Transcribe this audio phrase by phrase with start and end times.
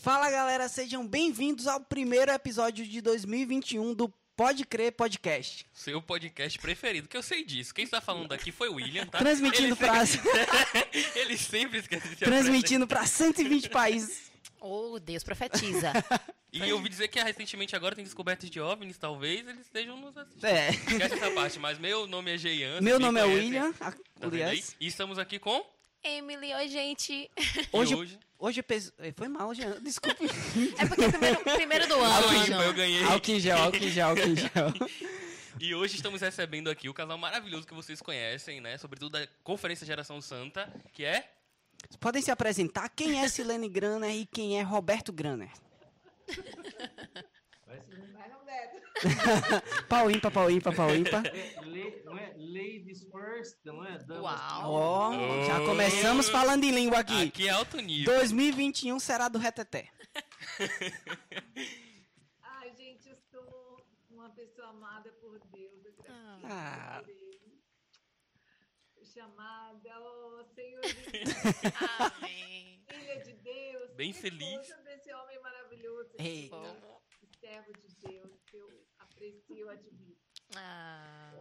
[0.00, 5.66] Fala galera, sejam bem-vindos ao primeiro episódio de 2021 do Pode Crer Podcast.
[5.72, 7.74] Seu podcast preferido, que eu sei disso.
[7.74, 9.18] Quem está falando aqui foi o William, tá?
[9.18, 10.30] Transmitindo ele pra- sempre...
[11.18, 14.30] ele sempre esquece de se Transmitindo para 120 países.
[14.60, 15.92] Oh, Deus profetiza.
[16.50, 20.16] E eu ouvi dizer que recentemente agora tem descobertas de OVNIs, talvez eles estejam nos
[20.16, 20.46] assistindo.
[20.46, 20.70] É.
[20.70, 22.80] Esquece essa parte, mas meu nome é Jeian.
[22.80, 23.92] Meu me nome é William, Tá.
[24.80, 25.62] E estamos aqui com...
[26.02, 27.30] Emily, oi, gente.
[27.70, 28.18] Hoje, E hoje...
[28.38, 29.78] hoje pes- foi mal, Jean.
[29.82, 30.24] Desculpe.
[30.78, 32.46] É porque é primeiro, primeiro do Álcool ano.
[32.46, 33.04] gel, eu ganhei.
[33.04, 34.48] Álcool em gel, álcool em gel, álcool em gel.
[35.60, 38.78] E hoje estamos recebendo aqui o casal maravilhoso que vocês conhecem, né?
[38.78, 41.28] Sobretudo da Conferência Geração Santa, que é...
[41.98, 45.50] Podem se apresentar quem é Silene Graner e quem é Roberto Graner.
[47.66, 48.07] Vai Beto.
[49.88, 51.24] Pau ímpar, pau ímpar, pau ímpar.
[51.26, 53.98] É, le- não é ladies first, não é?
[53.98, 54.72] Damas Uau.
[54.72, 55.64] Ó, já Oh.
[55.66, 57.28] começamos falando em língua aqui.
[57.28, 58.12] Aqui é alto nível.
[58.16, 59.88] 2021 será do reteté.
[62.42, 65.84] Ai, gente, eu sou uma pessoa amada por Deus.
[65.84, 65.94] Eu
[66.44, 67.02] Ah.
[67.04, 67.18] por.
[69.14, 71.34] Chamada, oh Senhor de Deus,
[71.98, 72.84] Amém.
[72.88, 73.90] filha de Deus.
[73.96, 74.68] Bem esposa feliz.
[74.84, 76.10] desse homem maravilhoso.
[76.18, 76.56] Eita.
[77.40, 78.68] Servo de Deus, que eu
[79.18, 80.16] aprecio e admiro.
[80.56, 81.32] Ah.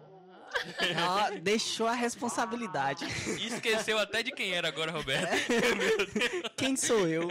[1.31, 3.06] Ó, deixou a responsabilidade.
[3.39, 5.27] E esqueceu até de quem era agora, Roberto.
[6.57, 7.27] Quem sou eu?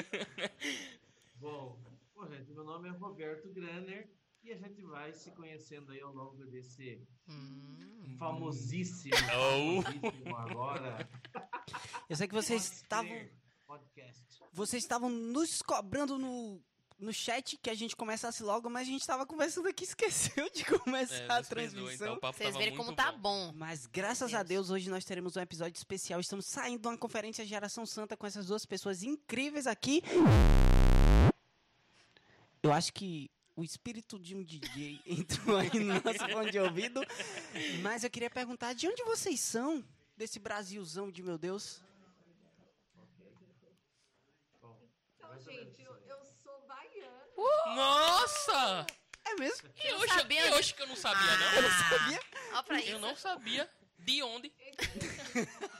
[1.34, 1.76] Bom,
[2.14, 4.08] bom, gente, meu nome é Roberto Graner
[4.42, 8.16] e a gente vai se conhecendo aí ao longo desse Hum.
[8.18, 9.82] famosíssimo, Oh.
[9.82, 11.08] famosíssimo agora
[12.08, 13.28] Eu sei que vocês estavam,
[13.66, 14.24] podcast.
[14.52, 16.62] vocês estavam nos cobrando no,
[16.98, 20.48] no chat que a gente começasse logo, mas a gente estava conversando aqui e esqueceu
[20.50, 22.14] de começar É, a perdoa, transmissão.
[22.16, 23.48] então, Vocês tava verem como tá bom.
[23.48, 23.52] bom.
[23.54, 26.20] Mas graças a Deus, hoje nós teremos um episódio especial.
[26.20, 30.02] Estamos saindo de uma conferência Geração Santa com essas duas pessoas incríveis aqui.
[32.62, 37.00] Eu acho que o espírito de um DJ entrou aí no nosso fone de ouvido.
[37.82, 39.84] Mas eu queria perguntar, de onde vocês são?
[40.16, 41.82] Desse Brasilzão de meu Deus?
[44.62, 44.78] Bom,
[45.16, 46.08] Então, mais ou menos gente, isso eu, aí.
[46.08, 46.58] eu sou
[47.36, 47.74] baiana.
[47.74, 48.86] Nossa!
[49.24, 49.68] É mesmo?
[49.76, 51.68] E hoje, sabia e hoje que eu não sabia, Eu não?
[51.68, 52.20] não sabia.
[52.54, 52.90] Ó pra isso.
[52.90, 54.52] Eu não sabia de onde.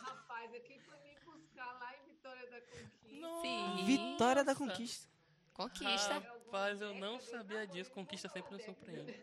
[0.02, 3.40] Rapaz aqui foi me buscar lá em Vitória da Conquista.
[3.40, 3.84] Sim.
[3.86, 4.66] Vitória da Nossa.
[4.66, 5.08] conquista.
[5.54, 6.14] Conquista.
[6.18, 7.90] Rapaz, eu não sabia disso.
[7.92, 9.14] Conquista sempre nos surpreende.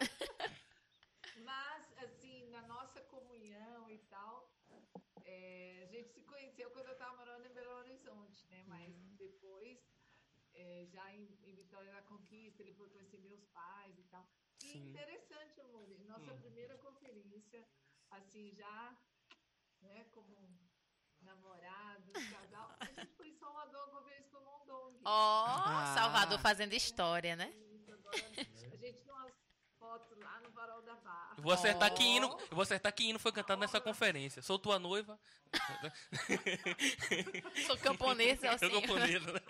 [1.44, 4.50] Mas, assim, na nossa comunhão e tal,
[5.24, 8.64] é, a gente se conheceu quando eu estava morando em Belo Horizonte, né?
[8.66, 9.09] Mas depois,
[10.60, 14.24] é, já em, em Vitória da Conquista, ele foi conhecer meus pais e tal.
[14.62, 14.90] E Sim.
[14.90, 16.40] interessante, amor, nossa Hum.
[16.44, 17.60] primeira conferência,
[18.10, 18.78] assim, já,
[19.80, 20.34] né, como
[21.28, 25.00] namorados, casal, a gente foi em Salvador uma vez com o Mondong.
[25.04, 25.94] Ó, Ah.
[25.98, 27.48] Salvador fazendo história, né?
[27.74, 29.34] Isso, agora a gente tem umas
[29.78, 31.20] fotos lá no Farol da Barra.
[31.40, 31.94] Eu vou acertar Ó.
[31.94, 34.42] que hino, eu vou acertar que hino foi cantado nessa conferência.
[34.42, 35.18] Sou tua noiva.
[37.66, 38.68] Sou camponês, é Eu assim.
[38.70, 39.40] camponesa, né?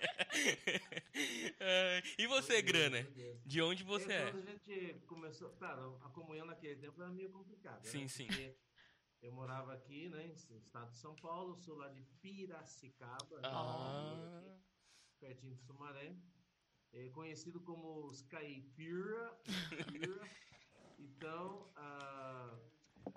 [1.59, 3.03] Ai, E você, Grana?
[3.45, 4.31] De onde você é?
[4.31, 7.83] Quando a gente começou, claro, a comunhão naquele tempo era meio complicada.
[7.83, 8.07] Sim, né?
[8.07, 8.27] sim.
[8.27, 8.55] Porque
[9.21, 14.41] Eu morava aqui, né, no estado de São Paulo, sou lá de Piracicaba, né, Ah,
[15.19, 16.15] pertinho de Sumaré.
[16.93, 19.37] É conhecido como os Caipira.
[19.69, 20.21] Caipira.
[21.01, 22.55] Então, ah,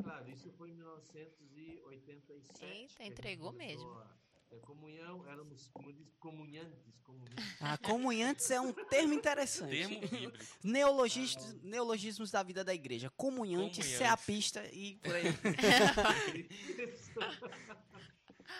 [0.03, 2.65] claro, isso foi em 1987.
[2.65, 3.91] Eita, entregou mesmo.
[3.93, 4.15] a-
[4.53, 7.57] a comunhão, éramos, como diz, comunhantes, comunhantes.
[7.61, 9.71] Ah, comunhantes é um termo interessante.
[9.71, 10.39] termo bíblico.
[10.63, 13.11] Neologismos, neologismos da vida da igreja.
[13.17, 13.99] Comunhante, Comunhantes.
[13.99, 15.25] ceapista e por aí.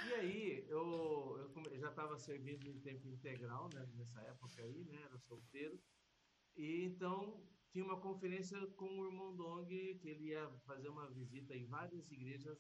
[0.09, 4.99] E aí, eu, eu já estava servindo em tempo integral, né, nessa época aí, né,
[5.05, 5.79] era solteiro.
[6.57, 7.43] E então
[7.75, 9.67] tinha uma conferência com o irmão Dong,
[9.99, 12.57] que ele ia fazer uma visita em várias igrejas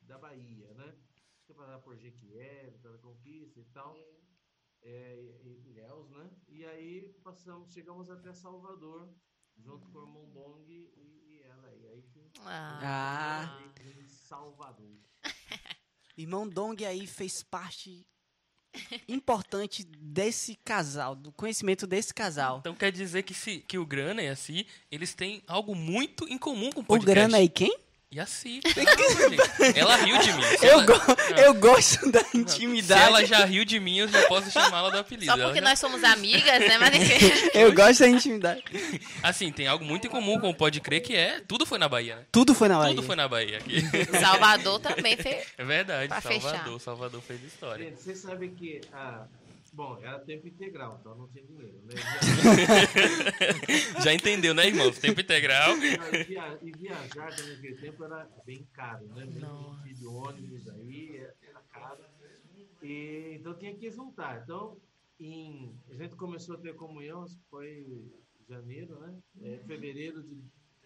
[0.00, 0.96] da Bahia, né?
[1.34, 3.98] Acho que ia passar por Jequié, da Conquista e tal,
[4.80, 6.30] é, e, e Ilhéus, né?
[6.46, 9.12] E aí passamos, chegamos até Salvador,
[9.56, 11.74] junto com o irmão Dong e, e ela.
[11.74, 13.72] E aí que Ah.
[13.84, 15.00] em Salvador.
[16.16, 18.06] Irmão Dong aí fez parte
[19.08, 22.58] importante desse casal, do conhecimento desse casal.
[22.60, 26.26] Então quer dizer que, se, que o Grana e a Si, eles têm algo muito
[26.28, 27.14] em comum com o O podcast.
[27.14, 27.76] Grana aí quem?
[28.14, 28.60] E a Si.
[28.62, 29.76] Caramba, gente.
[29.78, 30.42] Ela riu de mim.
[30.56, 31.02] Se Eu, ela, go-
[31.36, 33.02] eu gosto da se intimidade.
[33.02, 35.26] ela já riu de mim, eu já posso chamá-la do apelido.
[35.32, 36.78] Só porque já- nós somos amigas, né?
[36.78, 36.94] Mas
[37.52, 38.62] Eu gosto da intimidade.
[39.20, 41.40] Assim, tem algo muito em comum com o Pode Crer, que é...
[41.48, 42.22] Tudo foi na Bahia, né?
[42.30, 42.94] Tudo foi na Bahia.
[42.94, 43.82] Tudo foi na Bahia aqui.
[44.20, 45.46] Salvador também fez.
[45.58, 46.50] É verdade, Pra Salvador.
[46.52, 46.78] fechar.
[46.80, 47.84] Salvador fez história.
[47.84, 49.22] Gente, vocês sabem que a,
[49.74, 51.94] Bom, era tempo integral, então não tinha dinheiro, né?
[54.04, 54.98] Já entendeu, né, irmãos?
[54.98, 55.72] Tempo integral.
[55.78, 59.24] E, via- viajar naquele tempo era bem caro, né?
[59.26, 62.04] Mesmo de- ônibus aí, era caro.
[62.82, 64.42] E, então tinha que juntar.
[64.44, 64.78] Então,
[65.18, 68.12] em, a gente começou a ter comunhão, acho que foi em
[68.48, 69.14] janeiro, né?
[69.42, 70.40] É, fevereiro de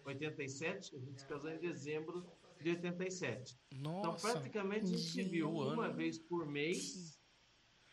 [0.05, 2.25] 87, a gente se casou em dezembro
[2.61, 3.55] de 87.
[3.71, 4.31] Então, Nossa.
[4.33, 5.95] praticamente a gente se viu Um uma ano.
[5.95, 7.18] vez por mês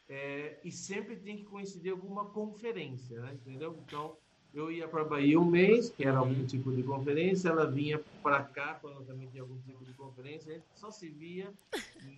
[0.08, 3.32] é, e sempre tem que coincidir alguma conferência, né?
[3.34, 3.78] entendeu?
[3.86, 4.16] Então,
[4.54, 8.42] eu ia para Bahia um mês, que era algum tipo de conferência, ela vinha para
[8.42, 11.52] cá quando também tinha algum tipo de conferência, a gente só se via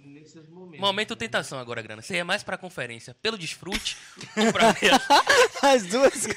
[0.05, 0.79] nesses momentos.
[0.79, 2.01] Momento tentação agora, Grana.
[2.01, 3.97] Você é mais pra conferência pelo desfrute
[4.39, 4.93] ou pra ver
[5.63, 6.29] As duas.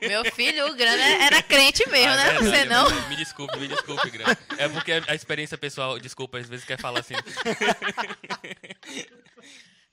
[0.00, 2.34] Meu filho, o Grana era crente mesmo, Ah, né?
[2.34, 3.08] é Você não?
[3.08, 4.36] Me desculpe, me desculpe, Grana.
[4.58, 7.14] É porque a experiência pessoal, desculpa, às vezes quer falar assim.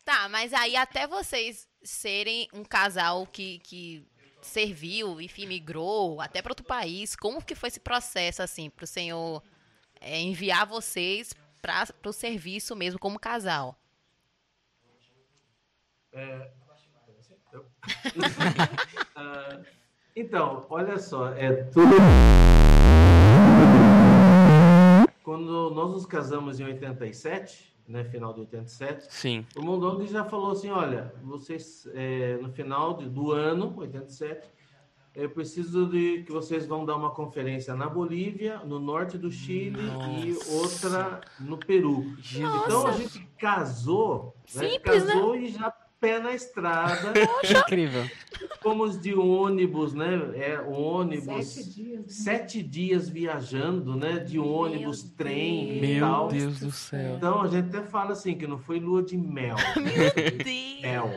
[0.07, 4.07] Tá, mas aí até vocês serem um casal que, que
[4.41, 9.43] serviu, enfim, migrou até para outro país, como que foi esse processo, assim, pro Senhor
[9.99, 13.77] é, enviar vocês para o serviço mesmo como casal?
[19.13, 19.61] Ah,
[20.15, 21.95] então, olha só, é tudo.
[25.23, 29.45] Quando nós nos casamos em 87, né, final de 87, Sim.
[29.55, 34.49] o Mondoni já falou assim, olha, vocês, é, no final de- do ano, 87,
[35.15, 39.79] eu preciso de que vocês vão dar uma conferência na Bolívia, no norte do Chile
[40.21, 42.05] e outra no Peru.
[42.35, 45.13] Então a gente casou, né, Simples, né?
[45.13, 47.13] casou e já pé na estrada,
[47.61, 48.03] Incrível.
[48.67, 50.07] Fomos de ônibus, né?
[50.35, 51.45] É, ônibus.
[51.47, 51.99] Sete dias.
[51.99, 52.03] né?
[52.07, 54.19] Sete dias viajando, né?
[54.19, 56.27] De ônibus, trem e Meu tal.
[56.27, 57.15] Deus do céu.
[57.15, 59.55] Então a gente até fala assim que não foi lua de mel.
[60.43, 60.81] Deus!
[60.81, 61.09] mel.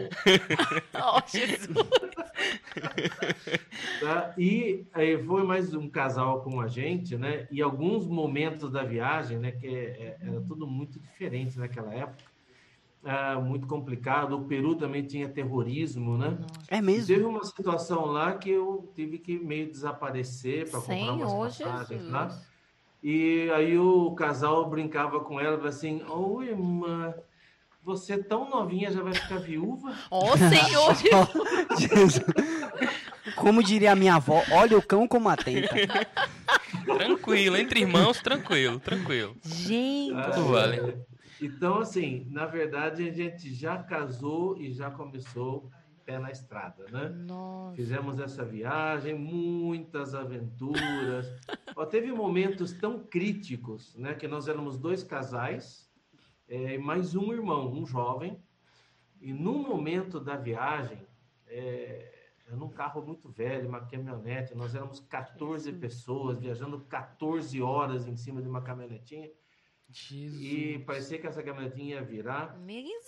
[0.95, 1.69] Oh, Jesus!
[4.01, 4.33] tá?
[4.39, 7.49] E aí foi mais um casal com a gente, né?
[7.51, 9.51] E alguns momentos da viagem, né?
[9.51, 12.30] Que é- é- era tudo muito diferente naquela época.
[13.05, 14.37] Ah, muito complicado.
[14.37, 16.39] O Peru também tinha terrorismo, né?
[16.69, 17.07] É mesmo?
[17.07, 22.13] Teve uma situação lá que eu tive que meio desaparecer para comprar umas passagens Jesus.
[22.13, 22.29] lá.
[23.03, 27.15] E aí o casal brincava com ela, falava assim: Ô irmã,
[27.83, 29.95] você tão novinha já vai ficar viúva?
[30.11, 30.95] Oh, Senhor
[31.79, 32.21] Jesus!
[33.35, 35.75] Como diria a minha avó, olha o cão como atenta.
[36.85, 39.35] Tranquilo, entre irmãos, tranquilo, tranquilo.
[39.43, 40.23] Gente!
[40.35, 41.10] Tudo vale.
[41.41, 45.71] Então, assim, na verdade, a gente já casou e já começou
[46.05, 47.09] pé na estrada, né?
[47.09, 47.77] Nossa!
[47.77, 51.27] Fizemos essa viagem, muitas aventuras.
[51.77, 54.15] Ó, teve momentos tão críticos, né?
[54.15, 55.91] Que nós éramos dois casais,
[56.49, 58.43] é, mais um irmão, um jovem.
[59.21, 61.07] E num momento da viagem,
[61.47, 62.13] é,
[62.51, 68.43] num carro muito velho, uma caminhonete, nós éramos 14 pessoas, viajando 14 horas em cima
[68.43, 69.31] de uma caminhonetinha.
[69.93, 70.41] Jesus.
[70.43, 72.59] E parecia que essa caminhonetinha ia virar.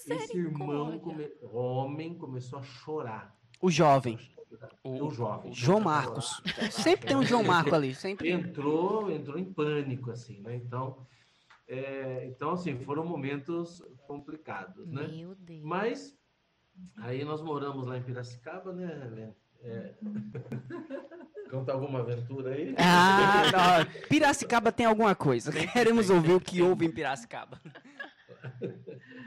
[0.07, 3.37] Esse irmão, come- homem, começou a chorar.
[3.61, 4.19] O jovem.
[4.85, 5.53] O, jovem.
[5.53, 6.43] João Marcos.
[6.71, 7.95] Sempre tem um João Marco ali.
[7.95, 8.31] Sempre.
[8.31, 10.57] entrou, entrou em pânico, assim, né?
[10.57, 11.07] Então,
[11.67, 15.09] é, então assim, foram momentos complicados, né?
[15.09, 15.63] Meu Deus!
[15.63, 16.19] Mas
[16.99, 19.37] aí nós moramos lá em Piracicaba, né, Helena?
[19.63, 19.95] É...
[21.51, 22.75] Conta alguma aventura aí?
[22.79, 24.09] Ah, não.
[24.09, 25.53] Piracicaba tem alguma coisa.
[25.53, 27.61] Queremos ouvir o que houve em Piracicaba.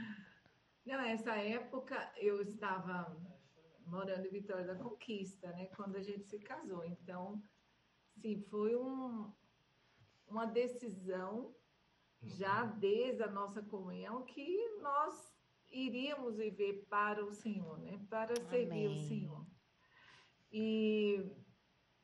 [0.85, 3.15] Não, essa época eu estava
[3.85, 5.65] morando em Vitória da Conquista, né?
[5.75, 6.85] Quando a gente se casou.
[6.85, 7.41] Então,
[8.21, 9.31] sim, foi um,
[10.27, 11.53] uma decisão
[12.21, 15.35] já desde a nossa comunhão que nós
[15.71, 17.99] iríamos viver para o Senhor, né?
[18.09, 19.07] Para servir o Amém.
[19.07, 19.44] Senhor.
[20.57, 21.21] E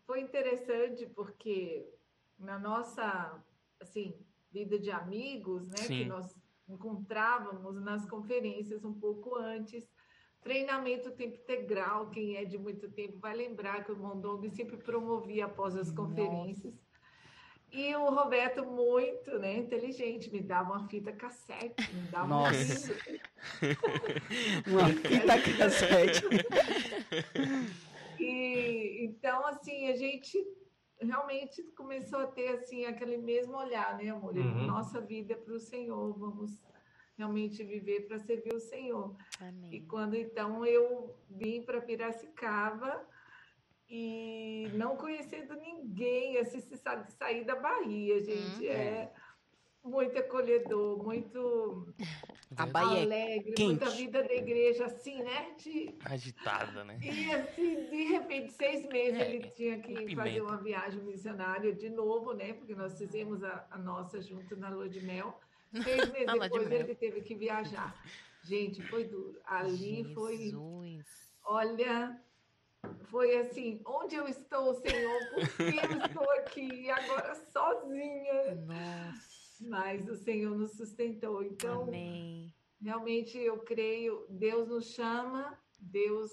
[0.05, 1.88] foi interessante porque
[2.38, 3.41] na nossa
[3.79, 4.13] assim
[4.51, 6.00] vida de amigos, né, Sim.
[6.00, 6.36] que nós
[6.67, 9.89] encontrávamos nas conferências um pouco antes,
[10.41, 15.46] treinamento tempo integral, quem é de muito tempo vai lembrar que o Mondong sempre promovia
[15.46, 16.74] após as conferências.
[17.72, 22.91] E o Roberto, muito né, inteligente, me dava uma fita cassete, me dava Nossa.
[22.91, 23.22] livro.
[24.67, 26.22] Uma fita cassete.
[28.24, 30.38] E então, assim, a gente
[31.00, 34.36] realmente começou a ter assim aquele mesmo olhar, né, amor?
[34.36, 34.68] Uhum.
[34.68, 36.62] Nossa vida é para o Senhor, vamos
[37.18, 39.16] realmente viver para servir o Senhor.
[39.40, 39.86] E Amém.
[39.88, 43.06] quando então eu vim para Piracicaba
[43.90, 48.72] e não conhecendo ninguém, assim, se sabe, sair da Bahia, gente, Uhum.
[48.72, 49.12] é
[49.84, 51.94] muito acolhedor, muito
[52.56, 53.64] A Bahia é alegre, quente.
[53.70, 55.56] muita vida da igreja, assim, né?
[55.58, 57.00] De, Agitada, né?
[57.02, 60.16] e assim, de repente, seis meses É, ele tinha que pimenta.
[60.24, 62.54] fazer uma viagem missionária de novo, né?
[62.54, 65.40] Porque nós fizemos a, a nossa junto na lua de mel.
[65.84, 66.80] Seis meses de depois mel.
[66.82, 67.96] ele teve que viajar.
[68.44, 69.40] Gente, foi duro.
[69.46, 71.06] Ali foi, Jesus.
[71.46, 72.20] olha,
[73.06, 75.20] foi assim, onde eu estou, Senhor?
[75.30, 78.56] Por que eu estou aqui agora sozinha?
[78.66, 79.31] Nossa.
[79.62, 81.44] Mas o Senhor nos sustentou.
[81.44, 82.53] Então, Amém.
[82.82, 86.32] realmente eu creio, Deus nos chama, Deus,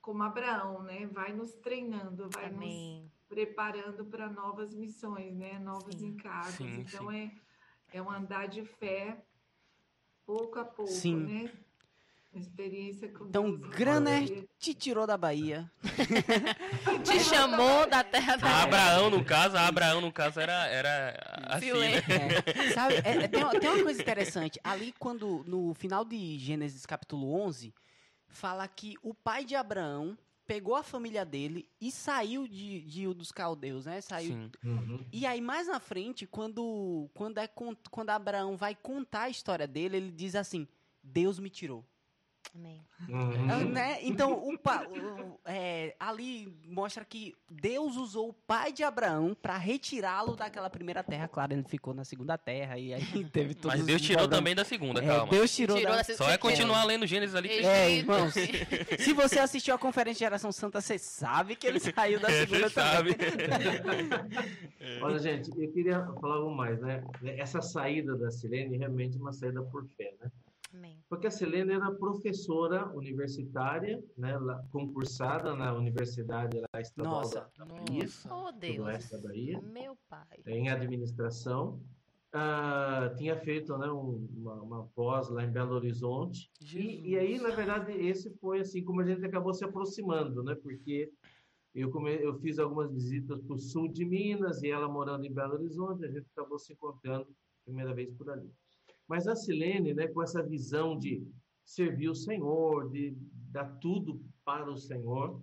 [0.00, 1.06] como Abraão, né?
[1.06, 3.12] Vai nos treinando, vai nos Amém.
[3.28, 5.58] preparando para novas missões, né?
[5.58, 6.06] Novos Sim.
[6.08, 6.54] encargos.
[6.54, 7.32] Sim, então é
[7.92, 9.24] é um andar de fé
[10.24, 11.16] pouco a pouco, Sim.
[11.16, 11.52] né?
[12.32, 13.74] Experiência com Então, Deus.
[13.74, 15.70] Graner te tirou da Bahia.
[17.04, 21.44] Te chamou da terra da A Abraão, no caso, a Abraão, no caso, era, era
[21.48, 21.96] assim, né?
[21.96, 24.60] É, sabe, é, é, tem, uma- tem uma coisa interessante.
[24.62, 27.74] Ali, quando no final de Gênesis capítulo 11,
[28.28, 33.32] fala que o pai de Abraão pegou a família dele e saiu de, de dos
[33.32, 34.00] Caldeus, né?
[34.00, 34.32] Saiu.
[34.34, 34.50] Sim.
[34.64, 35.04] Uhum.
[35.12, 37.48] E aí, mais na frente, quando, quando, é,
[37.90, 40.66] quando Abraão vai contar a história dele, ele diz assim:
[41.02, 41.84] Deus me tirou.
[42.52, 42.82] Amém.
[43.08, 43.50] Uhum.
[43.50, 43.98] Ah, né?
[44.02, 50.34] Então, o o- é, ali mostra que Deus usou o pai de Abraão para retirá-lo
[50.34, 51.28] daquela primeira terra.
[51.28, 53.00] Claro, ele ficou na segunda terra e aí
[53.32, 55.30] teve todos Mas os Deus tirou também da segunda, É, calma.
[55.30, 56.02] Deus tirou, Tirou da...
[56.02, 57.48] da- Só é continuar lendo Gênesis ali.
[57.48, 58.34] que- É, irmãos.
[58.98, 62.40] Se você assistiu a conferência de geração santa, você sabe que ele saiu da É,
[62.40, 63.14] segunda Você sabe.
[63.14, 65.00] também.
[65.02, 67.02] Olha, gente, eu queria falar algo mais, né?
[67.36, 70.30] Essa saída da Silene realmente é uma saída por fé, né?
[70.72, 71.02] Amém.
[71.08, 74.38] Porque a Silene era professora universitária, né?
[74.38, 77.50] lá- Concursada na Universidade lá, Estadual Nossa.
[77.58, 78.34] da Bahia, Nossa.
[78.34, 79.22] Oh, do oeste Deus.
[79.22, 80.38] da Bahia, Meu pai.
[80.46, 81.80] em administração.
[82.32, 86.48] Ah, tinha feito né, um- uma, uma pós lá em Belo Horizonte.
[86.62, 90.54] E, e aí, na verdade, esse foi assim como a gente acabou se aproximando, né?
[90.54, 91.10] Porque
[91.74, 95.32] eu, come, eu fiz algumas visitas para o sul de Minas e ela morando em
[95.32, 97.26] Belo Horizonte, a gente acabou se encontrando
[97.64, 98.48] primeira vez por ali.
[99.10, 101.26] Mas a Silene, né, com essa visão de
[101.64, 103.12] servir o Senhor, de
[103.50, 105.42] dar tudo para o Senhor,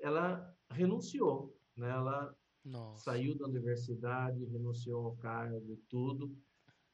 [0.00, 1.90] ela renunciou, né?
[1.90, 2.32] Ela
[2.64, 3.02] Nossa.
[3.02, 6.32] saiu da universidade, renunciou ao cargo e tudo,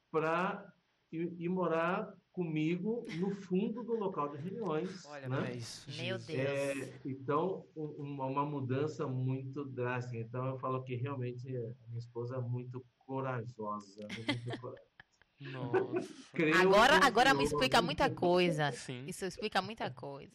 [0.09, 0.67] para
[1.11, 5.05] ir, ir morar comigo no fundo do local de reuniões.
[5.05, 5.55] Olha né?
[5.55, 5.91] isso.
[5.95, 6.17] Meu.
[6.17, 6.29] Deus.
[6.29, 10.17] É, então, um- uma, uma mudança muito drástica.
[10.17, 14.07] Então, eu falo que realmente a minha esposa é muito corajosa.
[14.17, 14.94] Muito corajosa.
[15.39, 16.13] Nossa.
[16.61, 18.71] Agora, no agora me explica muita coisa.
[18.71, 19.03] Sim.
[19.05, 20.31] Isso explica muita coisa.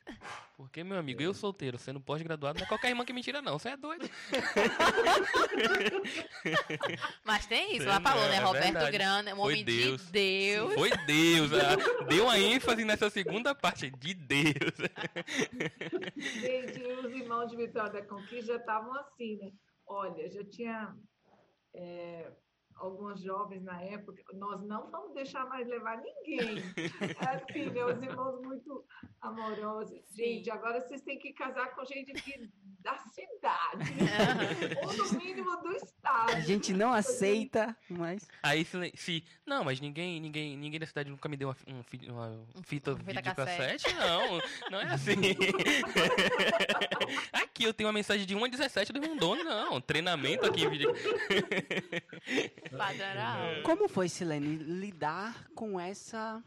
[0.57, 3.59] Porque, meu amigo, eu solteiro, sendo pós-graduado, não é qualquer irmã que me tira, não.
[3.59, 4.09] Você é doido.
[7.25, 8.37] Mas tem isso, Sim, ela falou, é, né?
[8.37, 8.91] é Roberto verdade.
[8.93, 10.05] Grana, um Foi homem Deus.
[10.07, 10.75] de Deus.
[10.75, 11.51] Foi Deus.
[11.55, 14.75] ah, Deu uma ênfase nessa segunda parte de Deus.
[16.17, 19.51] Gente, os irmãos de Vitória da Conquista já estavam assim, né?
[19.87, 20.95] Olha, já tinha
[21.75, 22.31] é,
[22.81, 26.59] algumas jovens na época, nós não vamos deixar mais levar ninguém.
[27.19, 27.85] Assim, né?
[27.85, 28.85] Os irmãos muito
[29.21, 30.01] amorosos.
[30.17, 33.85] Gente, agora vocês têm que casar com gente aqui da cidade,
[34.83, 36.33] ou no mínimo do estado.
[36.33, 38.27] A gente não aceita, mas.
[38.43, 42.11] Aí se, se- Não, mas ninguém, ninguém, ninguém da cidade nunca me deu um, fi-
[42.11, 43.85] uma fita Um fita videocassete.
[43.85, 43.95] cassete.
[43.97, 44.41] Não,
[44.71, 45.13] não é assim.
[47.35, 49.79] aqui eu tenho uma mensagem de 1 a 17 do Rondônia, não.
[49.79, 50.63] Treinamento aqui
[52.77, 53.63] Padrão.
[53.65, 56.43] Como foi, Silene, lidar com essa.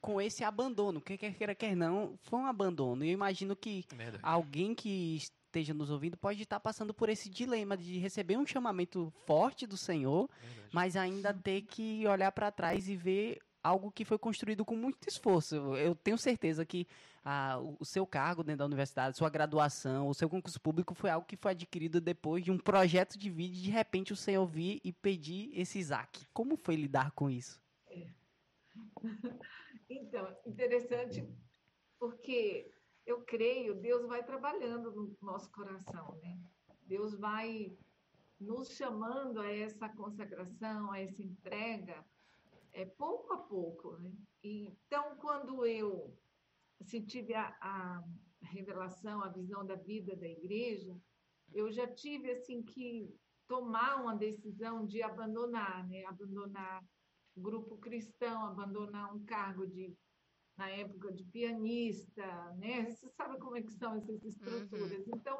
[0.00, 3.04] Com esse abandono, quer quer queira, quer não, foi um abandono.
[3.04, 4.18] E eu imagino que Verdade.
[4.20, 9.12] alguém que esteja nos ouvindo pode estar passando por esse dilema de receber um chamamento
[9.26, 10.68] forte do Senhor, verdade.
[10.72, 15.06] mas ainda ter que olhar para trás e ver algo que foi construído com muito
[15.08, 15.54] esforço.
[15.76, 16.84] Eu tenho certeza que
[17.24, 21.26] ah, o- seu cargo dentro da universidade, sua graduação, o seu concurso público foi algo
[21.26, 24.80] que foi adquirido depois de um projeto de vida e de repente o Senhor vir
[24.84, 26.26] e pedir esse Isaac.
[26.32, 27.60] Como foi lidar com isso?
[29.88, 31.28] Então, interessante,
[31.98, 32.72] porque
[33.04, 36.38] eu creio, Deus vai trabalhando no nosso coração, né?
[36.86, 37.76] Deus vai
[38.40, 42.04] nos chamando a essa consagração, a essa entrega,
[42.72, 44.12] é pouco a pouco, né?
[44.42, 46.16] Então, quando eu
[46.82, 48.02] assim, tive a, a
[48.42, 50.96] revelação, a visão da vida da igreja,
[51.52, 53.14] eu já tive assim que
[53.48, 56.04] tomar uma decisão de abandonar, né?
[56.06, 56.84] Abandonar
[57.36, 59.94] grupo cristão, abandonar um cargo de
[60.56, 62.26] na época de pianista,
[62.58, 62.84] né?
[62.84, 65.08] Você sabe como é que são essas estruturas.
[65.08, 65.38] Então,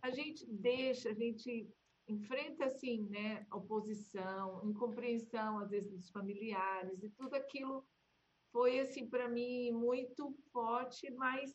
[0.00, 1.68] a gente deixa, a gente
[2.08, 7.84] enfrenta assim, né, oposição, incompreensão às vezes dos familiares e tudo aquilo
[8.56, 11.54] foi assim para mim muito forte, mas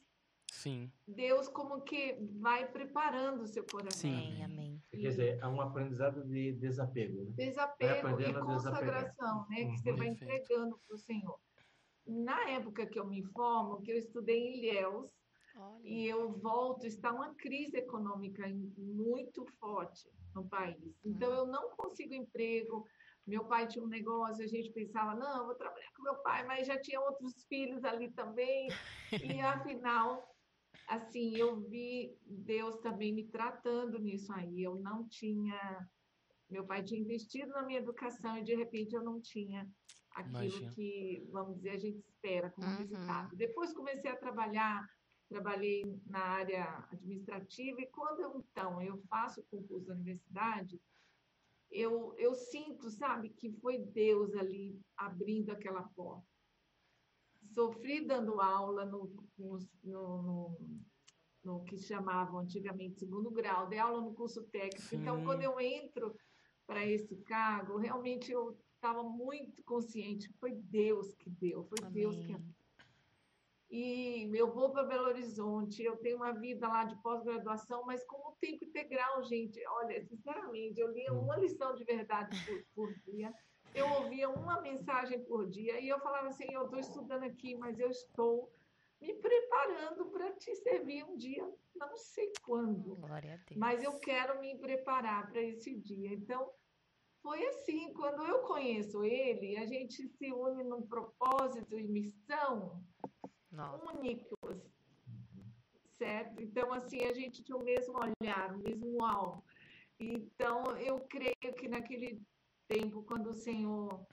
[0.52, 0.92] Sim.
[1.08, 4.12] Deus como que vai preparando o seu coração.
[4.12, 4.84] Amém, amém.
[4.92, 7.24] Quer dizer, é um aprendizado de desapego.
[7.24, 7.32] Né?
[7.38, 10.24] Desapego e consagração, né, que você vai Perfeito.
[10.26, 11.40] entregando para o Senhor.
[12.06, 15.12] Na época que eu me formo, que eu estudei em Ilhéus,
[15.56, 15.82] Olha.
[15.84, 18.44] e eu volto, está uma crise econômica
[18.78, 21.00] muito forte no país.
[21.04, 22.86] Então, eu não consigo emprego.
[23.32, 26.46] Meu pai tinha um negócio, a gente pensava, não, eu vou trabalhar com meu pai,
[26.46, 28.78] mas já tinha outros filhos ali também.
[29.24, 30.36] E, afinal,
[30.86, 34.62] assim, eu vi Deus também me tratando nisso aí.
[34.62, 35.88] Eu não tinha...
[36.50, 39.66] Meu pai tinha investido na minha educação e, de repente, eu não tinha
[40.14, 40.74] aquilo Imagino.
[40.74, 42.78] que, vamos dizer, a gente espera como Uhum.
[42.80, 43.34] resultado.
[43.38, 44.86] Depois comecei a trabalhar
[45.30, 50.78] trabalhei na área administrativa e quando eu, então eu faço o concurso da universidade,
[51.72, 56.28] eu, eu sinto, sabe, que foi Deus ali abrindo aquela porta.
[57.54, 60.58] Sofri dando aula no, no, no,
[61.44, 64.96] no, que chamavam antigamente segundo grau, dei aula no curso técnico.
[64.96, 65.26] Então, Sim.
[65.26, 66.16] quando eu entro
[66.68, 72.34] para esse cargo, realmente eu estava muito consciente foi Deus que deu, foi Deus que
[72.34, 72.56] Amém.
[73.70, 78.31] e eu vou para Belo Horizonte, eu tenho uma vida lá de pós-graduação, mas como
[78.42, 83.34] tempo integral, gente, olha, sinceramente, eu lia uma lição de verdade por, por dia,
[83.74, 87.80] eu ouvia uma mensagem por dia, e eu falava assim, eu estou estudando aqui, mas
[87.80, 88.52] eu estou
[89.00, 93.58] me preparando para te servir um dia, não sei quando, Glória a Deus.
[93.58, 96.14] mas eu quero me preparar para esse dia.
[96.14, 96.52] Então,
[97.22, 102.84] foi assim, quando eu conheço ele, a gente se une num propósito e missão,
[103.52, 103.96] Nossa.
[103.96, 104.81] únicos,
[106.02, 106.42] certo?
[106.42, 109.44] Então, assim, a gente tinha o mesmo olhar, o mesmo alvo.
[110.00, 112.20] Então, eu creio que naquele
[112.68, 114.04] tempo, quando o Senhor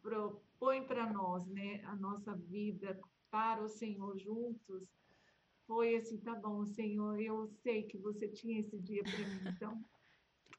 [0.00, 2.98] propõe para nós, né, a nossa vida
[3.30, 4.88] para o Senhor juntos,
[5.66, 9.84] foi assim, tá bom, Senhor, eu sei que você tinha esse dia para mim, então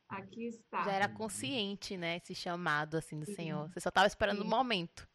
[0.07, 0.83] aqui está.
[0.83, 2.17] Já era consciente, né?
[2.17, 3.71] Esse chamado, assim, do Senhor.
[3.71, 4.49] Você só tava esperando o Sim.
[4.49, 5.07] momento.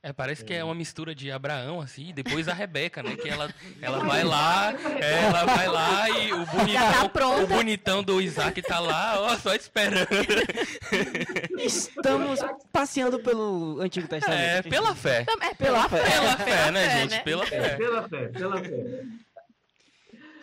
[0.00, 3.16] É, parece que é uma mistura de Abraão, assim, e depois a Rebeca, né?
[3.16, 7.42] Que ela, ela vai lá, é, ela vai lá e o tá bonitão, pronta.
[7.42, 10.06] o bonitão do Isaac tá lá, ó, só esperando.
[11.58, 12.40] Estamos
[12.72, 14.68] passeando pelo Antigo É, Testamento.
[14.68, 15.26] pela fé.
[15.42, 15.98] É pela fé.
[16.10, 17.10] Pela fé, né, fé, gente?
[17.10, 17.18] né?
[17.20, 17.76] Pela É, fé.
[17.76, 19.02] pela fé, pela fé.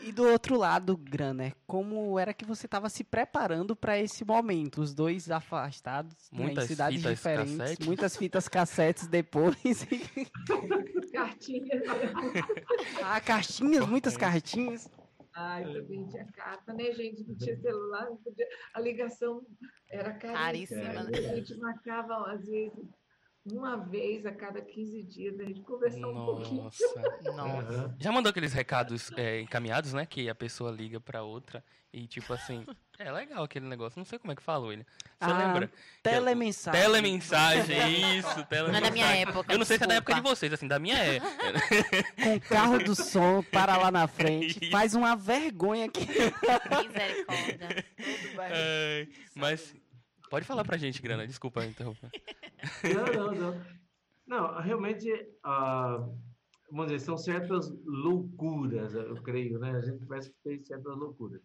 [0.06, 4.80] E do outro lado, Graner, como era que você estava se preparando para esse momento?
[4.80, 7.86] Os dois afastados, né, em Muitas cidades fitas diferentes, cassete.
[7.88, 9.56] muitas fitas cassetes depois.
[11.12, 11.82] Cartinha.
[13.04, 14.88] ah, cartinhas, muitas cartinhas.
[15.34, 17.28] Ai, também tinha carta, né, gente?
[17.28, 18.48] Não tinha celular, não podia.
[18.76, 19.44] A ligação
[19.90, 20.84] era caríssima.
[20.84, 21.18] Caríssima, né?
[21.18, 22.86] A gente marcava, às vezes,
[23.46, 26.64] uma vez a cada 15 dias, a gente conversava um pouquinho.
[26.64, 26.84] Nossa.
[27.36, 27.74] Nossa.
[27.74, 27.96] Aham.
[28.00, 30.06] Já mandou aqueles recados é, encaminhados, né?
[30.06, 32.66] Que a pessoa liga pra outra e tipo assim.
[32.98, 34.00] É legal aquele negócio.
[34.00, 34.84] Não sei como é que falou ele.
[35.20, 35.72] Você Ah, lembra?
[36.02, 36.82] Telemensagem.
[36.82, 38.72] Telemensagem, isso, telemensagem.
[38.72, 39.54] Não é da minha época.
[39.54, 41.20] Eu não sei se é da época de vocês, assim, da minha é.
[42.24, 44.60] Com carro do som, para lá na frente.
[44.62, 44.72] Isso.
[44.72, 46.06] Faz uma vergonha aqui.
[46.06, 47.86] Misericórdia.
[48.40, 49.76] Ai, mas.
[50.36, 52.12] Pode falar pra gente, Grana, desculpa interromper.
[52.94, 53.62] Não, não, não.
[54.28, 55.08] Não, realmente,
[55.42, 56.06] ah,
[56.70, 59.72] vamos dizer, são certas loucuras, eu creio, né?
[59.72, 61.42] A gente parece que fez certas loucuras.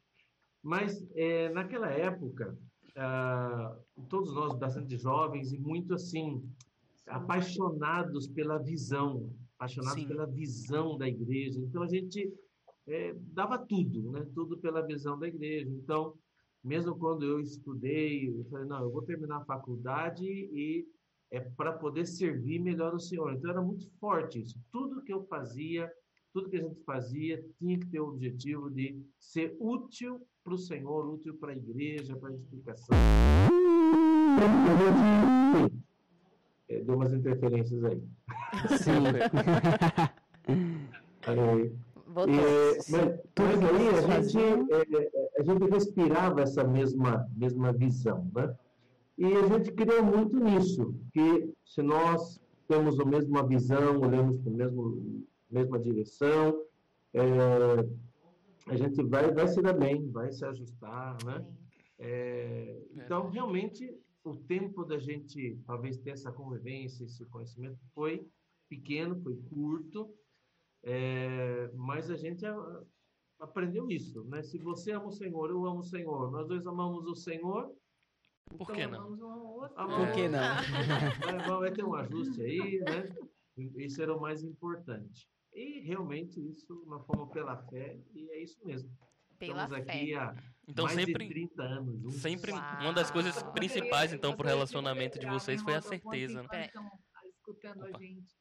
[0.60, 2.58] Mas, eh, naquela época,
[2.96, 3.76] ah,
[4.08, 6.42] todos nós, bastante jovens e muito, assim,
[7.06, 10.08] apaixonados pela visão, apaixonados Sim.
[10.08, 11.60] pela visão da igreja.
[11.60, 12.28] Então, a gente
[12.88, 14.26] eh, dava tudo, né?
[14.34, 15.70] Tudo pela visão da igreja.
[15.70, 16.18] Então,
[16.62, 20.86] mesmo quando eu estudei, eu falei, não, eu vou terminar a faculdade e
[21.30, 23.32] é para poder servir melhor o Senhor.
[23.32, 24.58] Então era muito forte isso.
[24.72, 25.90] Tudo que eu fazia,
[26.32, 30.58] tudo que a gente fazia, tinha que ter o objetivo de ser útil para o
[30.58, 32.96] Senhor, útil para a igreja, para a edificação.
[36.68, 38.02] É, deu umas interferências aí.
[38.78, 39.00] Sim.
[41.26, 41.70] Aí.
[42.16, 42.92] É, mas,
[43.38, 48.56] mas aí a gente, é, a gente respirava essa mesma, mesma visão, né?
[49.16, 54.50] E a gente criou muito nisso, que se nós temos a mesma visão, olhamos para
[54.50, 56.64] a mesmo, mesma direção,
[57.12, 57.22] é,
[58.66, 61.44] a gente vai, vai se dar bem, vai se ajustar, né?
[61.98, 63.94] É, então, realmente,
[64.24, 68.26] o tempo da gente talvez ter essa convivência, esse conhecimento foi
[68.68, 70.08] pequeno, foi curto,
[70.82, 72.44] é, mas a gente
[73.38, 74.42] aprendeu isso, né?
[74.42, 77.70] Se você ama o Senhor, eu amo o Senhor, nós dois amamos o Senhor.
[78.48, 78.98] Por então que não?
[79.00, 79.86] Amamos um ao outro.
[79.86, 80.40] Por que não?
[81.46, 83.08] Vai, vai ter um ajuste aí, né?
[83.76, 85.28] Isso era o mais importante.
[85.52, 88.90] E realmente isso nós fomos pela fé e é isso mesmo.
[89.38, 89.92] Pela Estamos fé.
[89.92, 90.34] aqui há
[90.68, 92.20] Então mais sempre, de 30 anos juntos.
[92.20, 92.60] sempre Uau.
[92.80, 96.66] uma das coisas principais então pro gostaria relacionamento de vocês foi a certeza, né?
[96.66, 96.88] estão
[97.28, 97.96] escutando Opa.
[97.96, 98.34] a gente.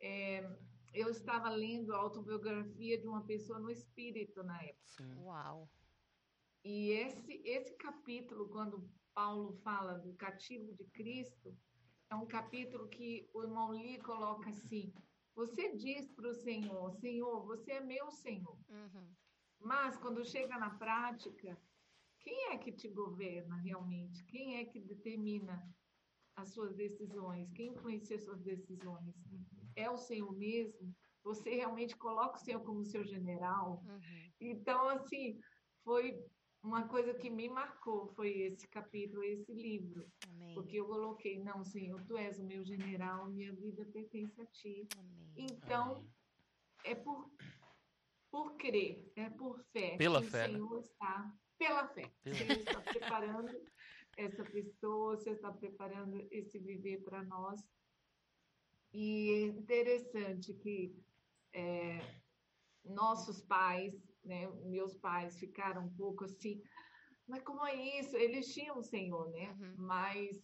[0.00, 0.48] É,
[0.92, 4.82] eu estava lendo a autobiografia de uma pessoa no espírito na época.
[4.84, 5.14] Sim.
[5.20, 5.70] Uau.
[6.64, 11.56] E esse, esse capítulo, quando Paulo fala do cativo de Cristo,
[12.10, 14.92] é um capítulo que o irmão Lee coloca assim:
[15.34, 18.58] Você diz para o Senhor, Senhor, você é meu Senhor.
[18.68, 19.14] Uhum.
[19.58, 21.58] Mas quando chega na prática,
[22.20, 24.24] quem é que te governa realmente?
[24.26, 25.66] Quem é que determina
[26.36, 27.50] as suas decisões?
[27.52, 29.14] Quem influencia as suas decisões?
[29.76, 30.94] É o Senhor mesmo?
[31.24, 33.82] Você realmente coloca o Senhor como seu general?
[33.86, 34.00] Uhum.
[34.40, 35.38] Então, assim,
[35.84, 36.18] foi
[36.62, 40.06] uma coisa que me marcou, foi esse capítulo, esse livro.
[40.28, 40.54] Amém.
[40.54, 44.86] Porque eu coloquei, não, Senhor, tu és o meu general, minha vida pertence a ti.
[44.96, 45.32] Amém.
[45.36, 46.08] Então, Amém.
[46.84, 47.30] é por,
[48.30, 49.96] por crer, é por fé.
[49.96, 50.58] Pela que fé, O né?
[50.58, 52.12] Senhor está, pela fé.
[52.22, 53.62] Pela O Senhor está preparando
[54.16, 57.60] essa pessoa, o Senhor está preparando esse viver para nós.
[58.92, 60.94] E é interessante que
[61.52, 62.00] é,
[62.84, 66.62] nossos pais, né, meus pais ficaram um pouco assim,
[67.26, 68.16] mas como é isso?
[68.16, 69.56] Eles tinham o Senhor, né?
[69.60, 69.74] Uhum.
[69.78, 70.42] Mas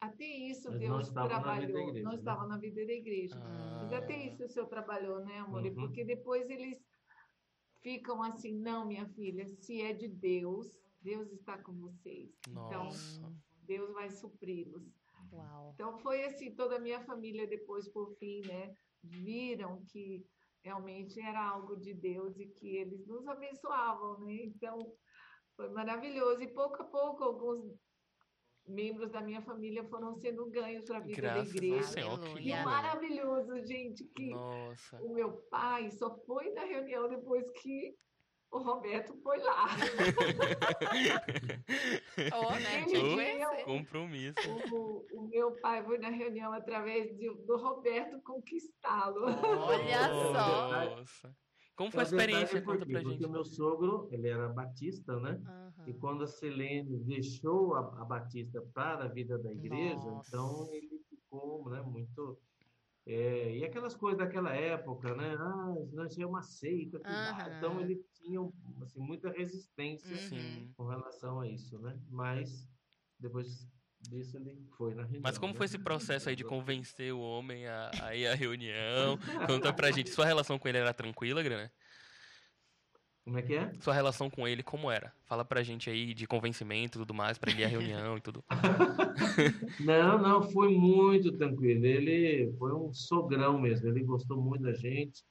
[0.00, 2.16] até isso Mas Deus trabalhou, igreja, não né?
[2.16, 3.36] estava na vida da igreja.
[3.36, 5.62] Ah, Mas até isso o senhor trabalhou, né, amor?
[5.62, 5.74] Uhum.
[5.74, 6.82] Porque depois eles
[7.82, 12.30] ficam assim, não, minha filha, se é de Deus, Deus está com vocês.
[12.48, 13.32] Então, Nossa.
[13.62, 14.99] Deus vai supri-los.
[15.32, 15.72] Uau.
[15.74, 20.24] Então, foi assim, toda a minha família depois, por fim, né, viram que
[20.62, 24.34] realmente era algo de Deus e que eles nos abençoavam, né?
[24.44, 24.92] Então,
[25.56, 26.42] foi maravilhoso.
[26.42, 27.78] E pouco a pouco, alguns
[28.66, 31.82] membros da minha família foram sendo ganhos para a vida Graças da igreja.
[31.82, 35.02] Senhor, que E maravilhoso, gente, que Nossa.
[35.02, 37.96] o meu pai só foi na reunião depois que
[38.52, 39.66] o Roberto foi lá.
[42.32, 42.84] Ó, né?
[42.88, 43.64] Ele Oh.
[43.64, 44.38] Compromisso.
[44.72, 49.22] O, o meu pai foi na reunião através de- do Roberto conquistá-lo.
[49.24, 50.32] Olha só.
[50.96, 51.36] Nossa.
[51.76, 52.60] Como foi a É experiência?
[52.62, 52.92] por Conta quê?
[52.92, 53.26] pra Porque gente.
[53.26, 55.40] o meu sogro, ele era batista, né?
[55.86, 55.98] E Aham.
[56.00, 60.28] quando a Selene deixou a, a Batista para a vida da igreja, Nossa.
[60.36, 62.38] então ele ficou né, muito.
[63.06, 65.34] É, e aquelas coisas daquela época, né?
[65.38, 67.00] Ah, nós é uma seita.
[67.04, 67.56] Aham.
[67.56, 68.40] Então ele tinha
[68.82, 70.28] assim, muita resistência Uhum.
[70.28, 70.72] Sim.
[70.76, 71.98] com relação a isso, né?
[72.08, 72.68] Mas
[73.18, 73.66] depois
[74.00, 75.22] disso ele foi na reunião.
[75.22, 75.56] Mas como né?
[75.56, 79.18] foi esse processo aí de convencer o homem a, a ir à reunião?
[79.46, 80.10] Conta pra gente.
[80.10, 81.72] Sua relação com ele era tranquila, Grana?
[83.30, 83.72] Como é que é?
[83.78, 85.12] Sua relação com ele, como era?
[85.24, 88.20] Fala pra gente aí de convencimento e tudo mais, pra ele ir à reunião e
[88.20, 88.42] tudo.
[89.78, 91.86] Não, não, foi muito tranquilo.
[91.86, 95.22] Ele foi um sogrão mesmo, ele gostou muito da gente.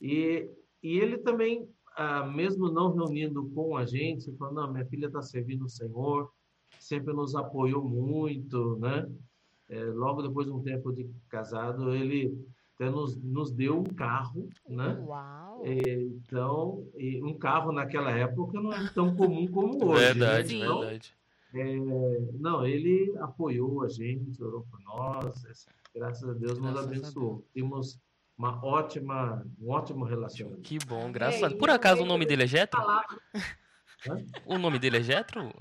[0.00, 0.48] E,
[0.80, 5.20] e ele também, ah, mesmo não reunindo com a gente, falou: não, minha filha está
[5.20, 6.30] servindo o Senhor,
[6.78, 9.10] sempre nos apoiou muito, né?
[9.68, 12.32] É, logo depois de um tempo de casado, ele
[12.76, 14.96] até nos, nos deu um carro, né?
[15.04, 15.49] Uau.
[15.64, 20.00] Então, e um carro naquela época não é tão comum como hoje.
[20.02, 20.06] né?
[20.14, 21.14] verdade, Então, verdade.
[22.38, 27.44] não, ele apoiou a gente, orou por nós, graças a Deus nos Graças a abençoou.
[27.52, 27.98] Temos
[28.38, 30.62] uma ótima, um ótimo relacionamento.
[30.62, 31.58] Que bom, graças a É, Deus.
[31.58, 32.80] e Por acaso o nome dele é Jetro?
[32.80, 33.06] Falava,
[34.46, 35.52] O nome dele é Jetro?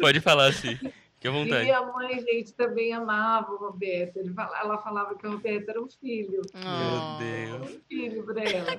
[0.00, 0.78] Pode falar assim.
[1.16, 1.64] Fique à E vontade.
[1.64, 4.18] minha mãe, gente, também amava o Roberto.
[4.18, 6.42] Ele fala- ela falava que o Roberto era um filho.
[6.54, 7.18] Oh.
[7.18, 7.70] Meu Deus.
[7.76, 8.66] Um filho para ela.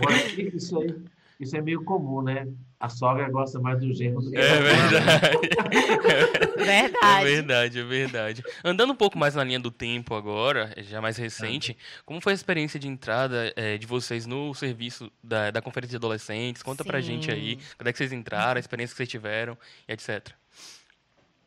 [0.00, 0.94] Bom, isso aí,
[1.40, 2.46] isso é meio comum, né?
[2.78, 5.38] A sogra gosta mais do genro do que É da nora.
[5.38, 6.58] verdade.
[6.58, 7.24] É Verdade.
[7.24, 8.42] verdade, é verdade.
[8.64, 12.34] Andando um pouco mais na linha do tempo agora, já mais recente, como foi a
[12.34, 16.62] experiência de entrada eh, de vocês no serviço da, da Conferência de Adolescentes?
[16.62, 17.66] Conta pra gente aí, Sim.
[17.78, 19.56] quando é que vocês entraram, a experiência que vocês tiveram,
[19.88, 20.28] e etc.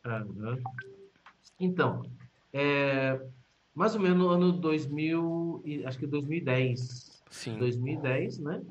[0.06, 0.58] Aham.
[1.58, 2.02] Então,
[2.52, 3.20] é,
[3.74, 7.22] mais ou menos no ano 2000, e- acho que 2010.
[7.30, 7.58] Sim.
[7.58, 8.62] 2010, né?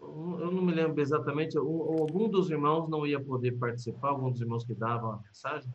[0.00, 4.30] Um- eu não me lembro exatamente, um- algum dos irmãos não ia poder participar, algum
[4.30, 5.72] dos irmãos que davam a mensagem,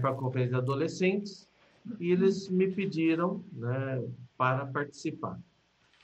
[0.00, 1.48] para a conferência de adolescentes,
[1.98, 4.04] e eles me pediram né,
[4.36, 5.38] para participar.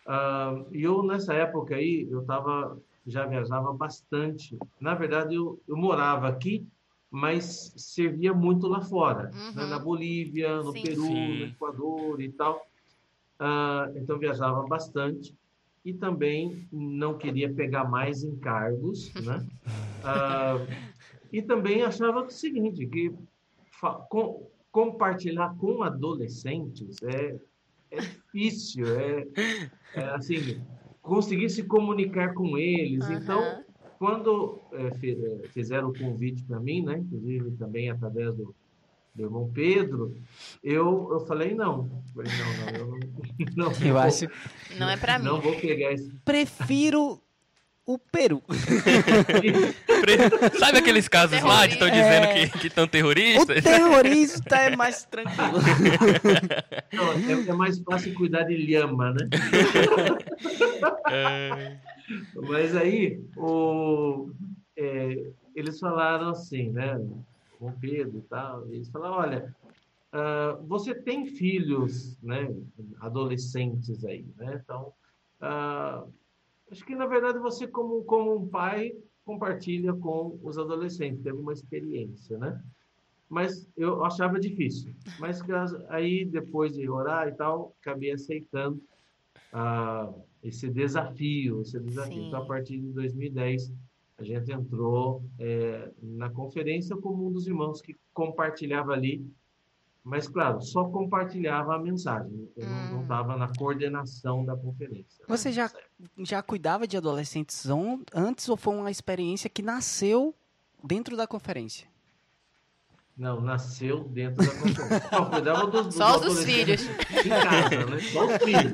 [0.06, 4.58] Ah, e eu, nessa época aí, eu tava, já viajava bastante.
[4.80, 6.66] Na verdade, eu, eu morava aqui,
[7.10, 9.62] mas servia muito lá fora, né?
[9.62, 9.68] Uhum.
[9.68, 10.82] na Bolívia, no Sim.
[10.82, 11.38] Peru, Sim.
[11.38, 12.66] no Equador e tal.
[13.38, 15.34] Ah, então viajava bastante
[15.84, 19.46] e também não queria pegar mais encargos, né?
[20.08, 20.64] Ah,
[21.32, 23.12] e também achava o seguinte, que
[24.08, 27.36] com- compartilhar com adolescentes é,
[27.90, 29.26] é difícil, é,
[29.94, 30.62] é, assim,
[31.06, 33.04] conseguir se comunicar com eles.
[33.04, 33.14] Aham.
[33.14, 33.64] Então,
[33.98, 34.60] quando
[35.00, 38.54] fi- eh, fizeram o convite para mim, né, inclusive também através do,
[39.14, 40.14] do irmão Pedro,
[40.62, 41.88] eu, eu falei não.
[42.14, 42.86] Falei, não, não, eu
[43.56, 44.26] não, não Eu vou- acho.
[44.78, 45.24] Não é pra mim.
[45.24, 46.10] não vou pegar esse.
[46.24, 47.22] Prefiro
[47.86, 48.42] o Peru.
[50.58, 53.62] Sabe aqueles casos lá que estão dizendo que que estão O terroristas?
[53.62, 55.58] terrorista é mais tranquilo.
[56.92, 59.28] Não, é, é mais fácil cuidar de lhama, né?
[61.10, 61.76] É,
[62.34, 64.30] Mas aí, o,
[64.76, 67.00] é, eles falaram assim, né?
[67.58, 69.54] Com Pedro e tal, eles falaram, olha,
[70.12, 72.48] ah, você tem filhos, né?
[73.00, 74.60] Adolescentes aí, né?
[74.62, 74.92] Então,
[75.40, 76.04] ah,
[76.70, 78.92] acho que na verdade você como, como um pai
[79.24, 82.60] compartilha com os adolescentes, teve uma experiência, né?
[83.28, 84.94] Mas eu achava difícil.
[85.18, 85.40] Mas
[85.88, 88.80] aí, depois de orar e tal, acabei aceitando
[89.52, 92.14] ah, esse desafio, esse desafio.
[92.22, 92.26] Sim.
[92.28, 93.72] Então, a partir de 2010,
[94.18, 99.26] a gente entrou eh, na conferência como um dos irmãos que compartilhava ali,
[100.04, 102.48] mas, claro, só compartilhava a mensagem.
[102.56, 103.02] Eu não- não Hum.
[103.02, 105.24] estava na coordenação da conferência.
[105.26, 105.68] Você já,
[106.18, 110.34] já cuidava de adolescentes on- antes ou foi uma experiência que nasceu
[110.82, 111.86] dentro da conferência?
[113.16, 115.08] Não, nasceu dentro da conferência.
[115.10, 116.86] Não, cuidava dos, dos Só os dos adolescentes
[117.24, 117.98] Em casa, né?
[118.12, 118.72] Só os filhos.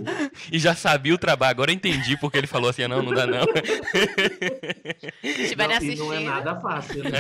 [0.51, 1.51] E já sabia o trabalho.
[1.53, 3.45] Agora eu entendi porque ele falou assim: ah, não, não dá não.
[5.21, 6.25] Se estiverem Não, e não é assistindo.
[6.25, 7.11] nada fácil, né?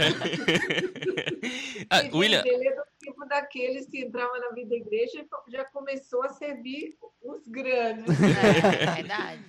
[1.90, 5.52] Ah, E, William, ele é do tipo daqueles que entrava na vida da igreja e
[5.52, 8.04] já começou a servir os grandes.
[8.20, 9.42] É, verdade.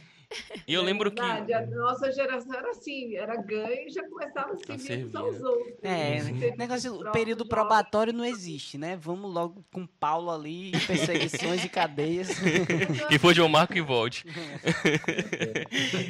[0.68, 1.22] E eu lembro que.
[1.22, 5.42] A nossa geração era assim, era ganho e já começava a servir uns servir, aos
[5.42, 5.74] outros.
[5.84, 6.54] É, né?
[6.58, 8.98] negócio, o período probatório não existe, né?
[9.00, 12.30] Vamos logo com Paulo ali, perseguições e cadeias.
[13.10, 14.26] Quem for João Marco que volte.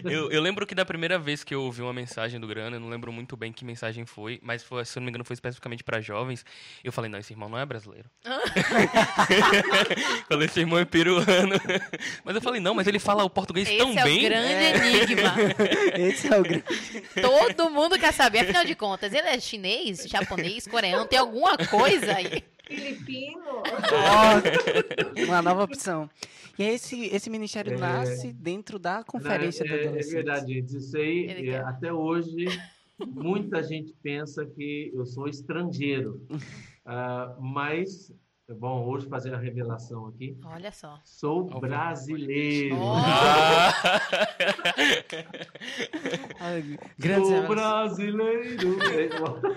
[0.03, 2.79] eu, eu lembro que da primeira vez que eu ouvi uma mensagem do Grana, eu
[2.79, 5.33] não lembro muito bem que mensagem foi, mas foi, se eu não me engano foi
[5.33, 6.45] especificamente para jovens.
[6.83, 8.09] Eu falei, não, esse irmão não é brasileiro.
[10.27, 11.55] falei, esse irmão é peruano.
[12.23, 14.12] mas eu falei, não, mas ele fala o português Esse tão é bem.
[14.17, 15.33] O grande enigma.
[15.99, 16.63] Esse é o grande.
[17.21, 18.39] Todo mundo quer saber.
[18.39, 22.43] Afinal de contas, ele é chinês, japonês, coreano, tem alguma coisa aí.
[22.67, 23.41] Filipino.
[23.93, 26.09] Ó, uma nova opção.
[26.57, 27.77] E aí esse, esse ministério É.
[27.77, 30.13] nasce dentro da conferência do é, é adolescente.
[30.13, 30.77] verdade, gente.
[30.77, 32.45] Isso aí, é, até hoje,
[33.05, 36.21] muita gente pensa que eu sou estrangeiro.
[36.85, 38.11] Ah, mas,
[38.49, 40.37] é bom hoje fazer a revelação aqui.
[40.45, 40.99] Olha só.
[41.05, 42.75] Sou brasileiro.
[42.75, 42.95] Oh.
[47.25, 48.77] Sou brasileiro.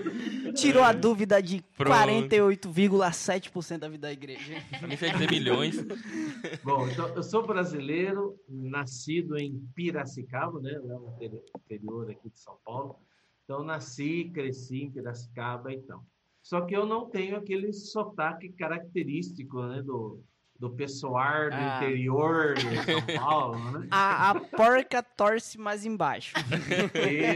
[0.55, 1.93] Tirou a dúvida de Pronto.
[1.93, 4.53] 48,7% da vida da igreja.
[4.79, 5.75] pra mim você ia dizer milhões.
[6.63, 10.79] Bom, então, eu sou brasileiro, nascido em Piracicaba, né?
[10.83, 12.95] Lá no interi- interior aqui de São Paulo.
[13.43, 16.03] Então, nasci, cresci em Piracicaba e tal.
[16.47, 19.81] Só que eu não tenho aquele sotaque característico, né?
[19.81, 20.23] Do,
[20.57, 21.81] do pessoal do Ah.
[21.83, 23.87] interior de São Paulo, né?
[23.91, 26.33] A, a porca torce mais embaixo.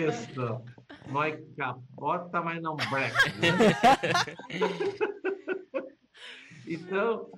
[0.08, 0.62] Isso.
[1.12, 3.17] Nós capota, mas não breca.
[3.41, 4.38] né?
[6.65, 7.30] então,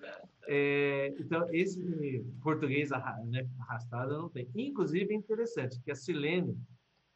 [0.47, 4.47] é, então, esse português né, arrastado eu não tenho.
[4.55, 6.55] Inclusive, é interessante que a Silene,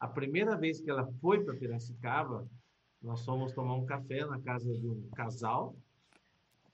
[0.00, 2.44] a primeira vez que ela foi para Piracicaba,
[3.02, 5.76] nós fomos tomar um café na casa de um casal,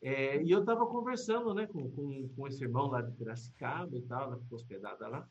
[0.02, 4.02] é, e eu estava conversando né, com, com, com esse irmão lá de Piracicaba e
[4.02, 5.26] tal, ela ficou hospedada lá.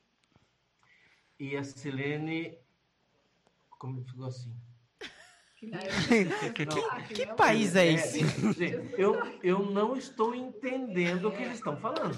[1.39, 2.58] E a Silene
[3.78, 4.52] como ficou assim.
[7.14, 8.20] Que país é esse?
[8.54, 12.18] gente, eu, eu não estou entendendo o que eles estão falando.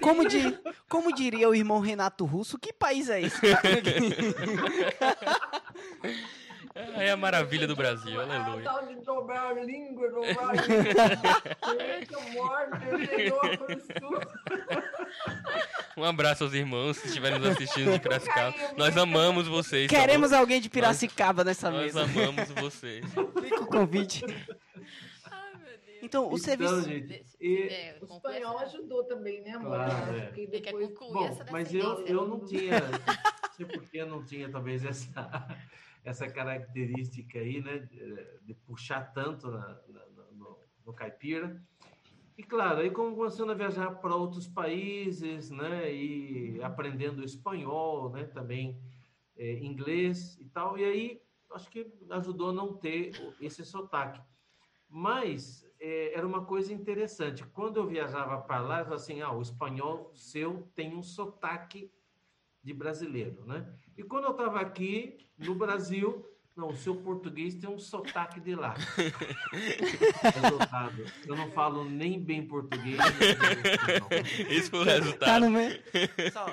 [0.00, 0.58] Como, di-
[0.88, 3.40] como diria o irmão Renato Russo, que país é esse?
[6.94, 8.64] É a maravilha do Brasil, aleluia.
[8.64, 11.84] tal de dobrar a língua, dobrar a língua.
[11.84, 14.20] Eita, morte, interior pro sul.
[15.98, 18.54] Um abraço aos irmãos que estiverem nos assistindo de Piracicaba.
[18.78, 19.90] Nós amamos vocês.
[19.90, 20.36] tá Queremos bom?
[20.38, 22.02] alguém de Piracicaba nessa Nós mesa.
[22.04, 23.04] amamos vocês.
[23.42, 24.24] Fica o convite.
[26.02, 26.82] Então, o Então, serviço.
[26.82, 29.76] gente, e, É, O espanhol ajudou também, né, amor?
[29.76, 30.20] Claro, é.
[30.22, 30.88] Porque depois...
[31.12, 32.80] bom, essa mas eu, eu não tinha
[33.56, 35.46] sei porque não tinha talvez essa,
[36.04, 37.78] essa característica aí, né?
[38.42, 41.62] De, puxar tanto na, na, no, no caipira.
[42.36, 45.92] E claro, aí como começando a viajar para outros países, né?
[45.92, 48.24] E aprendendo espanhol, né?
[48.24, 48.80] Também
[49.36, 50.78] é, inglês e tal.
[50.78, 51.22] E aí
[51.52, 54.20] acho que ajudou a não ter esse sotaque.
[54.88, 57.44] Mas é, era uma coisa interessante.
[57.46, 61.90] Quando eu viajava para lá, eu falava assim, ah, o espanhol seu tem um sotaque
[62.62, 63.74] de brasileiro, né?
[63.96, 66.26] E quando eu estava aqui no Brasil,
[66.56, 68.74] não, o seu português tem um sotaque de lá.
[70.42, 71.04] resultado.
[71.26, 72.98] Eu não falo nem bem português.
[72.98, 75.30] Nem Esse foi o resultado.
[75.30, 75.82] Tá no meio.
[76.32, 76.46] Só,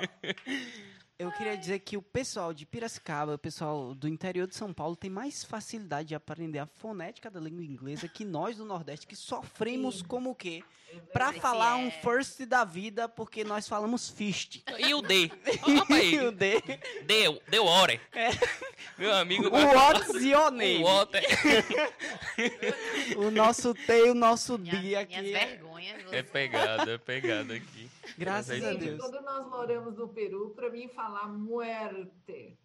[1.20, 4.96] eu queria dizer que o pessoal de Piracicaba, o pessoal do interior de São Paulo
[4.96, 9.14] tem mais facilidade de aprender a fonética da língua inglesa que nós do Nordeste, que
[9.14, 10.64] sofremos como o quê?
[11.12, 14.62] Pra falar um é- first da vida, porque nós falamos fist.
[14.78, 15.30] E o D?
[15.62, 16.54] Rapaz, E o D,
[17.04, 18.00] deu, deu hora.
[18.98, 19.48] Meu amigo.
[19.48, 20.82] o what's your name?
[20.82, 21.06] O.
[23.18, 25.20] O nosso T e o nosso D Minhas, aqui.
[25.20, 25.69] minhas é- vergonhas.
[25.88, 27.90] É você- pegada, é pegada aqui.
[28.18, 29.00] Graças é a Deus.
[29.00, 32.56] quando nós moramos no Peru, para mim falar muerte,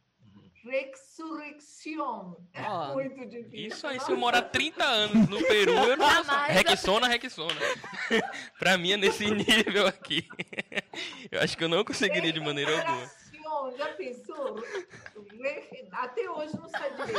[0.63, 3.68] resurrección, é Ó, muito difícil.
[3.68, 6.24] Isso aí, se eu morar 30 anos no Peru, eu não faço.
[6.26, 6.53] Jamais.
[6.53, 7.55] Requissona, requissona.
[8.57, 10.28] pra mim é nesse nível aqui.
[11.32, 13.26] Eu acho que eu não conseguiria de maneira alguma.
[13.78, 14.61] Já pensou?
[15.91, 17.16] Até hoje não sai direito.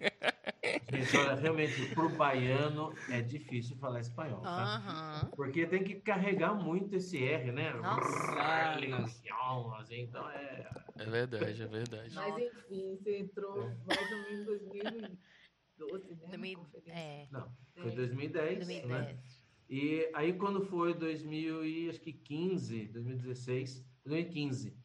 [0.92, 5.28] Gente, olha, realmente, para o baiano é difícil falar espanhol, tá?
[5.34, 7.72] Porque tem que carregar muito esse R, né?
[7.74, 8.74] Nossa.
[8.76, 10.68] Ligação, assim, então é...
[10.96, 12.14] É verdade, é verdade.
[12.14, 13.56] Mas enfim, você entrou
[13.86, 15.10] mais ou menos em 2012, né?
[15.78, 16.92] na 2000 conferência.
[16.92, 18.88] É, Não, foi 2010, 2010.
[18.88, 19.18] né?
[19.68, 24.76] E aí quando foi 2015, 2016, 2015,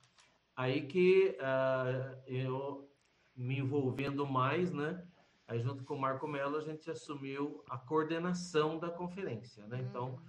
[0.55, 2.87] aí que ah, eu
[3.35, 5.03] me envolvendo mais, né?
[5.47, 9.79] Aí junto com o Marco Mello a gente assumiu a coordenação da conferência, né?
[9.87, 10.19] Então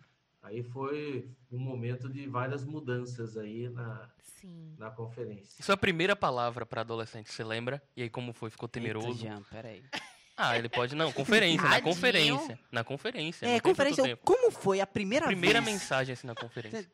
[0.43, 4.75] aí foi um momento de várias mudanças aí na, Sim.
[4.79, 5.63] na conferência.
[5.65, 7.83] Sua primeira palavra pra adolescente, você lembra?
[7.97, 8.51] E aí como foi?
[8.51, 9.19] Ficou Eita, temeroso?
[9.19, 9.83] Jean, peraí.
[10.39, 10.95] Ah, ele pode.
[10.95, 12.59] Não, conferência, na conferência.
[12.71, 13.47] Na conferência.
[13.47, 15.73] É, conferência, como foi a primeira, Primeira vez?
[15.73, 16.87] mensagem assim na conferência.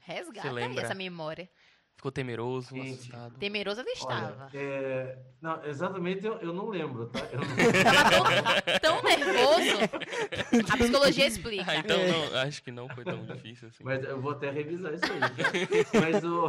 [0.00, 0.84] Resgata Você lembra?
[0.84, 1.50] essa memória.
[1.98, 2.92] Ficou temeroso, Gente.
[2.92, 3.38] assustado.
[3.38, 4.50] Temeroso eu Olha, estava.
[4.54, 7.18] é, não, exatamente eu, eu não lembro, tá?
[7.32, 7.48] Eu não-
[8.80, 10.72] tão, tão nervoso.
[10.72, 11.64] A psicologia explica.
[11.68, 13.82] Ah, então não, acho que não foi tão difícil assim.
[13.82, 15.18] Mas eu vou até revisar isso aí.
[15.18, 16.00] tá?
[16.00, 16.46] Mas o.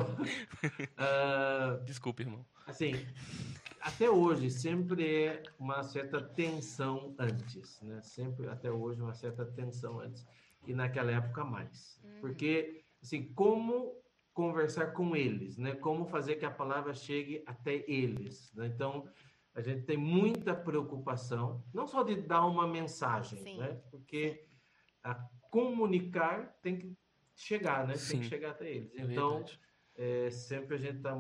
[1.00, 2.46] ah, Desculpa, irmão.
[2.68, 2.94] assim,
[3.82, 8.00] até hoje sempre é uma certa tensão antes, né?
[8.04, 10.24] Sempre, até hoje, uma certa tensão antes.
[10.68, 12.00] E naquela época mais.
[12.22, 13.96] Porque, assim, como
[14.34, 15.76] conversar com eles, né?
[15.76, 18.68] Como fazer que a palavra chegue até eles, né?
[18.68, 19.08] Então,
[19.54, 23.58] a gente tem muita preocupação, não só de dar uma mensagem, Sim.
[23.58, 23.82] né?
[23.92, 24.46] Porque
[25.04, 25.16] a
[25.50, 26.96] comunicar tem que
[27.36, 27.94] chegar, né?
[27.94, 28.20] Tem Sim.
[28.20, 28.94] que chegar até eles.
[28.96, 29.44] É Então,
[29.96, 31.16] é, sempre a gente está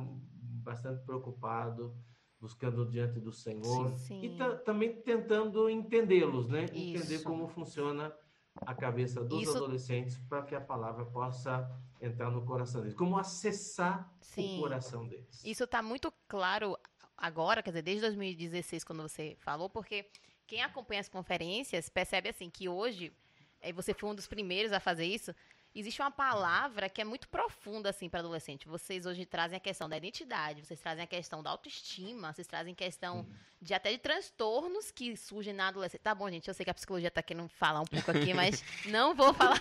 [0.64, 1.95] bastante preocupado,
[2.39, 4.22] buscando diante do Senhor Sim.
[4.24, 6.64] e ta- também tentando entendê-los, né?
[6.66, 7.24] Entender Isso.
[7.26, 8.14] como funciona
[8.62, 11.70] a cabeça dos Isso- adolescentes para que a palavra possa
[12.01, 12.95] entrar no coração deles.
[12.95, 14.57] Como acessar Sim.
[14.57, 15.43] o coração deles.
[15.43, 16.77] Isso tá muito claro
[17.17, 20.05] agora, quer dizer, desde 2016, quando você falou, porque
[20.47, 23.13] quem acompanha as conferências percebe assim que hoje,
[23.61, 25.35] eh, você foi um dos primeiros a fazer isso.
[25.74, 28.67] Existe uma palavra que é muito profunda assim para adolescente.
[28.67, 32.74] Vocês hoje trazem a questão da identidade, vocês trazem a questão da autoestima, vocês trazem
[32.74, 33.28] questão
[33.61, 35.99] de até de transtornos que surgem na adolescência.
[36.03, 38.63] Tá bom, gente, eu sei que a psicologia tá querendo falar um pouco aqui, mas
[38.89, 39.59] não vou falar,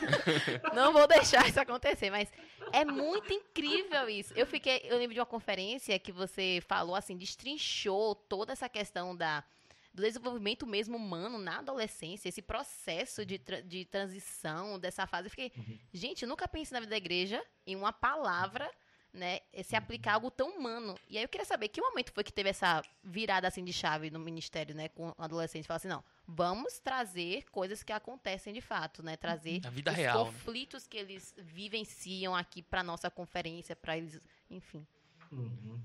[0.75, 2.33] não vou deixar isso acontecer, mas
[2.73, 4.33] é muito incrível isso.
[4.35, 9.15] Eu fiquei, eu lembro de uma conferência que você falou assim, destrinchou toda essa questão
[9.15, 9.45] da
[9.93, 15.27] do desenvolvimento mesmo humano na adolescência, esse processo de, tra- de transição dessa fase.
[15.27, 15.53] Eu fiquei,
[15.93, 18.71] gente, eu nunca pensei na vida da igreja em uma palavra,
[19.13, 20.95] né, se aplicar algo tão humano.
[21.09, 24.11] E aí eu queria saber que momento foi que teve essa virada assim de chave
[24.11, 29.03] no ministério, né, com adolescentes, falar assim, não, vamos trazer coisas que acontecem de fato,
[29.03, 30.31] né, trazer A vida os real, né?
[30.31, 34.21] conflitos que eles vivenciam aqui para nossa conferência, para eles,
[34.51, 34.87] enfim.
[35.33, 35.81] Uhum.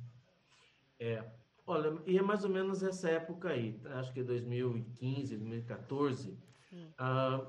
[1.00, 1.24] É,
[1.66, 4.00] olha, e é mais ou menos essa época aí, tá?
[4.00, 6.38] acho que é 2015, 2014,
[6.70, 6.94] Sim.
[6.98, 7.46] ah,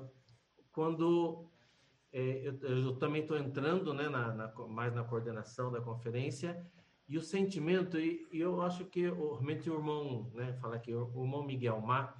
[0.71, 1.49] quando
[2.11, 2.53] é, eu,
[2.83, 6.65] eu também estou entrando né, na, na mais na coordenação da conferência,
[7.07, 10.93] e o sentimento, e, e eu acho que o- realmente o irmão, né, falar aqui,
[10.93, 12.19] o, irmão Miguel Mar,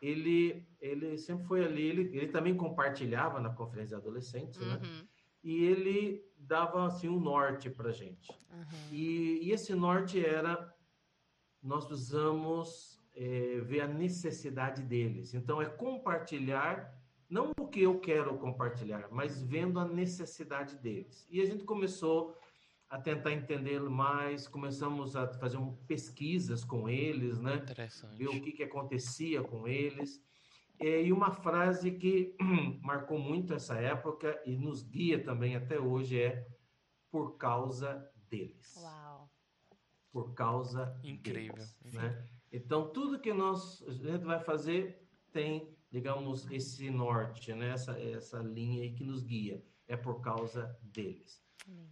[0.00, 4.80] ele, ele sempre foi ali, ele, ele também compartilhava na conferência de adolescentes, né?
[4.82, 5.06] Uhum.
[5.42, 8.30] e ele dava assim um norte para gente.
[8.50, 8.88] Uhum.
[8.90, 10.72] E, e esse norte era
[11.62, 15.34] nós precisamos é, ver a necessidade deles.
[15.34, 16.98] Então é compartilhar
[17.28, 21.26] não o que eu quero compartilhar, mas vendo a necessidade deles.
[21.30, 22.36] E a gente começou
[22.88, 27.54] a tentar entender mais, começamos a fazer um, pesquisas com eles, né?
[27.56, 28.16] Interessante.
[28.16, 30.20] Ver o que, que acontecia com eles.
[30.80, 32.36] É, e uma frase que
[32.82, 36.44] marcou muito essa época e nos guia também até hoje é
[37.12, 38.74] por causa deles.
[38.82, 38.99] Uau.
[40.12, 41.54] Por causa Incrível.
[41.54, 42.26] deles, né?
[42.52, 47.70] Então, tudo que nós, a gente vai fazer tem, digamos, esse norte, né?
[47.70, 49.64] essa, essa linha aí que nos guia.
[49.86, 51.42] É por causa deles.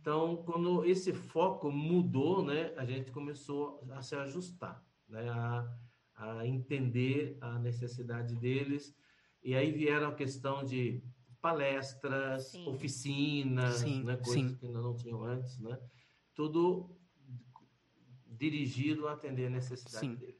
[0.01, 5.79] Então, quando esse foco mudou, né, a gente começou a se ajustar, né, a,
[6.15, 8.95] a entender a necessidade deles.
[9.43, 11.03] E aí vieram a questão de
[11.41, 12.69] palestras, Sim.
[12.69, 14.57] oficinas, Sim, né, coisas sim.
[14.57, 15.79] que ainda não tinham antes, né?
[16.35, 16.98] Tudo
[18.39, 20.15] dirigido a atender a necessidade Sim.
[20.15, 20.37] deles.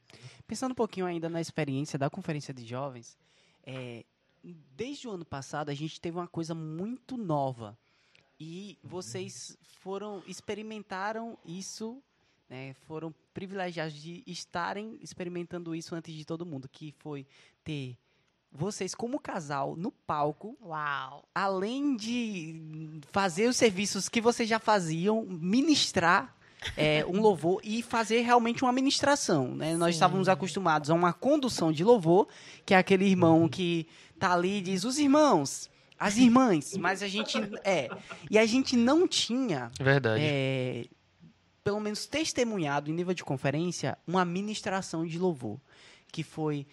[0.47, 3.17] Pensando um pouquinho ainda na experiência da Conferência de Jovens,
[3.63, 4.05] é,
[4.75, 7.77] desde o ano passado a gente teve uma coisa muito nova.
[8.39, 12.01] E vocês foram, experimentaram isso,
[12.49, 17.27] né, foram privilegiados de estarem experimentando isso antes de todo mundo, que foi
[17.63, 17.97] ter
[18.51, 21.27] vocês como casal no palco, Uau.
[21.35, 26.35] além de fazer os serviços que vocês já faziam, ministrar
[26.75, 29.55] é, um louvor e fazer realmente uma ministração.
[29.55, 29.75] Né?
[29.75, 32.27] Nós estávamos acostumados a uma condução de louvor,
[32.65, 33.87] que é aquele irmão que
[34.19, 37.89] tá ali e diz os irmãos, as irmãs, mas a gente é
[38.29, 40.21] e a gente não tinha Verdade.
[40.23, 40.85] é,
[41.63, 45.57] pelo menos testemunhado em nível de conferência uma ministração de louvor,
[46.11, 46.65] que foi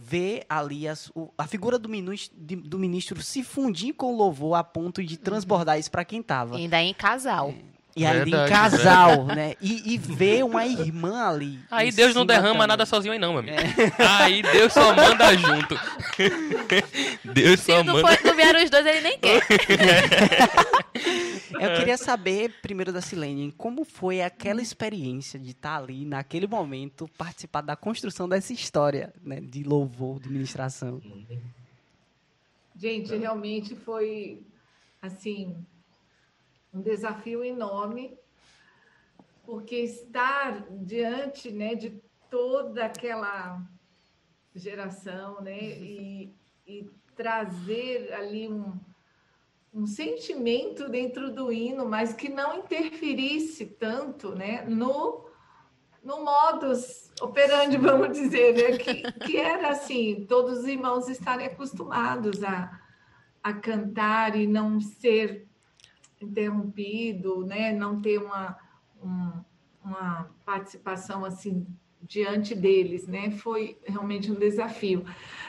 [0.00, 4.16] ver ali as- o- a figura do ministro, de- do ministro se fundir com o
[4.16, 6.56] louvor a ponto de transbordar isso para quem tava.
[6.56, 7.52] Ainda em casal.
[7.96, 9.54] E ainda em Verdade, casal, né?
[9.60, 11.58] E, e ver uma irmã ali.
[11.70, 12.66] Aí Deus não derrama também.
[12.68, 13.56] nada sozinho aí não, meu amigo.
[13.98, 15.74] Aí Deus só manda junto.
[17.34, 18.16] Deus Se só não, manda.
[18.16, 19.42] for, não vieram os dois, ele nem quer.
[21.60, 27.08] Eu queria saber, primeiro da Silene, como foi aquela experiência de estar ali, naquele momento,
[27.18, 29.40] participar da construção dessa história, né?
[29.40, 31.02] De louvor, de ministração.
[32.76, 34.40] Gente, realmente foi
[35.02, 35.56] assim
[36.78, 38.16] um desafio enorme,
[39.44, 42.00] porque estar diante, né, de
[42.30, 43.60] toda aquela
[44.54, 46.34] geração, né, e,
[46.66, 48.78] e trazer ali um,
[49.74, 55.26] um sentimento dentro do hino, mas que não interferisse tanto, né, no
[56.00, 58.78] no modus operandi, vamos dizer, né?
[58.78, 62.80] que, que era assim, todos os irmãos estarem acostumados a,
[63.42, 65.47] a cantar e não ser
[66.20, 67.72] interrompido, né?
[67.72, 68.56] não ter uma,
[69.02, 69.44] um-
[69.84, 71.66] uma participação assim
[72.02, 73.30] diante deles, né?
[73.30, 75.04] Foi realmente um desafio.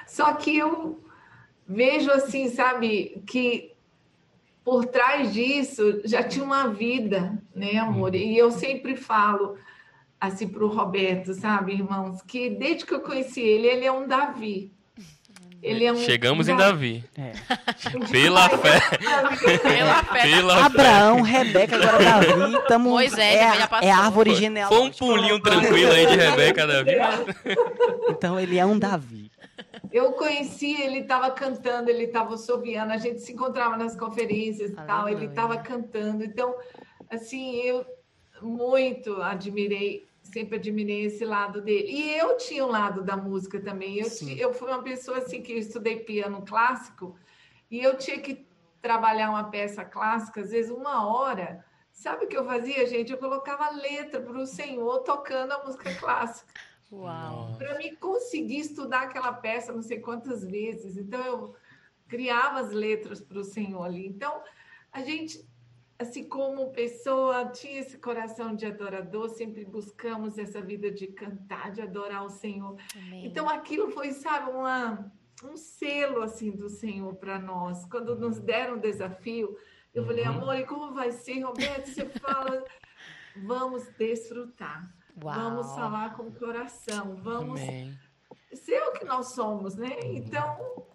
[0.08, 1.04] Só que eu
[1.68, 3.74] vejo assim, sabe, que
[4.64, 8.16] por trás disso já tinha uma vida, né, amor?
[8.16, 9.58] E eu sempre falo
[10.20, 14.08] assim para o Roberto, sabe, irmãos, que desde que eu conheci ele, ele é um
[14.08, 14.74] Davi.
[15.62, 17.04] Ele é um Chegamos em Davi.
[17.18, 17.34] É.
[18.12, 18.80] Pela fé.
[18.98, 19.58] Pela fé.
[20.30, 20.62] Pela fé.
[20.62, 25.06] Abraão, Rebeca, agora Davi, tamo, Moisés é, já a, é a árvore Foi um genealógica.
[25.06, 26.92] pulinho tranquilo aí de Rebeca, Davi.
[28.10, 29.30] Então ele é um Davi.
[29.92, 34.76] Eu conheci, ele estava cantando, ele estava soviando, a gente se encontrava nas conferências e
[34.76, 36.24] tal, ele estava cantando.
[36.24, 36.56] Então,
[37.10, 37.86] assim, eu
[38.42, 41.92] muito admirei, sempre admirei esse lado dele.
[41.92, 43.98] E eu tinha um lado da música também.
[44.00, 44.36] Eu, Sim.
[44.36, 47.16] ti- eu fui uma pessoa assim que eu estudei piano clássico
[47.70, 48.46] e eu tinha que
[48.82, 51.64] trabalhar uma peça clássica, às vezes uma hora.
[51.92, 53.12] Sabe o que eu fazia, gente?
[53.12, 56.54] Eu colocava letra para o Senhor tocando a música clássica
[56.92, 57.56] Uau.
[57.58, 60.96] para mim conseguir estudar aquela peça não sei quantas vezes.
[60.96, 61.56] Então eu
[62.08, 64.08] criava as letras para o Senhor ali.
[64.08, 64.42] Então
[64.92, 65.46] a gente,
[66.00, 71.82] assim como pessoa, tinha esse coração de adorador, sempre buscamos essa vida de cantar, de
[71.82, 72.78] adorar o Senhor.
[72.96, 73.26] Amém.
[73.26, 75.12] Então aquilo foi, sabe, uma,
[75.44, 77.86] um selo assim do Senhor para nós.
[77.86, 79.58] Quando nos deram o desafio,
[79.94, 80.32] eu falei, Uhum.
[80.36, 81.88] amor, e como vai ser, Roberto?
[81.88, 82.64] Você fala,
[83.36, 84.90] vamos desfrutar.
[85.22, 85.36] Uau.
[85.36, 87.94] Vamos falar com o coração, vamos Amém.
[88.54, 90.00] ser o que nós somos, né?
[90.04, 90.86] Então,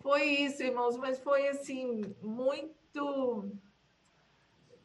[0.00, 3.50] foi isso, irmãos, mas foi assim, muito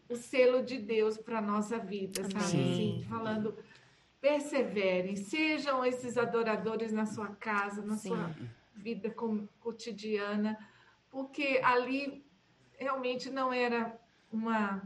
[0.10, 2.36] o selo de Deus para a nossa vida, sabe?
[2.56, 2.72] Amém.
[3.00, 3.58] Assim, falando,
[4.22, 8.10] perseverem, sejam esses adoradores na sua casa, na Sim.
[8.10, 8.32] sua
[8.76, 10.58] vida com- cotidiana,
[11.10, 12.26] porque ali
[12.78, 13.98] realmente não era
[14.32, 14.82] uma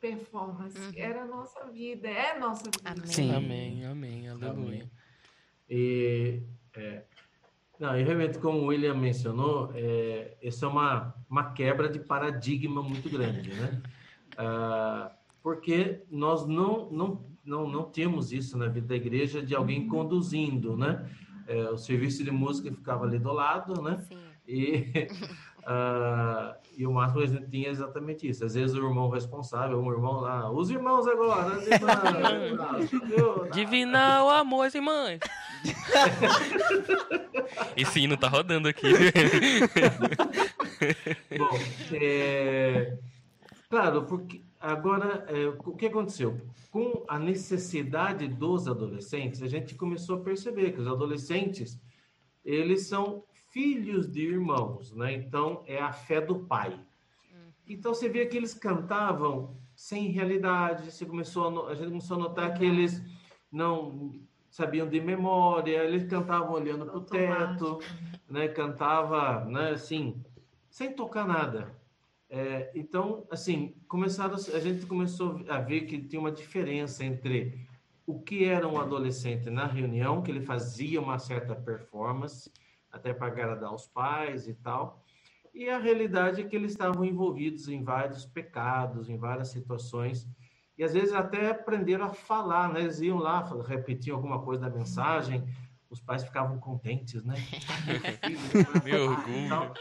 [0.00, 0.92] performance, Uhum.
[0.96, 2.90] era a nossa vida, é a nossa vida.
[2.90, 3.06] Amém.
[3.06, 3.34] Sim.
[3.34, 4.90] Amém, amém, aleluia.
[5.68, 6.42] E,
[6.74, 7.04] é,
[7.78, 12.82] não, e realmente, como o William mencionou, é, isso é uma, uma quebra de paradigma
[12.82, 13.80] muito grande, né?
[14.36, 15.12] Ah,
[15.42, 20.76] porque nós não, não, não, não temos isso na vida da igreja de alguém conduzindo,
[20.76, 21.08] né?
[21.46, 23.98] É, o serviço de música ficava ali do lado, né?
[24.08, 24.18] Sim.
[24.46, 25.08] E,
[25.64, 28.44] ah, e o máximo que a gente tinha é exatamente isso.
[28.44, 33.48] Às vezes o irmão responsável, um irmão lá, os irmãos agora, os irmãos, viu?
[33.52, 35.20] Divinal amor e mães.
[37.76, 38.86] Esse hino tá rodando aqui.
[41.36, 41.58] Bom,
[41.92, 42.96] é,
[43.70, 46.38] claro, porque agora é, o que aconteceu?
[46.70, 51.80] Com a necessidade dos adolescentes, a gente começou a perceber que os adolescentes
[52.44, 55.12] eles são filhos de irmãos, né?
[55.14, 56.78] Então é a fé do pai.
[57.66, 60.90] Então você vê que eles cantavam sem realidade.
[60.90, 63.00] Você começou a, a gente começou a notar que eles
[63.50, 64.12] não
[64.50, 65.84] sabiam de memória.
[65.84, 67.78] Eles cantavam olhando para o teto,
[68.28, 68.48] né?
[68.48, 69.70] Cantava, né?
[69.70, 70.20] Assim,
[70.68, 71.79] sem tocar nada.
[72.32, 77.66] É, então, assim, começaram, a gente começou a ver que tinha uma diferença entre
[78.06, 82.50] o que era um adolescente na reunião, que ele fazia uma certa performance,
[82.90, 85.04] até para agradar os pais e tal,
[85.52, 90.28] e a realidade é que eles estavam envolvidos em vários pecados, em várias situações,
[90.78, 92.80] e às vezes até aprenderam a falar, né?
[92.80, 95.44] Eles iam lá, repetiam alguma coisa da mensagem,
[95.90, 97.34] os pais ficavam contentes, né?
[98.84, 99.74] Meu orgulho.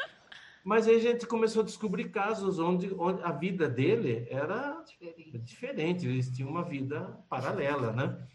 [0.70, 5.38] Mas aí a gente começou a descobrir casos onde, onde a vida dele era Diferente.
[5.40, 8.28] diferente, eles tinham uma vida paralela, né?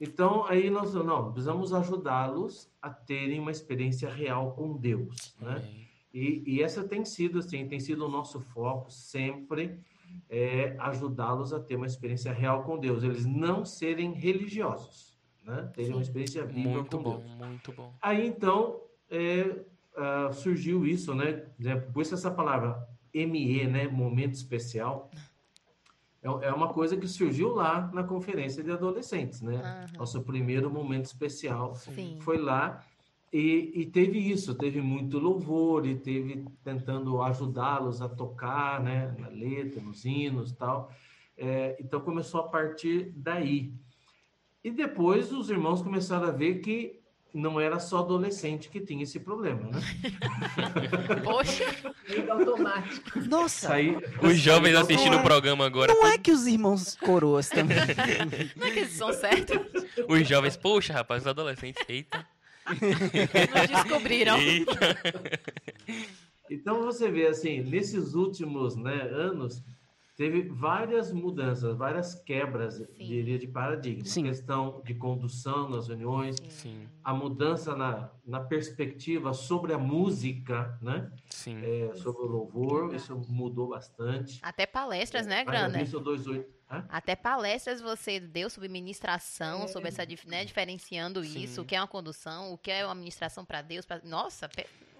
[0.00, 5.56] Então, aí nós não, precisamos ajudá-los a terem uma experiência real com Deus, né?
[5.56, 5.88] Amém.
[6.14, 9.80] E, e essa tem sido, assim, tem sido o nosso foco sempre,
[10.30, 15.68] é ajudá-los a ter uma experiência real com Deus, eles não serem religiosos, né?
[15.74, 17.34] Terem uma experiência viva Muito com bom, Deus.
[17.34, 17.92] muito bom.
[18.00, 18.80] Aí então
[19.10, 19.64] é,
[19.96, 21.44] ah, surgiu isso, né?
[21.58, 23.88] né, Por isso essa palavra ME, né?
[23.88, 25.10] Momento especial.
[26.22, 29.56] É, é uma coisa que surgiu lá na conferência de adolescentes, né?
[29.56, 29.98] Aham.
[29.98, 32.18] Nosso primeiro momento especial Sim.
[32.20, 32.84] foi lá
[33.32, 39.14] e, e teve isso, teve muito louvor e teve tentando ajudá-los a tocar, né?
[39.18, 40.90] Na letra, nos hinos, tal.
[41.36, 43.74] É, então começou a partir daí.
[44.64, 47.01] E depois os irmãos começaram a ver que
[47.32, 49.80] não era só adolescente que tinha esse problema, né?
[51.24, 51.64] Poxa,
[52.08, 53.20] Meio automático.
[53.20, 57.78] Nossa, Saí, Os jovens assistindo o programa agora, não é que os irmãos coroas também.
[58.56, 59.56] não é que eles são certos?
[60.08, 62.26] os jovens, poxa, rapaz, os adolescentes, eita,
[62.68, 64.38] Não descobriram.
[64.38, 64.98] eita.
[66.50, 69.62] Então você vê assim, nesses últimos né, anos
[70.22, 74.04] teve várias mudanças, várias quebras, diria, de paradigma.
[74.04, 74.22] Sim.
[74.22, 81.10] Questão de condução nas reuniões, Sim, a mudança na, na perspectiva sobre a música, né?
[81.28, 81.58] sim.
[81.60, 84.38] É, sobre o louvor, isso mudou bastante.
[84.42, 85.78] Até palestras, né, Haja Grana?
[85.80, 86.52] visto 28.
[86.70, 86.86] Hã?
[86.88, 91.42] Até palestras você deu sobre ministração, sobre essa, né, diferenciando Sim.
[91.42, 93.84] isso, o que é uma condução, o que é uma ministração para Deus.
[93.84, 94.48] pra- Nossa,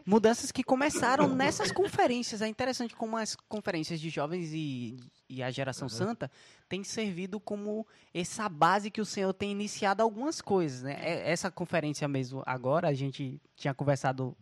[0.04, 2.42] Mudanças que começaram nessas conferências.
[2.42, 4.96] É interessante como as conferências de jovens e,
[5.28, 6.30] e a geração santa
[6.68, 10.82] têm servido como essa base que o Senhor tem iniciado algumas coisas.
[10.82, 10.96] Né?
[11.00, 14.36] É- Essa conferência mesmo, agora, a gente tinha conversado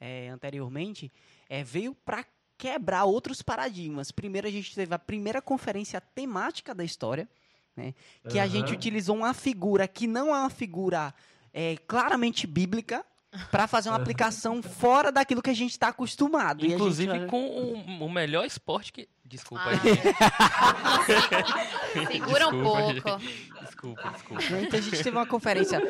[0.00, 1.10] é, anteriormente,
[1.48, 2.24] é, veio para
[2.56, 4.10] quebrar outros paradigmas.
[4.10, 7.28] Primeiro, a gente teve a primeira conferência temática da história,
[7.76, 7.94] né?
[8.28, 8.50] que a Aham.
[8.50, 11.14] gente utilizou uma figura que não é uma figura
[11.52, 13.04] é, claramente bíblica
[13.50, 16.64] para fazer uma aplicação fora daquilo que a gente está acostumado.
[16.64, 19.08] E a Inclusive gente- com o, o melhor esporte que.
[19.24, 21.02] Desculpa Ah,
[21.98, 22.06] aí.
[22.06, 23.18] segura um Desculpa, pouco.
[23.62, 24.42] Desculpa, desculpa.
[24.62, 25.80] Então a gente teve uma conferência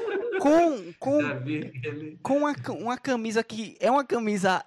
[0.41, 1.21] com, com,
[2.21, 4.65] com uma, uma camisa que é uma camisa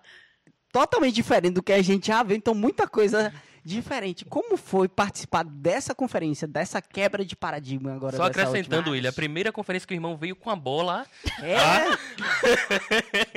[0.72, 3.34] totalmente diferente do que a gente já vê, então muita coisa
[3.64, 4.26] diferente.
[4.26, 8.18] Como foi participar dessa conferência, dessa quebra de paradigma agora?
[8.18, 8.92] Só acrescentando?
[8.92, 11.06] William, a primeira conferência que o irmão veio com a bola.
[11.42, 11.86] É.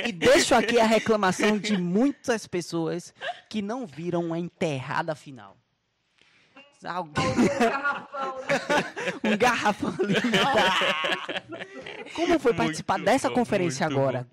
[0.09, 3.14] e deixo aqui a reclamação de muitas pessoas
[3.49, 5.57] que não viram a enterrada final.
[6.85, 9.25] Alguém, Um garrafão, né?
[9.25, 10.14] um garrafão ali.
[12.14, 14.29] Como foi participar Muito dessa bom, conferência muito agora?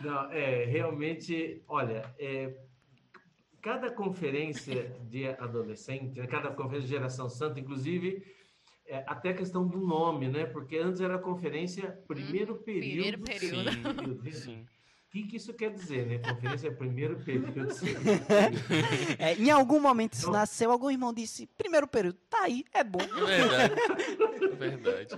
[0.00, 2.54] Não, é, realmente, olha, é,
[3.60, 8.22] cada conferência de adolescente, né, cada conferência de geração santa, inclusive,
[8.86, 10.46] é, até a questão do nome, né?
[10.46, 13.18] Porque antes era a conferência primeiro período.
[13.18, 14.22] primeiro período.
[14.24, 14.66] Sim, sim.
[15.08, 16.18] O que, que isso quer dizer, né?
[16.18, 17.68] Conferência é primeiro período.
[19.18, 22.84] É, em algum momento isso Então- nasceu, algum irmão disse, primeiro período, tá aí, é
[22.84, 22.98] bom.
[22.98, 23.74] Verdade.
[24.56, 25.14] Verdade.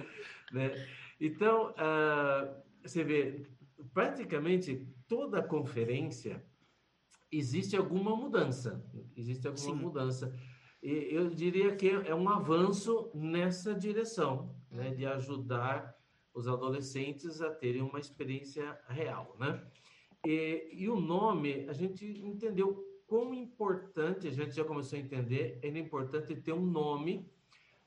[0.52, 0.86] né?
[1.20, 2.48] Então, ah,
[2.82, 3.46] você vê,
[3.92, 6.42] praticamente toda conferência
[7.30, 8.84] existe alguma mudança.
[9.16, 9.82] Existe alguma Sim.
[9.82, 10.34] mudança.
[10.82, 14.90] E eu diria que é um avanço nessa direção, né?
[14.90, 15.94] De ajudar
[16.32, 19.62] os adolescentes a terem uma experiência real, né?
[20.24, 25.58] E, e o nome, a gente entendeu quão importante, a gente já começou a entender,
[25.62, 27.28] é importante ter um nome,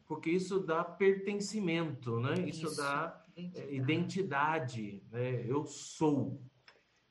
[0.05, 2.33] porque isso dá pertencimento, né?
[2.47, 2.77] Isso, Isso.
[2.77, 5.45] dá é, identidade, né?
[5.47, 6.41] Eu sou.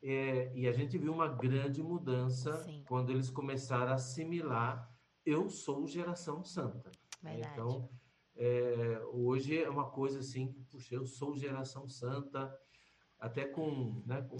[0.03, 2.82] É, e a gente viu uma grande mudança Sim.
[2.88, 4.90] quando eles começaram a assimilar
[5.24, 6.90] eu sou geração santa.
[7.22, 7.48] Verdade.
[7.53, 7.88] Então,
[8.34, 12.53] é, hoje é uma coisa assim, puxa, eu sou geração santa,
[13.20, 14.36] até com, né, com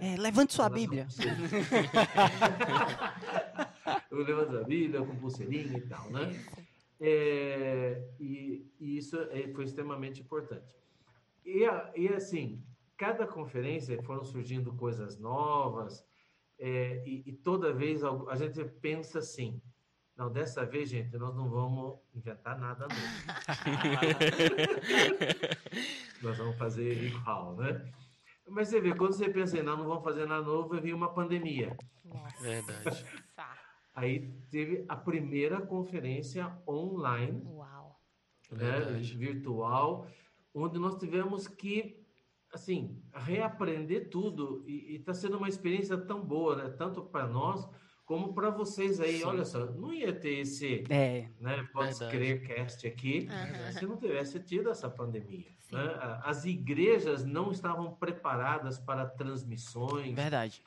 [0.00, 1.08] É, levante sua Bíblia.
[4.10, 6.30] eu levanto a Bíblia com pulseirinha e tal, né?
[7.00, 10.76] É, e, e isso é- foi extremamente importante.
[11.44, 11.64] E,
[11.96, 12.62] e assim,
[13.00, 16.06] cada conferência foram surgindo coisas novas,
[16.58, 19.58] é, e, e toda vez a gente pensa assim,
[20.14, 23.00] não, dessa vez, gente, nós não vamos inventar nada novo.
[26.20, 27.90] nós vamos fazer igual, né?
[28.46, 31.14] Mas você vê, quando você pensa, em, não, não vamos fazer nada novo, vem uma
[31.14, 31.74] pandemia.
[32.04, 32.42] Nossa.
[32.42, 33.06] Verdade.
[33.94, 37.98] Aí teve a primeira conferência online, Uau.
[38.50, 38.80] né,
[39.16, 40.06] virtual,
[40.54, 41.99] onde nós tivemos que,
[42.52, 44.64] assim, reaprender tudo.
[44.66, 46.70] E está sendo uma experiência tão boa, né?
[46.70, 47.68] Tanto para nós
[48.04, 49.18] como para vocês aí.
[49.18, 49.24] Sim.
[49.24, 52.10] Olha só, não ia ter esse, É, né, pode Verdade.
[52.16, 53.72] crer cast aqui Aham.
[53.72, 55.46] se não tivesse tido essa pandemia.
[55.70, 55.98] Né?
[56.24, 60.14] As igrejas não estavam preparadas para transmissões.
[60.16, 60.60] verdade.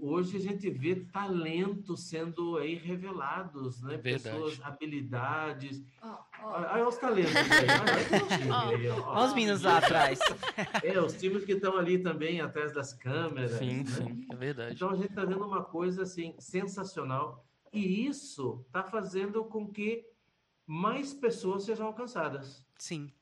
[0.00, 3.96] Hoje a gente vê talentos sendo aí revelados, né?
[3.96, 4.36] Verdade.
[4.36, 5.82] Pessoas, habilidades.
[6.00, 7.66] Ó, ó, Olha os talentos aí.
[7.80, 9.10] Olha, olha o time aí, ó.
[9.10, 10.18] Olha os meninos lá atrás.
[10.84, 13.52] É, os times que estão ali também atrás das câmeras.
[13.52, 13.84] Sim, né?
[13.86, 14.26] sim.
[14.30, 14.74] É verdade.
[14.74, 20.04] Então a gente está vendo uma coisa assim sensacional e isso está fazendo com que
[20.66, 23.12] mais pessoas sejam alcançadas Sim,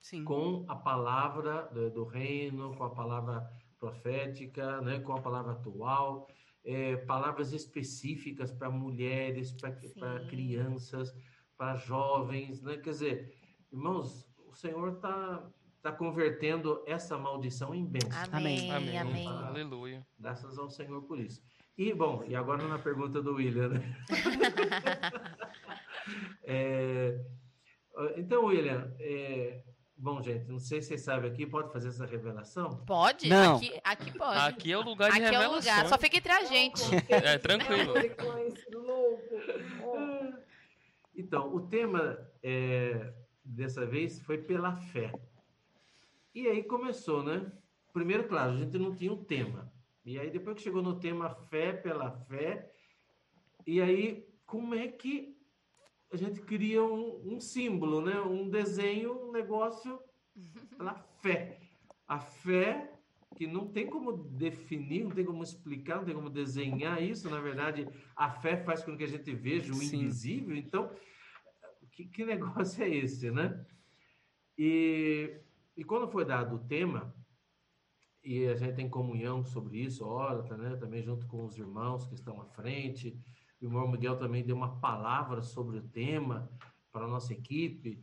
[0.00, 0.24] sim.
[0.24, 3.50] com a palavra do, do reino, com a palavra
[3.86, 6.28] profética, né, com a palavra atual,
[6.64, 9.70] é, palavras específicas para mulheres, para
[10.26, 11.14] crianças,
[11.56, 12.76] para jovens, né?
[12.76, 13.34] Quer dizer,
[13.72, 15.48] irmãos, o Senhor está
[15.80, 18.10] tá convertendo essa maldição em bênção.
[18.32, 18.72] Amém.
[18.72, 18.98] Amém.
[18.98, 19.28] Amém.
[19.28, 20.06] Aleluia.
[20.18, 21.40] Graças ao Senhor por isso.
[21.78, 23.96] E, bom, e agora na pergunta do William, né?
[26.48, 27.18] É,
[28.16, 29.60] então, William, é,
[29.96, 32.84] bom, gente, não sei se vocês sabem aqui, pode fazer essa revelação?
[32.86, 33.28] Pode?
[33.28, 33.56] Não.
[33.56, 34.38] Aqui, aqui pode.
[34.38, 35.58] Aqui é o lugar de Aqui é o revelação.
[35.58, 35.88] lugar.
[35.88, 36.82] Só fica entre a gente.
[37.08, 37.94] É, tranquilo.
[41.18, 43.10] Então, o tema é,
[43.42, 45.10] dessa vez foi pela fé.
[46.34, 47.50] E aí começou, né?
[47.90, 49.72] Primeiro, claro, a gente não tinha um tema.
[50.04, 52.70] E aí, depois que chegou no tema fé pela fé,
[53.66, 55.35] e aí, como é que
[56.12, 58.20] a gente cria um, um símbolo, né?
[58.20, 60.00] Um desenho, um negócio
[60.76, 61.60] pela fé.
[62.06, 62.92] A fé
[63.36, 67.28] que não tem como definir, não tem como explicar, não tem como desenhar isso.
[67.28, 69.96] Na verdade, a fé faz com que a gente veja o Sim.
[69.96, 70.56] invisível.
[70.56, 70.90] Então,
[71.96, 73.64] que, que negócio é esse, né?
[74.56, 75.40] E,
[75.76, 77.14] e quando foi dado o tema,
[78.22, 80.76] e a gente tem comunhão sobre isso, ora, né?
[80.76, 83.18] Também junto com os irmãos que estão à frente.
[83.60, 86.50] O irmão Miguel também deu uma palavra sobre o tema
[86.92, 88.02] para a nossa equipe.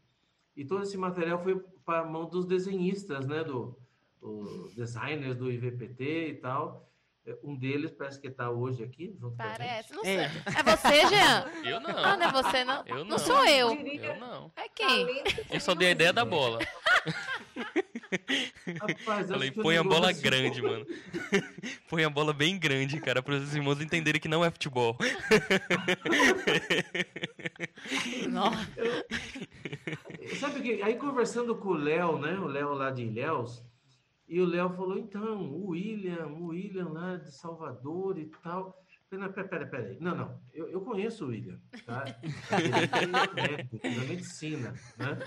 [0.55, 3.43] E todo esse material foi para a mão dos desenhistas, né?
[3.43, 3.77] Do,
[4.21, 6.89] os designers do IVPT e tal.
[7.25, 9.57] É, Um deles parece que está hoje aqui, junto com a gente.
[9.57, 9.93] Parece.
[9.93, 10.17] Não sei.
[10.17, 10.25] É.
[10.25, 11.45] É você, Jean?
[11.63, 11.89] Eu não.
[12.03, 12.83] Ah, não é você, não?
[12.85, 13.17] Eu Não não.
[13.19, 13.69] sou eu.
[13.73, 14.51] Eu não.
[14.55, 15.07] É quem?
[15.49, 16.59] Eu só dei a ideia da bola.
[18.79, 20.85] Rapaz, Falei, põe a bola grande, mano.
[21.89, 24.97] põe a bola bem grande, cara, para os irmãos entenderem que não é futebol.
[28.29, 28.67] Nossa.
[30.39, 30.81] Sabe o que?
[30.81, 32.37] Aí conversando com o Léo, né?
[32.37, 33.63] O Léo lá de Ilhéus,
[34.27, 38.79] e o Léo falou, então, o William, o William lá de Salvador e tal.
[39.11, 39.97] Eu Falei, não, pera, pera, pera aí.
[39.99, 42.03] Não, não, eu, eu conheço o William, tá?
[42.99, 45.19] Ele é médico da medicina, né?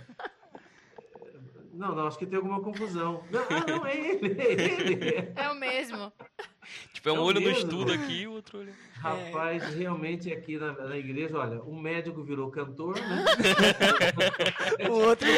[1.77, 3.23] Não, não, acho que tem alguma confusão.
[3.31, 5.33] Não, ah, não, é ele, é ele.
[5.37, 6.11] É o mesmo.
[6.95, 8.73] Tipo É um É o olho no estudo aqui e o outro olho.
[8.95, 13.25] Rapaz, realmente aqui na, na igreja, olha, um médico virou cantor, né?
[14.89, 15.29] O outro,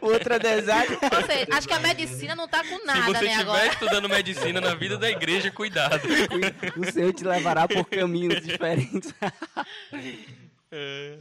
[0.00, 0.98] o outro é design.
[1.14, 3.66] Ou seja, acho que a medicina não tá com Se nada, você né, estiver agora.
[3.66, 6.00] estudando medicina na vida da igreja, cuidado.
[6.76, 9.14] O Senhor te levará por caminhos diferentes.
[10.72, 11.18] É.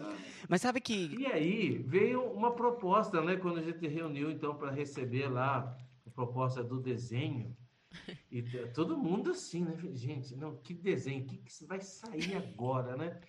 [0.47, 1.13] Mas sabe que.
[1.19, 3.35] E aí veio uma proposta, né?
[3.35, 5.75] Quando a gente reuniu então para receber lá
[6.07, 7.55] a proposta do desenho.
[8.31, 8.41] E
[8.73, 9.77] todo mundo assim, né?
[9.93, 13.19] Gente, não, que desenho, o que, que vai sair agora, né?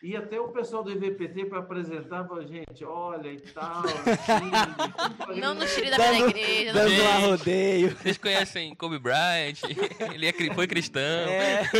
[0.00, 3.82] E até o pessoal do IVPT para apresentar, falou, gente, olha e tal.
[3.84, 4.50] assim,
[5.40, 6.72] Não no estilo da Dando- minha igreja.
[6.72, 7.06] não- Dando um Gente.
[7.06, 7.96] arrodeio.
[7.96, 9.60] Vocês conhecem Kobe Bryant?
[10.12, 11.00] Ele é foi cristão.
[11.00, 11.62] É.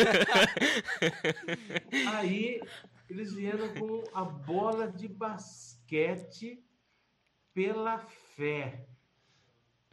[2.16, 2.61] Aí
[3.12, 6.58] eles vieram com a bola de basquete
[7.52, 7.98] pela
[8.34, 8.86] fé.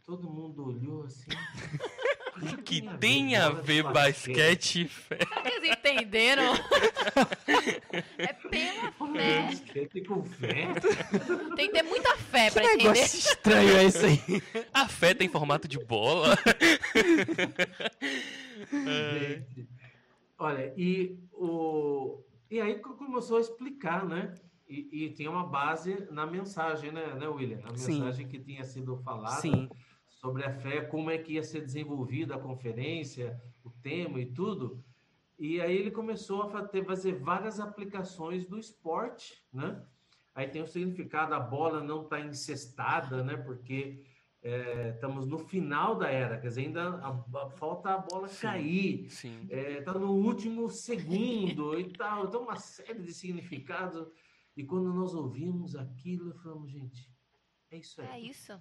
[0.06, 1.30] Todo mundo olhou assim.
[2.40, 5.18] O que tem a ver basquete e fé?
[5.18, 6.54] Será que eles entenderam?
[8.16, 9.42] é pela fé.
[9.42, 10.68] Basquete com fé?
[11.54, 12.84] Tem que ter muita fé Que pra entender.
[12.84, 14.18] negócio estranho é isso aí?
[14.72, 16.34] A fé tem formato de bola?
[18.72, 19.68] Gente,
[20.38, 24.34] Olha, e, o, e aí co- começou a explicar, né?
[24.68, 27.60] E, e tinha uma base na mensagem, né, né William?
[27.64, 28.00] A Sim.
[28.00, 29.68] mensagem que tinha sido falada Sim.
[30.08, 34.82] sobre a fé, como é que ia ser desenvolvida a conferência, o tema e tudo.
[35.38, 39.82] E aí ele começou a ter- fazer várias aplicações do esporte, né?
[40.34, 43.36] Aí tem o significado, a bola não está encestada, né?
[43.36, 44.02] Porque
[44.42, 48.40] é, estamos no final da era, quer dizer, ainda a- a- falta a bola Sim.
[48.40, 49.06] cair,
[49.50, 52.26] está no último segundo e tal.
[52.26, 54.06] Então, uma série de significados.
[54.56, 57.10] E quando nós ouvimos aquilo, falamos, gente,
[57.70, 58.08] é isso aí.
[58.08, 58.60] É isso.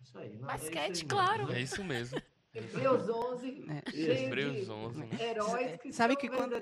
[0.00, 0.36] Isso aí.
[0.36, 1.46] não, é Basquete, isso aí mesmo, claro.
[1.48, 1.58] né?
[1.58, 2.22] É isso mesmo.
[2.54, 4.22] Hebreus 11, É.
[4.24, 5.18] Hebreus de 11, né?
[5.20, 6.54] heróis que Sabe são que quando-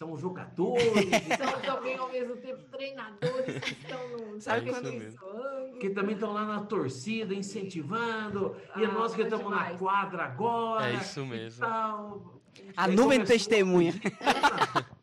[0.00, 1.10] São jogadores.
[1.36, 5.78] são também ao mesmo tempo treinadores que estão no Sabe aperfeiçoando.
[5.78, 10.22] que também estão lá na torcida, incentivando, e é Ah, nós que estamos na quadra
[10.22, 10.88] agora.
[10.90, 11.66] É isso e mesmo.
[11.66, 13.92] A nuvem testemunha.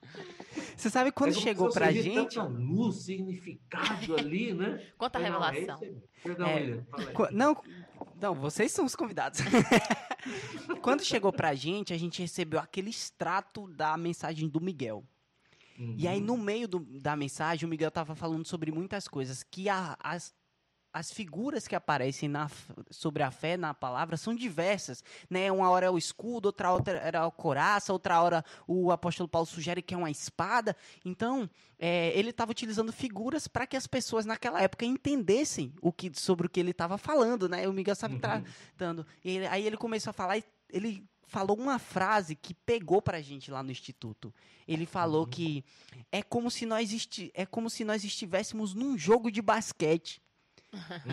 [0.88, 2.14] Você sabe quando Aí chegou pra gente?
[2.16, 4.82] Tanta luz, significado ali, né?
[4.98, 5.80] Quanta é revelação.
[5.82, 5.98] aí.
[6.24, 6.86] Perdão, É, William.
[7.32, 7.62] Não,
[8.22, 9.40] não, vocês são os convidados.
[10.82, 15.04] Quando chegou pra gente, a gente recebeu aquele extrato da mensagem do Miguel.
[15.96, 16.26] E aí, Uhum.
[16.26, 19.44] no meio do- da mensagem, o Miguel tava falando sobre muitas coisas.
[19.44, 20.34] Que a- as,
[20.98, 22.50] as figuras que aparecem na
[22.90, 25.04] sobre a fé na palavra são diversas.
[25.30, 25.52] Né?
[25.52, 29.46] Uma hora é o escudo, outra hora era a coraça, outra hora o apóstolo Paulo
[29.46, 30.76] sugere que é uma espada.
[31.06, 36.12] Então, é, ele estava utilizando figuras para que as pessoas naquela época entendessem o que,
[36.20, 37.48] sobre o que ele estava falando.
[37.48, 37.68] Né?
[37.68, 38.20] O Miguel estava Uhum.
[38.20, 39.06] tratando.
[39.52, 43.62] Aí ele começou a falar e ele falou uma frase que pegou pra gente lá
[43.62, 44.34] no instituto.
[44.68, 45.30] Ele falou Uhum.
[45.30, 45.66] que
[46.12, 46.90] é como se nós
[47.34, 50.22] é como se nós estivéssemos num jogo de basquete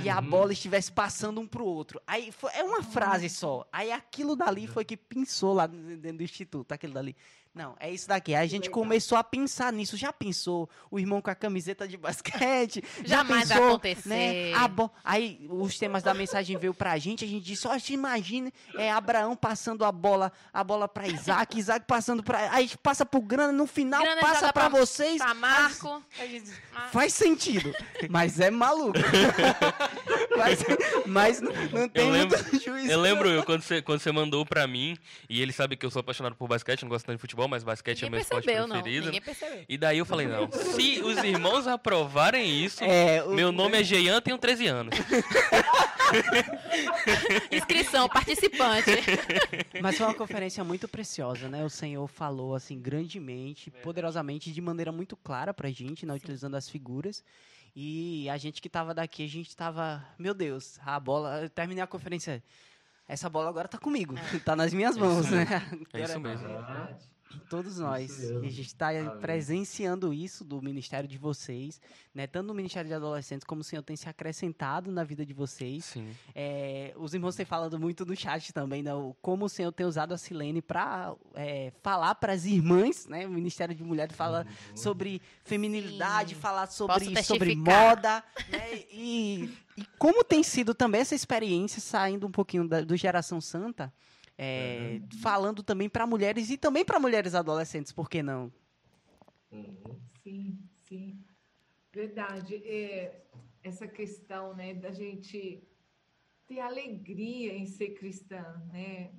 [0.02, 0.30] e a Uhum.
[0.30, 2.00] bola estivesse passando um pro outro.
[2.06, 3.66] Aí foi- é uma frase só.
[3.72, 7.16] Aí aquilo dali foi que pensou lá dentro do instituto, aquilo dali.
[7.54, 8.34] Não, é isso daqui.
[8.34, 9.96] A gente começou a pensar nisso.
[9.96, 12.82] Já pensou o irmão com a camiseta de basquete?
[13.04, 14.08] Já Jamais vai pensou, acontecer.
[14.08, 14.52] Né?
[14.54, 17.92] A bo- Aí os temas da mensagem veio pra gente, a gente disse, ó, se
[17.92, 22.50] imagine é, Abraão passando a bola, a bola pra Isaac, Isaac passando pra.
[22.52, 25.18] Aí passa pro Grana, no final Grana passa pra, pra- vocês.
[25.18, 26.02] Pra Marco.
[26.74, 27.72] Ah, Faz sentido,
[28.10, 28.98] mas é maluco.
[30.36, 30.64] mas,
[31.06, 32.90] mas não, não tem lembro- muito juízo.
[32.90, 34.96] Eu lembro eu, quando, você, quando você mandou pra mim,
[35.28, 37.62] e ele sabe que eu sou apaixonado por basquete, não gosto tanto de futebol, mas
[37.64, 38.74] basquete é Ninguém meu esporte percebeu, não.
[38.76, 39.06] preferido.
[39.06, 39.64] Ninguém percebeu.
[39.68, 43.84] E daí eu falei, não, se os irmãos aprovarem isso, É, o- meu nome é
[43.84, 44.94] Jean, tenho 13 anos.
[47.50, 48.90] Inscrição, participante.
[49.80, 51.64] Mas foi uma conferência muito preciosa, né?
[51.64, 56.14] O Senhor falou assim grandemente, poderosamente, de maneira muito clara pra gente, né?
[56.14, 57.22] Utilizando as figuras.
[57.76, 61.82] E a gente que tava daqui, a gente tava, meu Deus, a bola, eu terminei
[61.82, 62.42] a conferência.
[63.08, 64.14] Essa bola agora tá comigo,
[64.44, 65.44] tá nas minhas mãos, né?
[65.92, 66.46] É isso mesmo.
[66.68, 66.88] Ah,
[67.48, 68.30] Todos nós.
[68.30, 68.88] a gente está
[69.20, 71.80] presenciando isso do ministério de vocês,
[72.14, 72.26] né?
[72.26, 75.84] Tanto no ministério de adolescentes como o Senhor tem se acrescentado na vida de vocês.
[75.86, 76.08] Sim.
[76.34, 78.90] É, os irmãos têm falado muito no chat também, né?
[79.20, 81.14] como o Senhor tem usado a Silene para
[81.82, 83.26] falar para as irmãs, né?
[83.26, 86.40] O Ministério de Mulheres fala sobre feminilidade, Sim.
[86.40, 88.84] falar sobre, sobre moda, né?
[88.90, 93.92] E, e como tem sido também essa experiência, saindo um pouquinho da, do Geração Santa,
[94.36, 98.52] é, falando também para mulheres e também para mulheres adolescentes, por que não?
[99.50, 100.00] uhum.
[100.22, 101.24] Sim, sim.
[101.92, 102.56] Verdade.
[102.56, 103.22] É,
[103.62, 105.62] essa questão, né, da gente
[106.46, 109.12] ter alegria em ser cristã, né?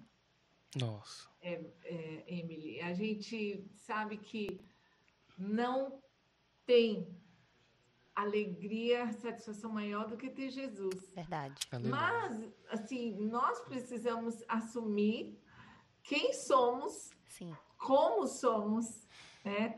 [0.75, 1.29] Nossa.
[1.41, 2.81] é, Emily.
[2.81, 4.59] A gente sabe que
[5.37, 6.01] não
[6.65, 7.07] tem
[8.15, 11.11] alegria, satisfação maior do que ter Jesus.
[11.13, 11.67] Verdade.
[11.71, 11.91] Aleluia.
[11.91, 15.37] Mas, assim, nós precisamos assumir
[16.01, 17.53] quem somos, Sim.
[17.77, 19.05] como somos,
[19.43, 19.75] né?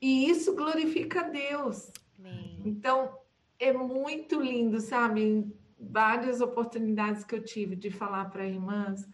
[0.00, 1.90] E isso glorifica a Deus.
[2.18, 2.60] Amém.
[2.64, 3.18] Então,
[3.58, 5.22] é muito lindo, sabe?
[5.22, 9.08] Em várias oportunidades que eu tive de falar para irmãs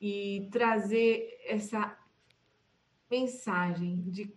[0.00, 1.96] e trazer essa
[3.10, 4.34] mensagem de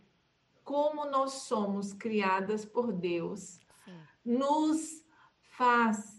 [0.66, 4.00] como nós somos criadas por Deus, Sim.
[4.26, 5.06] nos
[5.40, 6.16] faz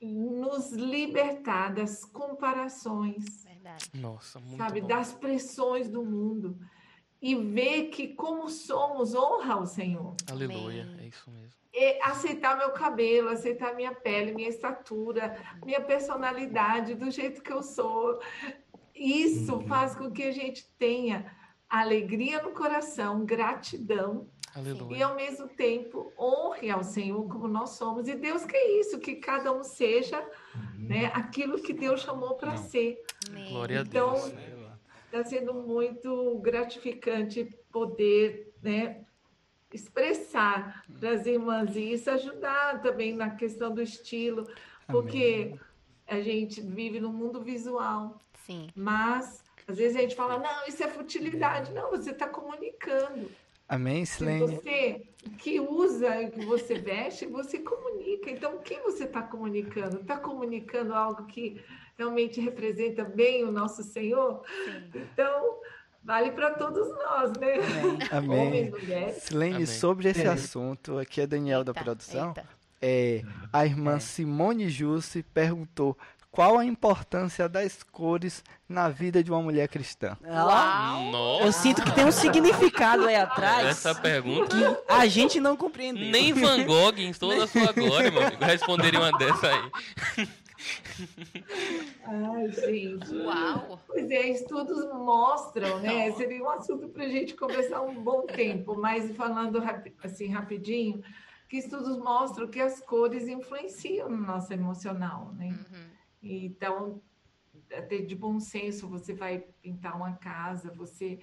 [0.00, 3.90] nos libertar das comparações, Verdade.
[3.94, 4.86] Nossa, muito sabe, bom.
[4.88, 6.58] das pressões do mundo
[7.20, 10.16] e ver que como somos honra ao Senhor.
[10.28, 11.04] Aleluia, Amém.
[11.04, 11.54] é isso mesmo.
[11.72, 17.62] E aceitar meu cabelo, aceitar minha pele, minha estatura, minha personalidade, do jeito que eu
[17.62, 18.20] sou.
[18.94, 21.24] Isso faz com que a gente tenha
[21.80, 25.06] alegria no coração, gratidão e Aleluia.
[25.06, 28.06] ao mesmo tempo honre ao Senhor como nós somos.
[28.06, 30.22] E Deus quer isso, que cada um seja
[30.76, 33.02] né, aquilo que Deus chamou para ser.
[33.28, 33.48] Amém.
[33.50, 34.34] Glória a Então, Deus.
[35.06, 39.04] Está sendo muito gratificante poder né,
[39.72, 44.46] expressar para as irmãs e isso ajudar também na questão do estilo,
[44.86, 45.54] porque
[46.06, 48.68] a gente vive num mundo visual, Sim.
[48.74, 51.72] mas às vezes a gente fala, não, isso é futilidade.
[51.72, 53.30] Não, você está comunicando.
[53.68, 54.40] Amém, Se Silene?
[54.40, 55.02] você
[55.38, 58.30] que usa o que você veste, você comunica.
[58.30, 60.00] Então, o que você está comunicando?
[60.00, 61.62] Está comunicando algo que
[61.96, 64.42] realmente representa bem o nosso Senhor?
[64.64, 64.90] Sim.
[64.94, 65.58] Então,
[66.04, 67.54] vale para todos nós, né?
[68.10, 68.40] Amém.
[68.46, 69.22] Homens, mulheres.
[69.22, 69.66] Silene, Amém.
[69.66, 70.28] sobre esse É.
[70.28, 72.28] assunto, aqui é Daniel da Eita, produção.
[72.28, 72.44] eita.
[72.84, 75.96] É, a irmã Simone Jussi perguntou
[76.32, 80.16] qual a importância das cores na vida de uma mulher cristã.
[80.22, 84.56] Nossa, eu sinto que tem um significado aí atrás essa pergunta.
[84.56, 86.10] que a gente não compreendeu.
[86.10, 90.28] Nem Van Gogh, em toda a sua glória, meu amigo, responderia uma dessa aí.
[92.04, 93.14] Ai, gente.
[93.14, 93.80] Uau.
[93.86, 96.10] Pois é, estudos mostram, né?
[96.12, 101.02] Seria um assunto para a gente conversar um bom tempo, mas falando rapi- assim rapidinho,
[101.48, 105.48] que estudos mostram que as cores influenciam no nosso emocional, né?
[105.48, 105.91] Uhum.
[106.22, 107.02] Então,
[107.72, 111.18] até de bom senso, você vai pintar uma casa, você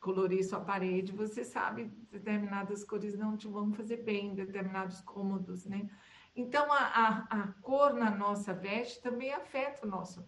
[0.00, 5.88] colorir sua parede, você sabe determinadas cores não te vão fazer bem, determinados cômodos, né?
[6.34, 10.24] Então, a, a, a cor na nossa veste também afeta o nosso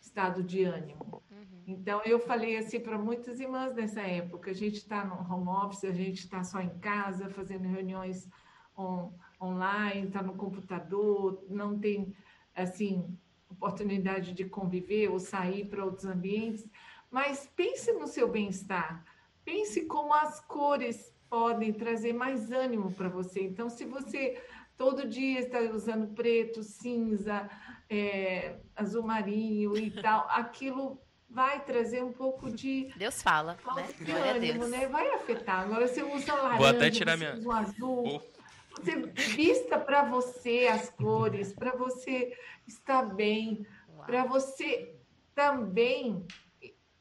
[0.00, 1.22] estado de ânimo.
[1.66, 5.84] Então, eu falei assim para muitas irmãs nessa época: a gente está no home office,
[5.84, 8.28] a gente está só em casa, fazendo reuniões
[8.76, 12.14] on, online, está no computador, não tem,
[12.54, 13.16] assim,
[13.56, 16.66] oportunidade de conviver ou sair para outros ambientes.
[17.10, 19.04] Mas pense no seu bem-estar,
[19.44, 23.42] pense como as cores podem trazer mais ânimo para você.
[23.42, 24.40] Então, se você
[24.76, 27.48] todo dia está usando preto, cinza,
[27.88, 33.88] é, azul marinho e tal, aquilo vai trazer um pouco de Deus fala, né?
[34.00, 34.70] de ânimo, Deus.
[34.70, 34.86] né?
[34.88, 35.60] Vai afetar.
[35.64, 38.04] Agora você usa laranja, Vou até tirar você minha- usa um azul.
[38.06, 38.34] Oh.
[38.80, 38.96] Você
[39.36, 42.36] vista para você as cores, para você
[42.66, 43.66] estar bem,
[44.06, 44.94] para você
[45.34, 46.26] também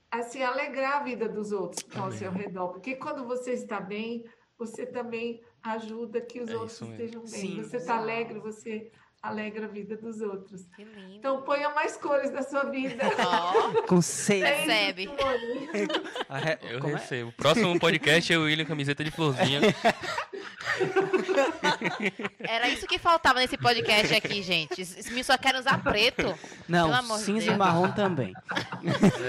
[0.10, 3.80] assim alegrar a vida dos outros que estão ao seu redor, porque quando você está
[3.80, 4.26] bem,
[4.58, 7.30] você também ajuda que os É outros estejam bem.
[7.30, 7.64] Sim.
[7.64, 8.92] Você está alegre, você
[9.24, 10.66] alegra a vida dos outros.
[10.76, 11.16] Que lindo.
[11.16, 13.06] Então ponha mais cores na sua vida.
[13.26, 14.42] Ó, Com C.
[14.42, 15.10] É isso, Recebe.
[16.30, 17.00] A Eu como é?
[17.00, 17.32] recebo.
[17.32, 19.62] Próximo podcast é o William camiseta de florzinha.
[22.40, 24.82] era isso que faltava nesse podcast aqui, gente.
[24.82, 26.18] Esse menino só quer usar preto.
[26.24, 27.56] Pelo Não, de cinza Deus.
[27.56, 28.34] e marrom também.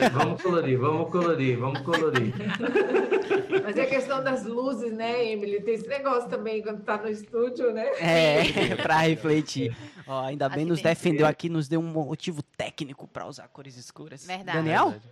[0.01, 2.35] É, vamos colorir, vamos colorir, vamos colorir.
[3.63, 5.61] Mas é questão das luzes, né, Emily?
[5.61, 7.87] Tem esse negócio também quando tá no estúdio, né?
[8.01, 9.77] É, pra refletir.
[10.07, 13.77] Ó, ainda bem Aqui nos defendeu aqui, nos deu um motivo técnico pra usar cores
[13.77, 14.25] escuras.
[14.27, 14.59] Verdade.
[14.59, 14.91] Daniel?
[14.91, 15.09] Verdade.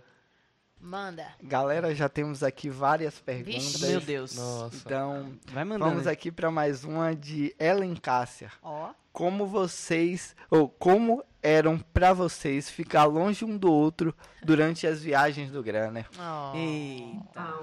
[0.79, 1.25] Manda.
[1.41, 3.63] Galera, já temos aqui várias perguntas.
[3.63, 3.87] Vixe.
[3.87, 4.35] Meu Deus.
[4.35, 4.75] Nossa.
[4.85, 5.89] Então, Vai mandando.
[5.91, 8.51] vamos aqui para mais uma de Ellen Cássia.
[8.61, 8.89] Ó.
[9.13, 14.13] Como vocês, ou como eram para vocês ficar longe um do outro
[14.43, 16.05] durante as viagens do Granner?
[16.19, 16.53] Ó.
[16.53, 17.31] Eita.
[17.33, 17.61] Ah,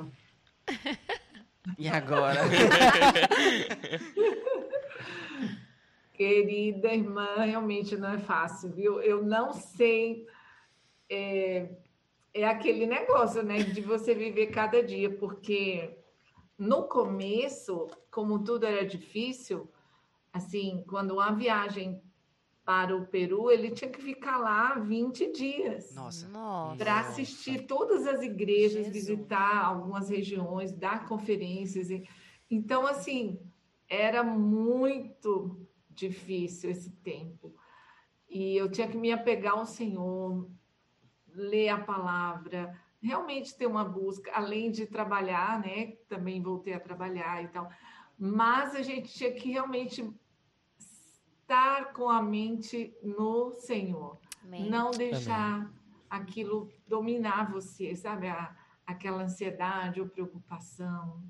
[1.76, 2.40] E agora?
[6.24, 9.00] querida irmã, realmente não é fácil, viu?
[9.00, 10.26] Eu não sei.
[11.08, 11.70] É,
[12.34, 15.96] é aquele negócio, né, de você viver cada dia, porque
[16.58, 19.66] no começo, como tudo era difícil,
[20.30, 22.02] assim, quando uma viagem
[22.66, 26.28] para o Peru, ele tinha que ficar lá 20 dias Nossa.
[26.28, 26.76] Nossa.
[26.76, 28.92] para assistir todas as igrejas, Jesus.
[28.92, 31.88] visitar algumas regiões, dar conferências.
[31.90, 32.06] e-
[32.50, 33.40] Então, assim,
[33.88, 35.66] era muito
[36.00, 37.54] difícil esse tempo.
[38.28, 40.48] E eu tinha que me apegar ao Senhor,
[41.32, 45.92] ler a palavra, realmente ter uma busca, além de trabalhar, né?
[46.08, 47.68] Também voltei a trabalhar e tal.
[48.18, 50.08] Mas a gente tinha que realmente
[51.42, 54.68] estar com a mente no Senhor Amém.
[54.70, 55.72] não deixar
[56.08, 58.28] aquilo dominar você, sabe?
[58.28, 58.54] A-
[58.86, 61.22] aquela ansiedade ou preocupação.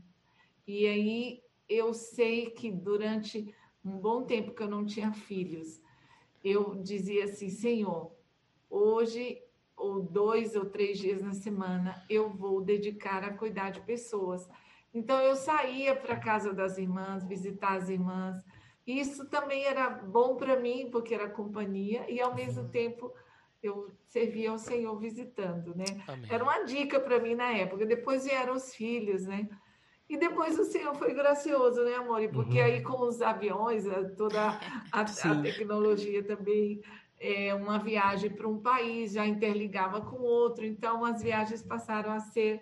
[0.67, 3.55] E aí eu sei que durante
[3.85, 5.81] um bom tempo que eu não tinha filhos,
[6.45, 8.13] eu dizia assim, Senhor,
[8.69, 9.43] hoje
[9.77, 14.49] ou dois ou três dias na semana eu vou dedicar a cuidar de pessoas.
[14.93, 18.45] Então eu saía para casa das irmãs, visitar as irmãs.
[18.87, 23.13] Isso também era bom para mim, porque era companhia, e ao mesmo tempo
[23.63, 25.85] eu servia ao Senhor visitando, né?
[26.09, 26.31] Amém.
[26.31, 27.87] Era uma dica para mim na época.
[27.87, 29.49] Depois vieram os filhos, né?
[30.11, 32.21] E depois o Senhor foi gracioso, né, amor?
[32.31, 32.65] Porque Uhum.
[32.65, 34.59] aí com os aviões, a- toda
[34.91, 35.05] a, a
[35.41, 36.83] tecnologia também,
[37.17, 42.19] é, uma viagem para um país já interligava com outro, então as viagens passaram a
[42.19, 42.61] ser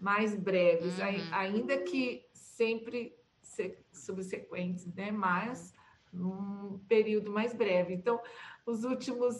[0.00, 1.28] mais breves, Uhum.
[1.32, 5.10] ainda que sempre se- subsequentes, né?
[5.10, 5.74] Mas
[6.10, 7.92] num período mais breve.
[7.92, 8.18] Então,
[8.64, 9.36] os últimos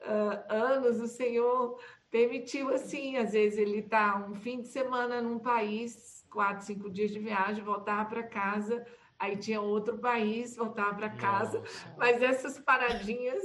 [0.00, 1.78] ah, anos, o Senhor
[2.10, 7.10] permitiu assim, às vezes ele está um fim de semana num país, quatro, cinco dias
[7.10, 8.84] de viagem, voltava para casa,
[9.18, 11.94] aí tinha outro país, voltava para casa, Nossa.
[11.96, 13.42] mas essas paradinhas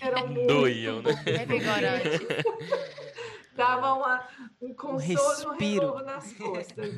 [0.00, 1.10] eram muito Doíam, né?
[1.24, 2.24] Revigorante.
[3.56, 4.24] Dava uma,
[4.62, 6.94] um consolo e um renovo nas costas.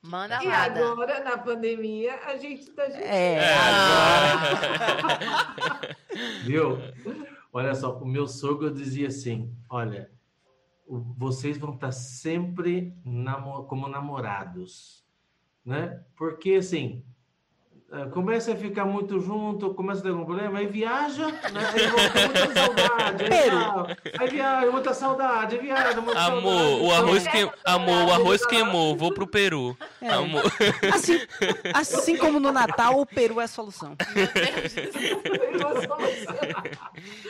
[0.00, 0.92] Manda E nada.
[0.92, 3.40] agora, na pandemia, a gente está É,
[6.46, 6.78] Viu?
[7.52, 10.08] Olha só, o meu sogro dizia assim: olha,
[11.16, 15.04] vocês vão estar sempre namo- como namorados,
[15.64, 16.00] né?
[16.16, 17.04] Porque assim.
[17.92, 21.60] eh, Começa a ficar muito junto, começa a ter algum problema, aí viaja, né?
[21.74, 26.38] Aí volta muita saudade, aí, aí viaja, muita saudade, aí viaja, muita saudade.
[26.46, 27.54] Amor, o arroz, Então, que...
[27.64, 29.76] Amor, o arroz queimou, vou pro Peru.
[30.00, 30.08] É.
[30.10, 30.42] Amor.
[30.92, 31.20] assim,
[31.74, 33.96] assim como no Natal, o Peru é a solução.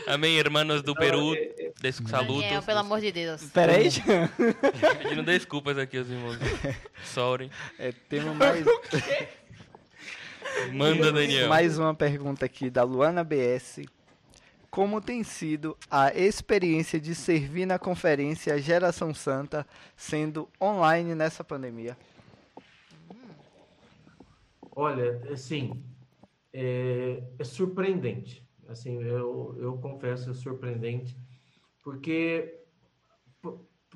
[0.06, 1.34] Amém, hermanos do Peru.
[1.80, 2.42] Des saludos.
[2.42, 3.42] Daniel, pelo amor de Deus.
[3.44, 3.88] Peraí,
[5.02, 6.36] Pedindo desculpas aqui aos irmãos.
[7.04, 7.50] Sorry.
[7.78, 8.66] É, temos mais,
[10.74, 11.48] Manda, Daniel.
[11.48, 13.86] mais uma pergunta aqui da Luana BS.
[14.70, 19.66] Como tem sido a experiência de servir na conferência Geração Santa
[19.96, 21.96] sendo online nessa pandemia?
[24.76, 25.82] Olha, assim,
[26.52, 28.46] é, é surpreendente.
[28.68, 31.16] Assim, eu, eu confesso, é surpreendente,
[31.82, 32.60] porque,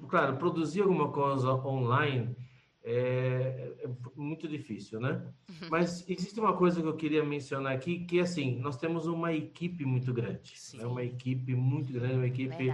[0.09, 2.37] claro, produzir alguma coisa online
[2.82, 5.26] é, é muito difícil, né?
[5.70, 9.87] Mas existe uma coisa que eu queria mencionar aqui, que assim, nós temos uma equipe
[9.87, 10.53] muito grande.
[10.78, 12.68] É uma equipe muito grande, uma equipe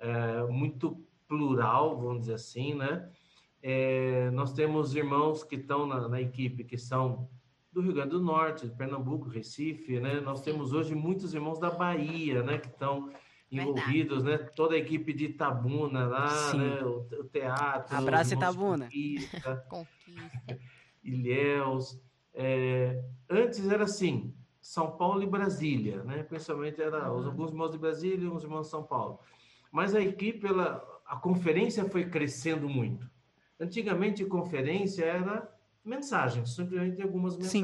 [0.00, 3.10] é, muito plural, vamos dizer assim, né?
[3.62, 7.28] É, nós temos irmãos que estão na, na equipe que são
[7.72, 10.20] do Rio Grande do Norte, de Pernambuco, Recife, né?
[10.20, 12.58] Nós temos hoje muitos irmãos da Bahia, né?
[12.58, 13.10] Que estão
[13.50, 14.38] envolvidos, né?
[14.38, 16.58] Toda a equipe de Itabuna lá, Sim.
[16.58, 16.82] né?
[16.82, 17.96] O, o teatro.
[17.96, 18.84] Abraço, Itabuna.
[18.84, 20.58] Conquista, Conquista.
[21.02, 22.00] Ilhéus.
[22.34, 26.22] É, antes era assim, São Paulo e Brasília, né?
[26.22, 29.20] Principalmente era os, alguns irmãos de Brasília e uns irmãos de São Paulo.
[29.72, 33.08] Mas a equipe, ela, a conferência foi crescendo muito.
[33.58, 35.52] Antigamente, conferência era
[35.84, 37.62] mensagens, simplesmente algumas Sim.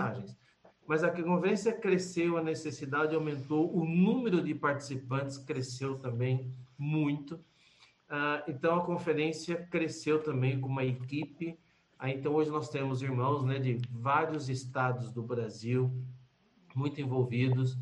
[0.87, 7.41] Mas a conferência cresceu, a necessidade aumentou, o número de participantes cresceu também muito.
[8.09, 11.59] Ah, então, a conferência cresceu também com uma equipe.
[11.99, 15.91] Ah, então, hoje nós temos irmãos né, de vários estados do Brasil
[16.75, 17.79] muito envolvidos.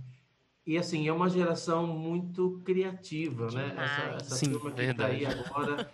[0.64, 3.74] E, assim, é uma geração muito criativa, né?
[3.76, 5.90] Essa, essa Sim, turma que está aí agora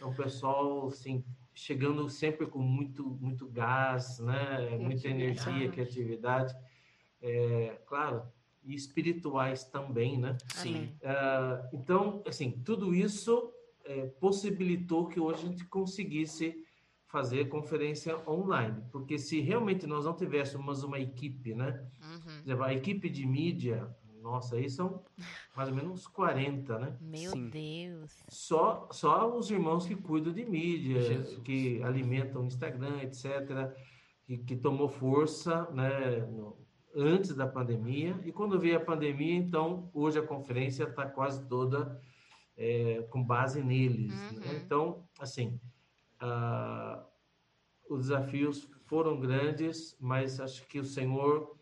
[0.00, 4.76] é um pessoal, assim, chegando sempre com muito, muito gás, né?
[4.78, 6.54] Muita energia, criatividade.
[7.20, 8.22] É, claro,
[8.64, 10.36] e espirituais também, né?
[10.58, 10.96] Amém.
[11.04, 13.52] Ah, então, assim, tudo isso
[13.84, 16.64] eh, possibilitou que hoje a gente conseguisse
[17.06, 21.86] fazer conferência online, porque se realmente nós não tivéssemos uma equipe, né?
[22.02, 22.20] Uhum.
[22.20, 25.02] Por exemplo, a equipe de mídia, nossa, aí são
[25.56, 26.96] mais ou menos uns 40, né?
[27.00, 27.48] Meu Sim.
[27.50, 28.24] Deus.
[28.28, 31.38] Só, só os irmãos que cuidam de mídia, Jesus.
[31.42, 33.74] que alimentam o Instagram, etc.,
[34.24, 36.20] que, que tomou força, né?
[36.26, 36.56] no-
[36.94, 42.00] antes da pandemia, e quando veio a pandemia, então, hoje a conferência está quase toda
[42.56, 44.12] é, com base neles.
[44.12, 44.40] Uhum.
[44.40, 44.62] Né?
[44.64, 45.58] Então, assim,
[47.88, 51.56] os desafios foram grandes, mas acho que o Senhor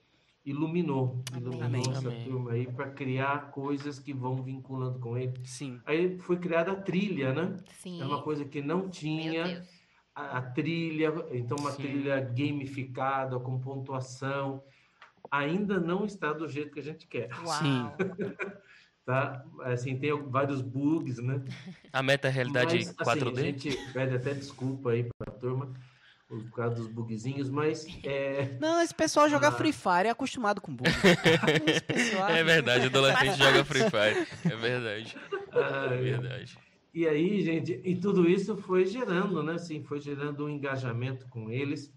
[0.44, 1.82] iluminou, iluminou Amém.
[1.90, 2.24] essa Amém.
[2.24, 5.34] turma aí para criar coisas que vão vinculando com ele.
[5.44, 5.80] Sim.
[5.84, 7.56] Aí foi criada a trilha, né?
[7.78, 8.00] Sim.
[8.00, 9.64] É uma coisa que não tinha
[10.14, 11.82] a, a trilha, então uma Sim.
[11.82, 14.62] trilha gamificada com pontuação,
[15.30, 17.96] ainda não está do jeito que a gente quer, Uau.
[19.04, 19.44] tá?
[19.62, 21.42] Assim, tem vários bugs, né?
[21.92, 23.38] A meta é realidade Mas, assim, 4D?
[23.38, 25.72] a gente pede até desculpa aí para a turma
[26.30, 29.52] por causa dos bugzinhos, mas é, Não, esse pessoal joga Ah.
[29.52, 30.88] Free Fire é acostumado com bug.
[31.66, 34.26] Esse pessoal- É verdade, adolescente joga Free Fire.
[34.44, 35.16] É verdade,
[35.52, 36.56] ah, é verdade.
[36.94, 39.54] E aí, gente, e tudo isso foi gerando, né?
[39.54, 41.92] Assim, foi gerando um engajamento com eles.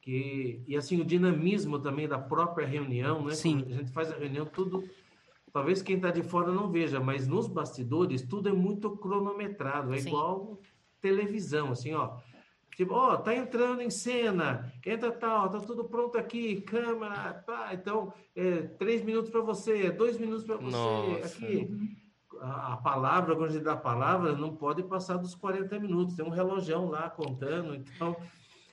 [0.00, 3.34] Que, e assim, o dinamismo também da própria reunião, né?
[3.34, 3.60] Sim.
[3.60, 4.82] Quando a gente faz a reunião, tudo.
[5.52, 9.98] Talvez quem está de fora não veja, mas nos bastidores tudo é muito cronometrado, é
[9.98, 10.08] Sim.
[10.08, 10.60] igual
[11.00, 12.16] televisão, assim, ó.
[12.80, 18.10] Tipo, ó, tá entrando em cena, entra tal, tá tudo pronto aqui, câmera, pá, então,
[18.34, 21.26] é, três minutos para você, dois minutos para você, Nossa.
[21.26, 21.68] aqui
[22.40, 26.16] a, a palavra, quando a gente dá a palavra, não pode passar dos 40 minutos.
[26.16, 27.74] Tem um relojão lá contando.
[27.74, 28.16] Então,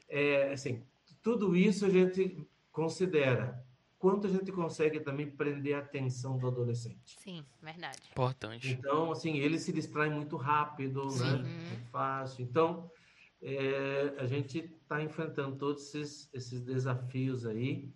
[0.08, 0.82] é, assim,
[1.22, 3.62] tudo isso a gente considera.
[4.00, 7.20] Quanto a gente consegue também prender a atenção do adolescente.
[7.20, 8.00] Sim, verdade.
[8.12, 8.72] Importante.
[8.72, 11.10] Então, assim, ele se distrai muito rápido, né?
[11.10, 11.44] Sim.
[11.44, 12.46] Muito fácil.
[12.46, 12.90] Então,
[13.42, 17.94] é, a gente está enfrentando todos esses, esses desafios aí.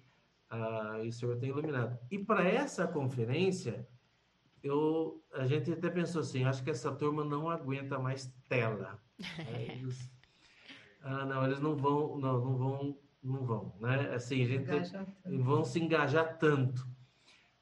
[0.50, 1.98] ah, e o senhor tem iluminado.
[2.10, 3.88] E para essa conferência,
[4.64, 9.00] eu, a gente até pensou assim, acho que essa turma não aguenta mais tela.
[9.58, 10.12] Eles,
[11.04, 14.14] ah, não, eles não vão, não, não vão, não vão, né?
[14.14, 16.88] Assim, a gente vão se engajar tanto.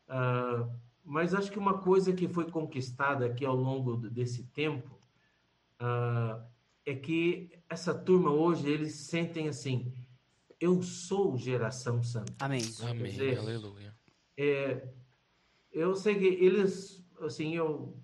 [0.08, 0.68] Ah,
[1.04, 5.00] mas acho que uma coisa que foi conquistada aqui ao longo desse tempo
[5.80, 6.44] ah,
[6.92, 9.94] é que essa turma hoje eles sentem assim:
[10.60, 12.34] eu sou geração santa.
[12.40, 12.62] Amém.
[12.82, 13.96] Amém, dizer, aleluia.
[14.38, 14.88] É,
[15.72, 17.98] eu sei que eles, assim, eu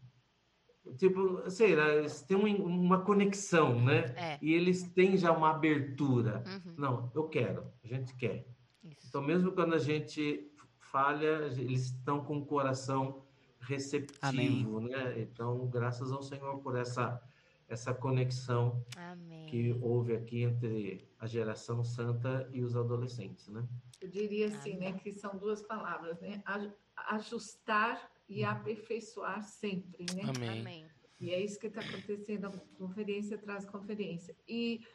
[0.97, 4.13] tipo, sei lá, eles têm um- uma conexão, né?
[4.15, 4.37] É.
[4.41, 6.43] E eles têm já uma abertura.
[6.45, 6.75] Uhum.
[6.77, 8.45] Não, eu quero, a gente quer.
[8.83, 9.07] Isso.
[9.07, 13.23] Então, mesmo quando a gente falha, eles estão com o coração
[13.61, 15.19] receptivo, né?
[15.21, 17.19] Então, graças ao Senhor por essa
[17.67, 19.45] essa conexão Amém.
[19.47, 23.67] que houve aqui entre a geração santa e os adolescentes, né?
[24.01, 26.41] Eu diria assim, né, que são duas palavras, né?
[26.45, 26.71] Aj-
[27.09, 30.23] Ajustar e aperfeiçoar sempre, né?
[30.23, 30.59] Amém.
[30.61, 30.87] Amém.
[31.19, 34.35] E é isso que está acontecendo, conferência traz conferência.
[34.47, 34.85] E,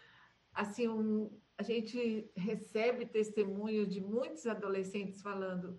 [0.53, 5.77] assim, um- a gente recebe testemunho de muitos adolescentes falando: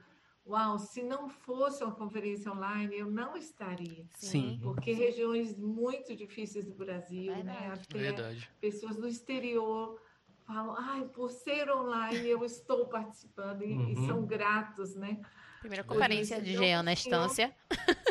[0.47, 4.05] Uau, se não fosse uma conferência online, eu não estaria.
[4.15, 4.59] Sim.
[4.63, 7.43] Porque regiões muito difíceis do Brasil, né?
[7.43, 7.81] Verdade.
[7.89, 8.49] Até Verdade.
[8.59, 10.01] pessoas do exterior
[10.47, 13.61] falam: Ai, por ser online, eu estou participando.
[13.63, 14.07] E, e Uhum.
[14.07, 15.19] são gratos, né?
[15.59, 17.53] Primeira conferência de Jean na estância.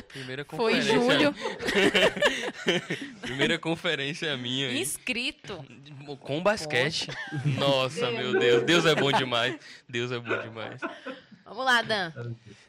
[0.07, 1.19] Primeira Foi em conferência.
[1.19, 1.35] julho.
[3.23, 4.70] Primeira conferência minha.
[4.70, 4.81] hein?
[4.81, 5.65] Inscrito.
[6.20, 7.09] Com basquete.
[7.59, 8.62] Nossa, meu Deus.
[8.62, 9.59] Deus é bom demais.
[9.89, 10.81] Deus é bom demais.
[11.51, 12.13] Vamos lá, Dan.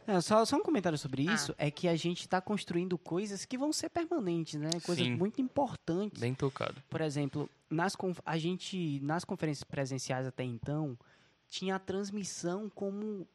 [0.07, 1.33] Não, só, só um comentário sobre Ah.
[1.35, 4.71] isso é que a gente está construindo coisas que vão ser permanentes, né?
[4.83, 5.15] Coisas Sim.
[5.15, 6.19] muito importantes.
[6.19, 6.81] Bem tocado.
[6.89, 7.95] Por exemplo, nas
[8.25, 10.97] a gente nas conferências presenciais até então
[11.47, 13.27] tinha a transmissão como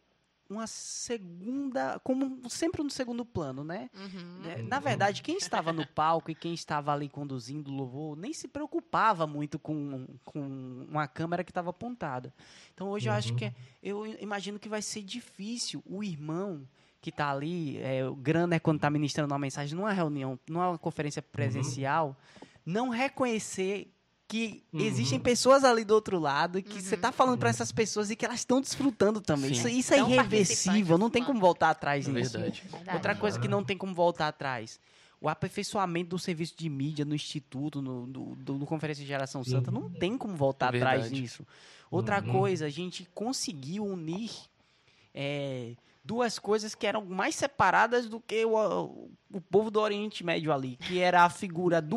[0.49, 3.91] uma segunda, como sempre no segundo plano, né?
[3.95, 4.49] Uhum.
[4.51, 8.33] É, Na verdade, quem estava no palco e quem estava ali conduzindo o louvor nem
[8.33, 12.33] se preocupava muito com, com uma câmera que estava apontada.
[12.75, 13.37] Então hoje eu acho Uhum.
[13.37, 16.67] que é- eu imagino que vai ser difícil o irmão
[17.01, 21.23] que está ali, é, o Graner quando está ministrando uma mensagem numa reunião, numa conferência
[21.23, 22.17] presencial,
[22.65, 23.93] não reconhecer
[24.29, 24.81] que Uhum.
[24.81, 26.95] existem pessoas ali do outro lado que você Uhum.
[26.97, 29.51] está falando para essas pessoas e que elas estão desfrutando também.
[29.55, 29.61] Sim.
[29.61, 32.33] Isso, isso é irreversível, não tem como voltar atrás É nisso.
[32.33, 32.63] verdade.
[32.71, 32.97] Verdade.
[32.97, 34.81] Outra coisa que não tem como voltar atrás.
[35.21, 39.43] O aperfeiçoamento do serviço de mídia no Instituto, no, no, do- no Conferência de Geração.
[39.45, 41.47] Santa, não tem como voltar É atrás nisso.
[41.91, 42.33] Outra Uhum.
[42.33, 44.31] coisa, a gente conseguiu unir
[45.15, 45.75] é,
[46.07, 50.77] duas coisas que eram mais separadas do que o, o povo do Oriente Médio ali,
[50.77, 51.97] que era a figura do,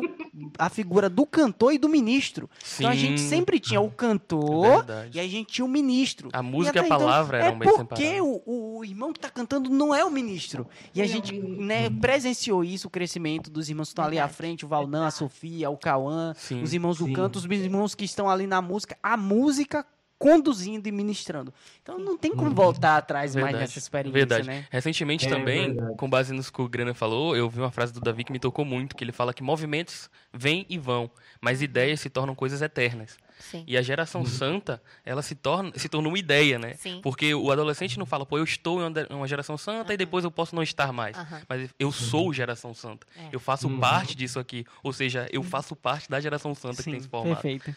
[0.58, 2.50] a figura do cantor e do ministro.
[2.62, 2.82] Sim.
[2.82, 5.16] Então a gente sempre tinha o é cantor verdade.
[5.16, 6.28] e a gente tinha o ministro.
[6.32, 8.42] A música e a então, palavra é eram bem porque separadas.
[8.46, 10.66] o, o irmão que tá cantando não é o ministro.
[10.92, 14.18] E a Não é gente né, presenciou isso, o crescimento dos irmãos que estão ali
[14.18, 15.10] à frente, o Valnan, a.
[15.10, 17.12] Sofia, o Cauã, os irmãos do Sim.
[17.12, 18.96] canto, os irmãos que estão ali na música.
[19.02, 19.86] A música
[20.20, 21.52] conduzindo e ministrando.
[21.82, 24.46] Então não tem como voltar atrás mais Verdade, nessa experiência, Verdade.
[24.46, 24.66] né?
[24.70, 25.96] Recentemente É também, verdade.
[25.96, 28.38] com base nisso que o Grana falou, eu vi uma frase do Davi que me
[28.38, 31.10] tocou muito, que ele fala que movimentos vêm e vão,
[31.40, 33.16] mas ideias se tornam coisas eternas.
[33.38, 33.64] Sim.
[33.66, 36.74] E a geração santa, ela se torna, se tornou uma ideia, né?
[36.74, 37.00] Sim.
[37.02, 40.30] Porque o adolescente não fala, pô, eu estou em uma geração santa e depois eu
[40.30, 41.16] posso não estar mais.
[41.16, 41.40] Aham.
[41.48, 43.06] Mas eu sou geração santa.
[43.16, 43.30] É.
[43.32, 43.80] Eu faço Uhum.
[43.80, 44.66] parte disso aqui.
[44.82, 47.40] Ou seja, eu faço parte da geração santa que tem se formado.
[47.40, 47.74] perfeito.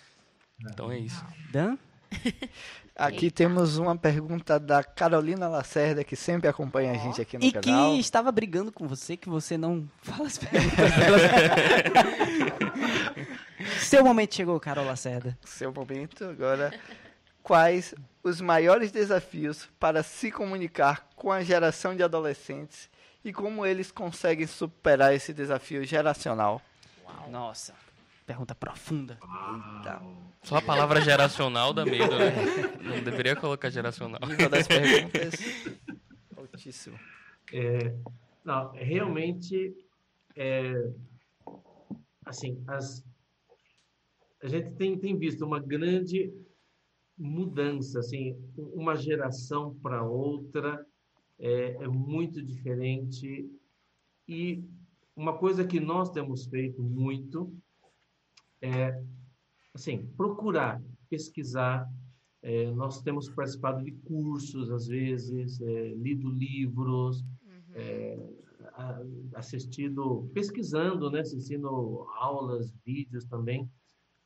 [0.70, 1.24] Então é isso.
[1.50, 1.78] Dan?
[2.96, 7.52] Aqui temos uma pergunta da Carolina Lacerda, que sempre acompanha a gente aqui no E
[7.52, 7.92] canal.
[7.94, 10.92] que estava brigando com você, que você não fala as perguntas.
[13.82, 15.38] Seu momento chegou, Carol Lacerda.
[15.44, 16.74] Seu momento agora.
[17.42, 22.90] Quais os maiores desafios para se comunicar com a geração de adolescentes
[23.24, 26.62] e como eles conseguem superar esse desafio geracional?
[27.30, 27.74] Nossa,
[28.24, 29.20] pergunta profunda.
[29.22, 30.02] Eita,
[30.44, 32.32] Só a palavra geracional dá medo, né?
[32.82, 34.20] Não deveria colocar geracional.
[34.28, 35.34] nível das perguntas
[36.54, 36.98] altíssimo.
[37.52, 37.96] É,
[38.44, 39.76] não, realmente,
[40.36, 40.92] é,
[42.26, 43.04] assim, as,
[44.42, 46.34] a gente tem, tem visto uma grande
[47.18, 50.86] mudança, assim, uma geração para outra
[51.40, 53.50] é, é muito diferente
[54.28, 54.64] e
[55.16, 57.54] uma coisa que nós temos feito muito
[58.64, 59.04] é,
[59.74, 61.88] assim, procurar, pesquisar.
[62.42, 67.24] É, nós temos participado de cursos, às vezes, é, lido livros,
[67.76, 68.18] é,
[68.74, 69.02] a-
[69.36, 73.70] assistido, pesquisando, né, assistindo aulas, vídeos também,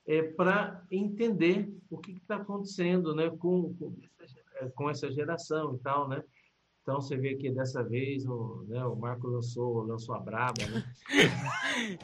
[0.05, 3.95] é, para entender o que está acontecendo né, com, com,
[4.55, 6.23] é, com essa geração e tal, né?
[6.88, 10.85] Então você vê que dessa vez o, né, o Marco lançou, lançou a Braba, né?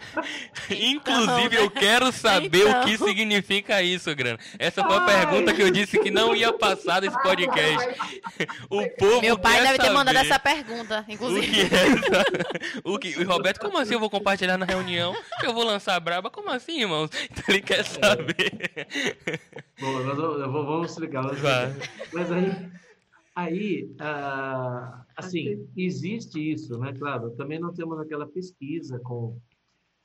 [0.69, 2.81] Inclusive, eu quero saber Então.
[2.81, 4.37] o que significa isso, Grana.
[4.59, 7.95] Essa foi a pergunta que eu disse que não ia passar desse podcast.
[8.69, 11.47] O povo Meu pai quer deve ter mandado essa pergunta, O inclusive.
[11.47, 12.25] que é essa...
[12.83, 13.17] o que...
[13.19, 15.15] o Roberto, como assim eu vou compartilhar na reunião?
[15.39, 16.29] Que eu vou lançar a braba?
[16.29, 17.09] Como assim, irmãos?
[17.31, 18.85] Então ele quer saber.
[19.79, 21.21] Bom, nós vamos, eu vou- vamos explicar.
[21.21, 21.71] Vamos explicar.
[22.11, 22.51] Mas aí,
[23.35, 26.93] aí ah, assim, existe isso, né?
[26.93, 29.39] Claro, também nós temos aquela pesquisa com,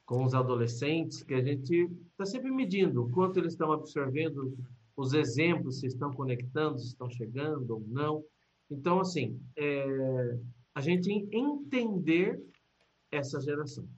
[0.06, 4.56] com os adolescentes que a gente está sempre medindo o quanto eles estão absorvendo
[4.96, 8.24] os exemplos, se estão conectando, se estão chegando ou não.
[8.70, 10.38] Então, assim, é,
[10.74, 12.40] a gente entender
[13.10, 13.88] essa geração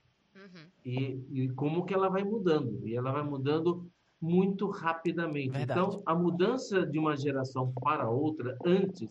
[0.40, 0.70] Uhum.
[0.84, 2.86] e, e como que ela vai mudando.
[2.86, 3.89] E ela vai mudando
[4.20, 5.50] muito rapidamente.
[5.50, 5.80] Verdade.
[5.80, 9.10] Então, a mudança de uma geração para outra, antes,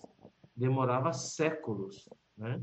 [0.55, 2.07] demorava séculos.
[2.37, 2.61] Né?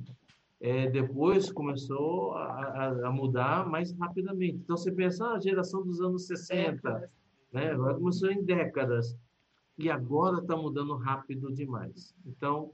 [0.61, 4.57] É, depois começou a, a- a mudar mais rapidamente.
[4.63, 7.11] Então, você pensa, ah, a geração dos anos 60,
[7.53, 7.71] né?
[7.71, 9.17] agora começou em décadas.
[9.79, 12.15] E agora está mudando rápido demais.
[12.25, 12.73] Então,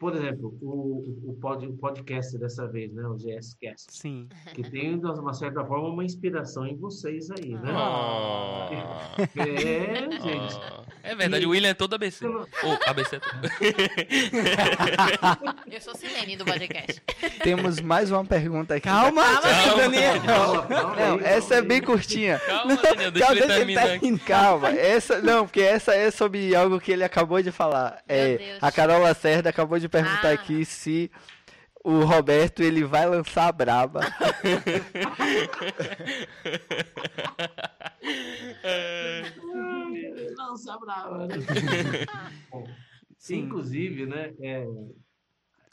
[0.00, 3.02] por exemplo, o, o, pod, o podcast dessa vez, né?
[3.06, 4.30] o GSCast, Sim.
[4.54, 7.70] que tem, de uma certa forma, uma inspiração em vocês aí, né?
[7.70, 8.70] Ah.
[9.36, 10.56] É, gente.
[10.62, 10.80] Ah.
[11.02, 12.26] É verdade, o William é todo ABC.
[12.26, 12.46] Ou
[12.86, 13.50] ABC é todo.
[15.70, 17.00] Eu sou Silene do podcast.
[17.42, 18.88] Temos mais uma pergunta aqui.
[18.88, 19.76] Calma, Calma.
[19.76, 20.20] Daniel.
[20.22, 22.38] Calma, calma Não, aí, essa é calma bem curtinha.
[22.38, 23.98] Calma, Daniel, deixa ele terminar.
[24.26, 28.02] Calma, essa não, porque essa é sobre algo que ele acabou de falar.
[28.08, 28.58] Meu É, Deus.
[28.62, 30.32] a Carol Lacerda acabou de perguntar Ah.
[30.32, 31.10] aqui se
[31.84, 34.00] o Roberto ele vai lançar a braba.
[38.64, 41.34] Ai, Lança brava, né?
[42.50, 42.64] Bom,
[43.18, 43.40] Sim.
[43.40, 44.32] Inclusive, né?
[44.40, 44.66] é,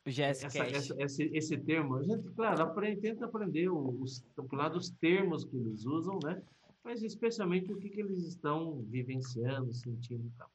[0.06, 4.90] essa, essa- esse, esse termo, a gente, claro, aprende, tenta aprender os, por lado dos
[4.90, 6.42] termos que eles usam, né?
[6.84, 10.50] Mas especialmente o que, que eles estão vivenciando, sentindo e tal.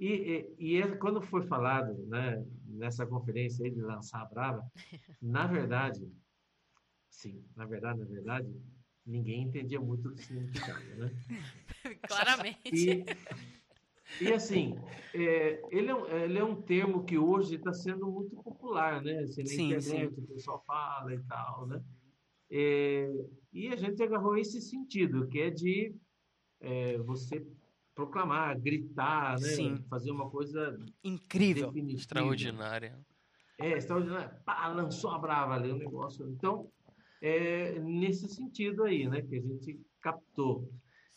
[0.00, 0.08] E,
[0.58, 4.62] e, e é- quando foi falado, né, nessa conferência aí de lançar a Brava,
[5.22, 6.00] na verdade,
[7.08, 8.48] sim, na verdade, na verdade,
[9.04, 11.10] ninguém entendia muito do significado, né?
[12.08, 12.72] Claramente.
[12.72, 13.04] E,
[14.20, 14.74] e assim,
[15.12, 19.18] é, ele, é um, ele é um termo que hoje está sendo muito popular, né?
[19.22, 21.82] Assim, na Sim, internet o pessoal fala e tal, né?
[22.50, 23.08] É,
[23.52, 25.94] e a gente agarrou esse sentido, que é de
[26.60, 27.46] é, você
[28.00, 29.48] proclamar, gritar, né?
[29.48, 29.76] Sim.
[29.88, 31.66] Fazer uma coisa Incrível.
[31.66, 32.00] definitiva.
[32.00, 32.98] Extraordinária.
[33.58, 34.30] É, extraordinário.
[34.44, 36.26] Pá, lançou a brava ali o negócio.
[36.30, 36.70] Então,
[37.20, 39.20] é nesse sentido aí, né?
[39.20, 40.72] Que a gente captou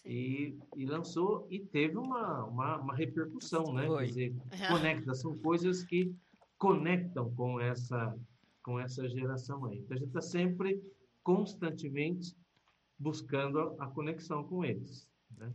[0.05, 3.88] e, e lançou e teve uma, uma, uma repercussão, né?
[3.88, 4.05] Foi.
[4.05, 4.35] Quer dizer,
[4.68, 6.14] conecta, são coisas que
[6.57, 8.14] conectam com essa,
[8.61, 9.77] com essa geração aí.
[9.77, 10.81] Então, a gente está sempre,
[11.23, 12.35] constantemente,
[12.99, 15.07] buscando a, a conexão com eles.
[15.38, 15.51] Né?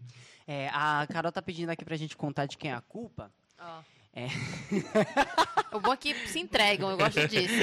[0.47, 3.33] É, a Carol tá pedindo aqui pra gente contar de quem é a culpa.
[3.59, 3.81] Ó.
[4.15, 4.27] É.
[5.71, 7.55] O bom é que se entregam, eu gosto disso.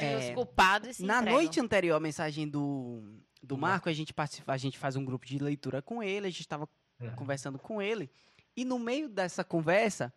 [0.00, 0.16] É.
[0.30, 1.40] Os culpados se Na entregam.
[1.42, 3.02] noite anterior à mensagem do,
[3.42, 6.30] do Marco, a gente, participa, a gente faz um grupo de leitura com ele, a
[6.30, 6.66] gente estava
[7.00, 7.08] É.
[7.10, 8.10] conversando com ele,
[8.56, 10.12] e no meio dessa conversa,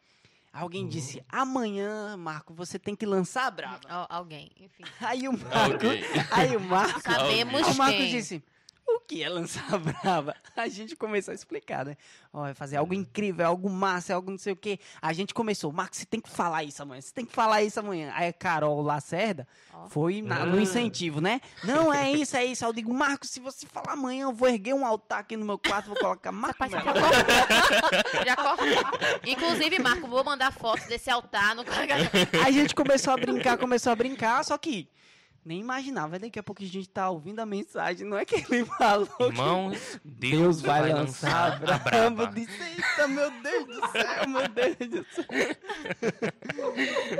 [0.53, 0.89] alguém Uhum.
[0.89, 3.81] disse: Amanhã, Marco, você tem que lançar a brava.
[3.89, 4.83] Ó, alguém, enfim.
[5.01, 6.01] Aí o Marco, Ok.
[6.31, 8.09] aí o Marco, Sabemos o Marco quem.
[8.09, 8.41] disse:
[8.89, 10.33] O que é lançar brava?
[10.55, 11.95] A gente começou a explicar, né?
[12.33, 14.79] Ó, é fazer algo incrível, é algo massa, é algo não sei o quê.
[15.01, 17.79] A gente começou, Marco, você tem que falar isso amanhã, você tem que falar isso
[17.79, 18.11] amanhã.
[18.15, 19.87] Aí a Carol Lacerda Ó.
[19.89, 20.61] foi na- no Ah.
[20.61, 21.39] incentivo, né?
[21.63, 22.63] Não, é isso, é isso.
[22.65, 25.45] Aí eu digo, Marco, se você falar amanhã, eu vou erguer um altar aqui no
[25.45, 26.57] meu quarto, vou colocar Marco.
[26.63, 26.85] Rapaz, Melo.
[26.85, 28.25] já cortou.
[28.25, 29.19] Já cortou.
[29.25, 31.63] Inclusive, Marco, vou mandar fotos desse altar no
[32.45, 34.89] a gente começou a brincar, começou a brincar, só que
[35.47, 36.19] nem imaginava.
[36.19, 39.23] Daqui a pouco a gente tá ouvindo a mensagem, não é que ele falou que
[39.23, 41.83] Irmãos, Deus vai, lançar a a braba.
[41.89, 42.23] braba.
[42.23, 45.25] Eu disse, eita, meu Deus do céu, meu Deus do céu.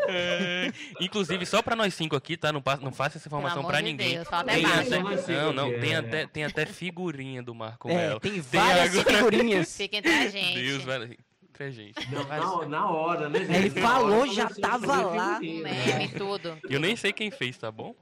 [0.07, 0.71] É,
[1.01, 2.51] Inclusive, só pra nós cinco aqui, tá?
[2.51, 4.15] Não, não faça essa informação pra de ninguém.
[4.15, 4.99] Deus, até Tem até-
[5.43, 5.97] não, não, tem é.
[5.97, 8.19] até, tem até figurinha do Marco É, Melo.
[8.19, 9.75] tem várias agora- figurinhas.
[9.75, 10.59] Fica entre a gente.
[10.61, 11.17] Deus vai...
[11.57, 12.11] Entre a gente.
[12.11, 13.55] Não, na, na hora, né, gente?
[13.55, 15.39] Ele falou, hora, já tava lá.
[15.39, 16.57] meme, tudo.
[16.69, 17.95] Eu nem sei quem fez, tá bom?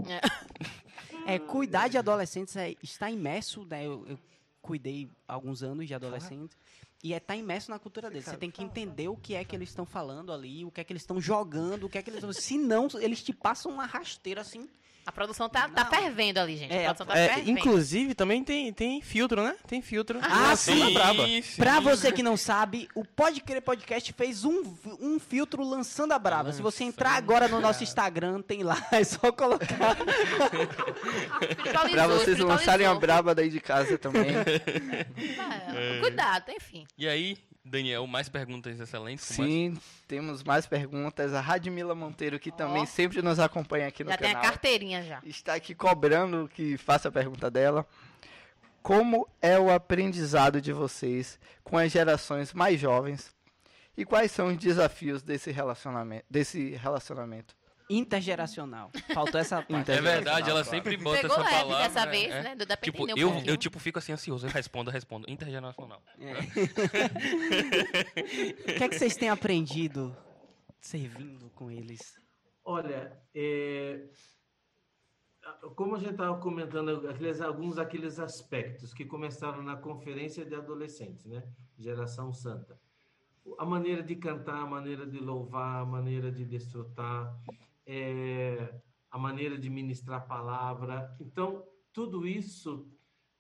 [1.26, 3.86] É, cuidar de adolescentes é estar imerso, né?
[3.86, 4.20] Eu, eu
[4.62, 6.58] cuidei alguns anos de adolescentes.
[7.04, 8.26] E é estar imerso na cultura deles.
[8.26, 10.84] Você tem que entender o que é que eles estão falando ali, o que é
[10.84, 12.34] que eles estão jogando, o que é que eles estão.
[12.34, 14.68] Se não, eles te passam uma rasteira assim.
[15.06, 16.74] A produção tá, tá fervendo ali, gente.
[16.74, 17.52] É, a produção tá É, fervendo.
[17.60, 19.56] inclusive, também tem, tem filtro, né?
[19.68, 20.20] Tem filtro.
[20.22, 20.94] Ah, na sim.
[20.94, 21.28] Braba.
[21.28, 21.44] sim.
[21.58, 24.64] Pra você que não sabe, o Pode Crer Podcast fez um,
[25.00, 26.52] um filtro lançando a braba.
[26.52, 29.96] Se você entrar agora no nosso Instagram, tem lá, é só colocar.
[31.92, 34.26] Pra vocês lançarem a braba daí de casa também.
[35.76, 36.86] É, Cuidado, enfim.
[36.98, 39.28] E aí, Daniel, mais perguntas excelentes?
[39.36, 39.78] com mais- Sim,
[40.08, 41.34] temos mais perguntas.
[41.34, 42.54] A Radmila Monteiro, que Ó.
[42.54, 45.20] também sempre nos acompanha aqui no Já tem a canal, carteirinha já.
[45.26, 47.86] está aqui cobrando que faça a pergunta dela.
[48.84, 53.34] Como é o aprendizado de vocês com as gerações mais jovens?
[53.98, 56.26] E quais são os desafios desse relacionamento?
[56.30, 57.56] Desse relacionamento?
[57.90, 58.92] Intergeracional.
[59.14, 59.92] Faltou essa parte.
[59.92, 61.78] É verdade, ela sempre bota Pegou essa palavra.
[61.88, 62.42] dessa vez, é.
[62.44, 62.56] né?
[62.56, 65.30] Pra Tipo, entender um eu, eu tipo fico assim ansioso, eu respondo, eu respondo.
[65.30, 66.02] Intergeracional.
[68.60, 70.16] O que é que vocês têm aprendido
[70.80, 72.20] servindo com eles?
[72.64, 74.02] Olha, é,
[75.76, 81.26] como a gente estava comentando, aqueles, alguns daqueles aspectos que começaram na conferência de adolescentes,
[81.26, 81.44] né?
[81.78, 82.80] Geração Santa.
[83.60, 87.32] A maneira de cantar, a maneira de louvar, a maneira de desfrutar,
[87.86, 88.74] é,
[89.12, 91.16] a maneira de ministrar a palavra.
[91.20, 91.64] Então,
[91.94, 92.90] tudo isso,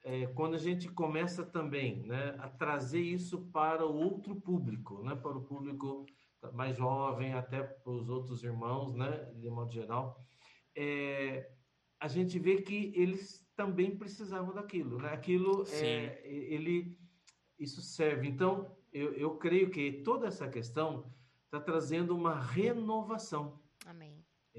[0.03, 5.15] é, quando a gente começa também né, a trazer isso para o outro público, né,
[5.15, 6.05] para o público
[6.53, 10.19] mais jovem, até para os outros irmãos, né, de modo geral,
[10.75, 11.49] é,
[11.99, 15.13] a gente vê que eles também precisavam daquilo, né?
[15.13, 16.97] Aquilo, é, ele,
[17.57, 18.27] isso serve.
[18.27, 21.11] Então, eu, eu creio que toda essa questão
[21.45, 23.59] está trazendo uma renovação.
[23.85, 24.14] Amém.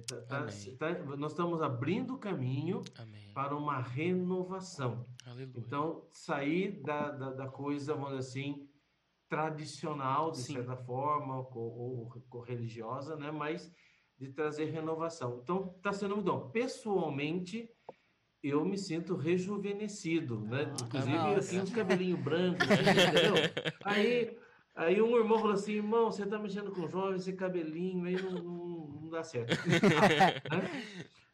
[0.07, 0.77] Tá- tá- Amém.
[0.77, 3.33] tá- nós estamos abrindo o caminho Amém.
[3.33, 5.07] para uma renovação.
[5.27, 5.55] Aleluia.
[5.57, 8.69] Então, sair da, da, da coisa, vamos dizer assim,
[9.29, 10.55] tradicional, de Sim.
[10.55, 13.31] certa forma, ou, ou- ou religiosa, né?
[13.31, 13.73] mas
[14.19, 15.41] de trazer renovação.
[15.43, 16.49] Então, está sendo muito bom.
[16.51, 17.69] Pessoalmente,
[18.43, 20.73] eu me sinto rejuvenescido, né?
[20.83, 21.51] Inclusive, eu nossa.
[21.51, 23.35] tenho uns cabelinhos brancos, assim, entendeu?
[23.85, 24.39] Aí,
[24.75, 28.31] aí um irmão falou assim, irmão, você está mexendo com jovens, esse cabelinho aí não,
[28.43, 28.66] não
[29.17, 29.57] dá certo.
[30.51, 30.85] Né?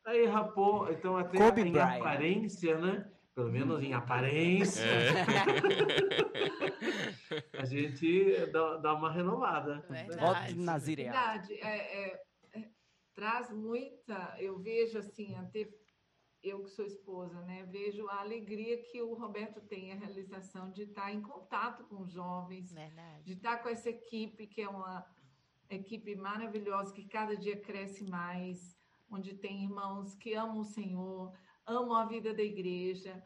[0.04, 2.00] Aí rapou, então até Kobe em Bryant.
[2.00, 3.08] aparência, né?
[3.34, 4.84] Pelo menos em aparência,
[7.58, 9.82] a gente dá, dá uma renovada.
[9.88, 10.20] Verdade.
[10.20, 11.48] Voto de nazireado.
[11.48, 11.54] Verdade.
[11.54, 12.22] É, é,
[12.54, 12.68] é,
[13.14, 14.36] traz muita.
[14.38, 15.66] Eu vejo assim, até
[16.42, 17.64] eu que sou esposa, né?
[17.70, 22.12] Vejo a alegria que o Roberto tem, a realização de estar em contato com os
[22.12, 23.24] jovens, Verdade.
[23.24, 25.06] de estar com essa equipe, que é uma
[25.74, 28.76] equipe maravilhosa, que cada dia cresce mais,
[29.10, 31.32] onde tem irmãos que amam o Senhor,
[31.66, 33.22] amam a vida da igreja.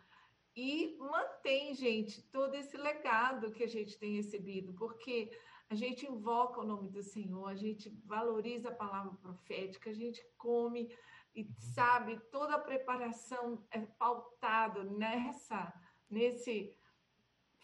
[0.54, 5.30] E mantém, gente, todo esse legado que a gente tem recebido, porque
[5.68, 10.24] a gente invoca o nome do Senhor, a gente valoriza a palavra profética, a gente
[10.38, 10.90] come
[11.34, 15.72] e sabe, toda a preparação é pautada nessa,
[16.08, 16.74] nesse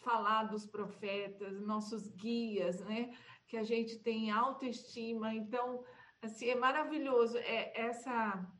[0.02, 3.16] falar dos profetas, nossos guias, né?
[3.52, 5.34] Que a gente tem autoestima.
[5.34, 5.84] Então,
[6.22, 7.36] assim, é maravilhoso.
[7.36, 8.50] É essa,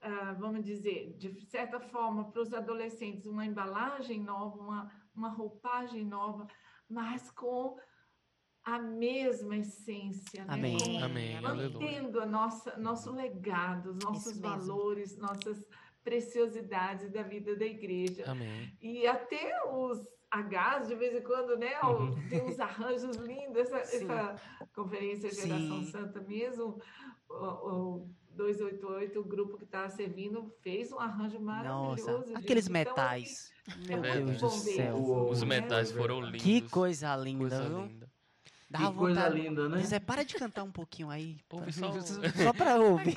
[0.00, 6.04] ah, vamos dizer, de certa forma, para os adolescentes, uma embalagem nova, uma, uma roupagem
[6.04, 6.46] nova,
[6.88, 7.76] mas com
[8.62, 10.54] a mesma essência, né?
[10.54, 10.78] Amém.
[10.78, 11.40] Com- Amém.
[11.40, 15.66] Mantendo a nossa, nosso legado, os nossos valores, nossas
[16.04, 18.22] preciosidades da vida da igreja.
[18.30, 18.72] Amém.
[18.80, 19.98] E até os
[20.32, 21.78] Hs, de vez em quando, né?
[21.82, 22.28] Uhum.
[22.28, 23.56] Tem uns arranjos lindos.
[23.56, 24.36] Essa, essa
[24.74, 25.90] conferência Geração Sim.
[25.90, 26.80] Santa mesmo,
[27.28, 32.10] o, o 288, o grupo que estava servindo, fez um arranjo maravilhoso.
[32.10, 32.36] Nossa, gente.
[32.38, 33.52] aqueles Então, assim, metais.
[33.86, 34.96] Meu É Deus do céu.
[34.96, 36.42] O- Os É, metais é foram lindos.
[36.42, 37.86] Que coisa linda, Coisa viu?
[37.86, 38.08] linda.
[38.70, 39.40] Dá Que coisa vontade.
[39.42, 39.82] linda, né?
[39.82, 41.38] Zé, para de cantar um pouquinho aí.
[41.50, 41.90] Ouve só
[42.44, 43.16] só pra ouvir.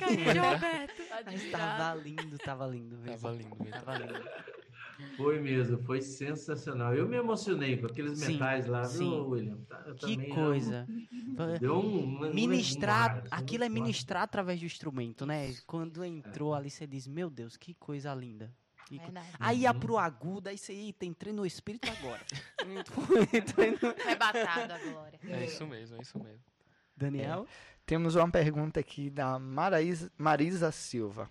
[1.26, 2.96] Mas tava lindo, tava lindo.
[2.96, 3.20] mesmo.
[3.20, 3.80] Tava lindo mesmo.
[3.82, 4.28] Tava lindo.
[5.16, 6.94] Foi mesmo, foi sensacional.
[6.94, 8.98] Eu me emocionei com aqueles Sim, metais lá, sim.
[8.98, 9.56] viu, William?
[9.68, 10.86] Tá- eu Que coisa.
[10.88, 11.02] amo.
[11.60, 13.70] Deu um, Ministrar, um ar, aquilo é ar.
[13.70, 15.54] ministrar através do instrumento, né?
[15.66, 18.50] Quando entrou ali, você diz, meu Deus, que coisa linda.
[18.86, 19.28] Que co- Verdade.
[19.38, 19.78] Aí ia Uhum.
[19.80, 22.20] pro agudo, aí você, eita, entrei no espírito agora.
[23.32, 25.20] Entrei no- Arrebatado a glória.
[25.28, 26.40] É isso mesmo, é isso mesmo.
[26.96, 27.46] Daniel?
[27.86, 31.30] Temos uma pergunta aqui da Maraísa- Marisa Silva.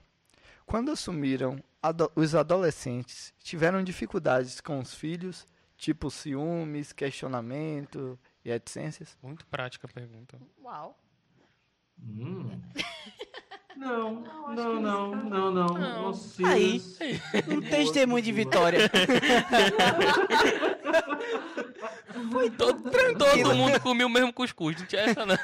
[0.65, 5.45] Quando assumiram ado- os adolescentes, tiveram dificuldades com os filhos,
[5.77, 9.07] tipo ciúmes, questionamento e etc.
[9.21, 10.39] Muito prática a pergunta.
[10.63, 10.97] Uau.
[12.01, 12.59] Hum.
[13.73, 16.11] Não, Não, não, não, não, não, Não.
[16.45, 16.81] Aí.
[17.47, 18.79] Um testemunho de vitória.
[22.31, 22.81] Foi todo,
[23.17, 25.35] todo mundo comia o mesmo cuscuz, não tinha essa não.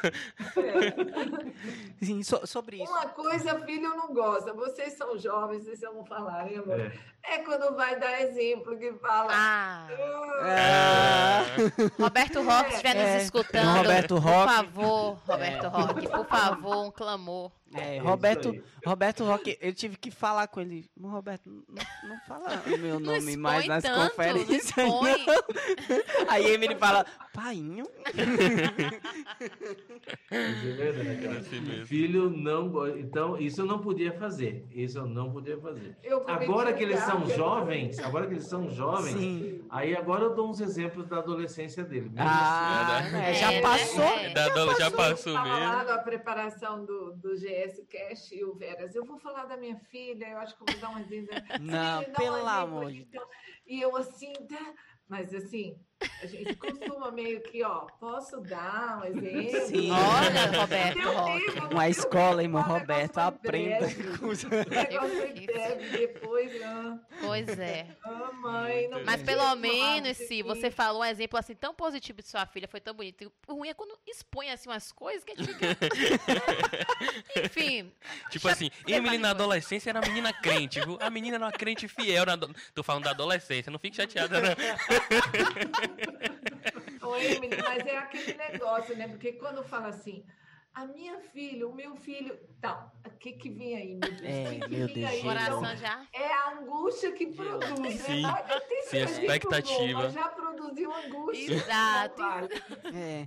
[2.02, 2.92] Sim, so- sobre isso.
[2.92, 4.54] Uma coisa, filho não gosta.
[4.54, 6.80] Vocês são jovens, vocês vão falar, né, amor?
[6.80, 6.92] É.
[7.30, 9.32] É quando vai dar exemplo que fala.
[9.34, 9.88] Ah,
[10.44, 11.44] Ah,
[12.00, 14.54] Roberto Roque, se estiver É, nos escutando, Roberto por Roque.
[14.54, 17.52] favor, Roberto Roque, por favor, um clamor.
[17.76, 18.64] é, isso Roberto.
[18.86, 20.90] Roberto Roque, eu tive que falar com ele.
[20.96, 21.64] "Mas, Roberto, não,
[22.10, 24.66] não fala o meu Não nome mais nas tanto, não conferências.
[24.66, 25.26] expõe.
[26.30, 27.86] Aí ele fala, painho.
[30.32, 31.38] É verdade.
[31.38, 31.86] Assim.
[31.86, 32.88] Filho não.
[32.98, 34.66] Então, isso eu não podia fazer.
[34.72, 35.98] Isso eu não podia fazer.
[36.28, 37.36] Agora que eles são gafe.
[37.36, 39.66] jovens, agora que eles são jovens, Sim.
[39.70, 42.12] aí agora eu dou uns exemplos da adolescência dele.
[42.18, 43.62] Ah, assim, é, É, já né?
[43.62, 44.04] passou.
[44.04, 44.30] É.
[44.34, 45.92] Da dona já Eu passou estava lá mesmo.
[45.94, 48.96] na preparação do, do GS Cash e o Veras.
[48.96, 51.34] Eu vou falar da minha filha, eu acho que eu vou dar um exemplo.
[51.62, 53.24] Não, pelo amor de então.
[53.66, 54.74] E eu assim, tá?
[55.10, 55.78] Mas assim,
[56.22, 59.68] a gente costuma meio que, ó, posso dar um exemplo?
[59.68, 59.90] Sim.
[59.92, 61.00] Olha, Roberto
[61.54, 63.90] tempo, Uma escola, irmão Roberto, aprenda.
[63.90, 64.36] foi
[65.46, 67.88] breve, depois, ah, Pois é.
[68.04, 72.28] ah, mãe, não Mas pelo menos, se você falou um exemplo assim tão positivo de
[72.28, 73.24] sua filha, foi tão bonito.
[73.24, 75.78] E O ruim é quando expõe assim umas coisas que a gente fica.
[77.44, 77.92] Enfim.
[78.30, 80.98] Tipo assim, Emily na adolescência era uma menina crente, viu?
[81.02, 82.26] A menina era uma crente fiel.
[82.26, 84.50] Na ado- Tô falando da adolescência, não fique chateada, não.
[87.02, 89.08] Ô, Emily, mas é aquele negócio, né?
[89.08, 90.26] Porque quando fala assim,
[90.74, 92.38] a minha filha, o meu filho.
[92.62, 94.22] Tá, o que que vem aí, meu Deus?
[94.24, 95.16] É, O que que meu vem Deus, aí?
[95.16, 95.24] gente.
[95.24, 96.08] Coração Então, já.
[96.14, 97.92] é a angústia que produz, né?
[97.92, 98.24] Sim,
[98.68, 100.00] tem gente expectativa.
[100.02, 101.54] boa, Já produziu angústia.
[101.54, 102.22] Exato.
[102.94, 103.26] É.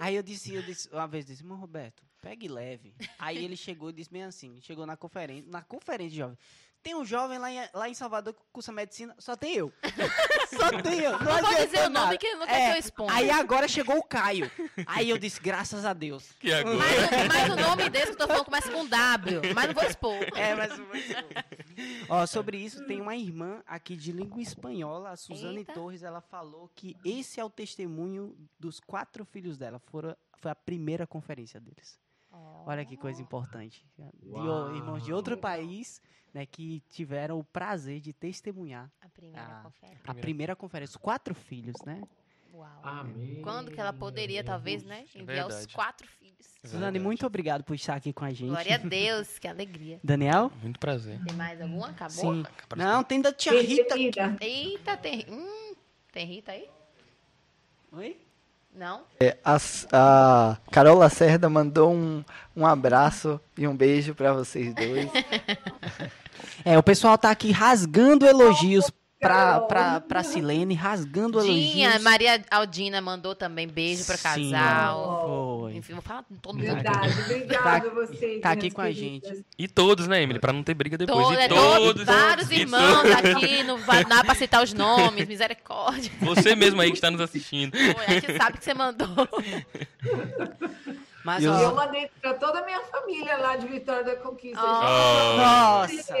[0.00, 2.94] Aí eu disse, eu disse, uma vez, disse, irmão Roberto, pegue leve.
[3.18, 6.36] Aí ele chegou e disse bem assim, chegou na conferência, na conferência de jovem.
[6.84, 9.72] Tem um jovem lá em, lá em Salvador que cursa medicina, só tem eu.
[10.54, 11.12] só tem eu.
[11.12, 12.18] Não, Não vou dizer o nome nada.
[12.18, 13.12] que não quer É, que eu exponha.
[13.14, 14.50] Aí agora chegou o Caio.
[14.86, 16.32] Aí eu disse, graças a Deus.
[16.38, 16.76] Que agora.
[16.76, 19.74] Mas, o- mas o nome desse que eu tô falando começa com W, mas não
[19.74, 20.14] vou expor.
[20.36, 21.24] É, mas eu vou expor.
[22.10, 25.72] Ó, sobre isso, tem uma irmã aqui de língua espanhola, a Suzane Eita.
[25.72, 29.78] Torres, ela falou que esse é o testemunho dos quatro filhos dela.
[29.78, 31.98] Foram, foi a primeira conferência deles.
[32.66, 33.86] Olha que coisa importante.
[33.96, 34.28] De
[34.76, 36.02] irmãos de outro país,
[36.34, 39.60] né, que tiveram o prazer de testemunhar A primeira Ah.
[39.62, 40.00] conferência.
[40.06, 40.92] a primeira conferência.
[40.92, 42.02] Os quatro filhos, né?
[42.52, 42.68] Uau.
[42.82, 43.40] Amém.
[43.42, 45.04] Quando que ela poderia, talvez, né?
[45.14, 45.74] É Enviar os verdade.
[45.74, 46.34] quatro filhos.
[46.62, 46.98] Suzane, Verdade.
[47.04, 48.48] muito obrigado por estar aqui com a gente.
[48.48, 50.00] Glória a Deus, que alegria.
[50.02, 50.50] Daniel?
[50.62, 51.20] Muito prazer.
[51.24, 51.88] Tem mais alguma?
[51.90, 52.10] Acabou?
[52.34, 52.44] Sim.
[52.76, 53.94] Não, tem da tia Rita.
[54.40, 55.26] Eita, tem.
[55.28, 55.74] Hum,
[56.12, 56.68] tem Rita aí?
[57.92, 58.16] Oi?
[58.72, 59.04] Não?
[59.20, 59.56] É, a,
[59.92, 62.24] a Carol Lacerda mandou um,
[62.56, 65.08] um abraço e um beijo para vocês dois.
[66.64, 68.90] É, o pessoal tá aqui rasgando elogios
[69.24, 72.02] pra, pra, pra Silene, rasgando Dinha, elogios.
[72.02, 75.60] Maria Aldina mandou também beijo pra Sim, casal.
[75.60, 75.76] Foi.
[75.76, 76.64] Enfim, vou falar com todo mundo.
[76.64, 77.20] verdade.
[77.22, 78.40] Obrigada a vocês.
[78.40, 79.42] tá aqui minhas com a queridas.
[79.58, 80.38] E todos, né, Emily?
[80.38, 81.26] Pra não ter briga depois.
[81.26, 81.76] Todo, e é, todos.
[81.76, 83.12] todos, vários irmãos todos.
[83.36, 86.12] aqui, não vai dar pra citar os nomes, misericórdia.
[86.20, 87.72] Você mesmo aí que está nos assistindo.
[87.72, 89.08] Pô, a gente sabe que você mandou.
[91.24, 94.60] Mas, E os- Eu mandei para toda a minha família lá de Vitória da Conquista.
[94.62, 95.36] Oh.
[95.38, 96.14] Nossa!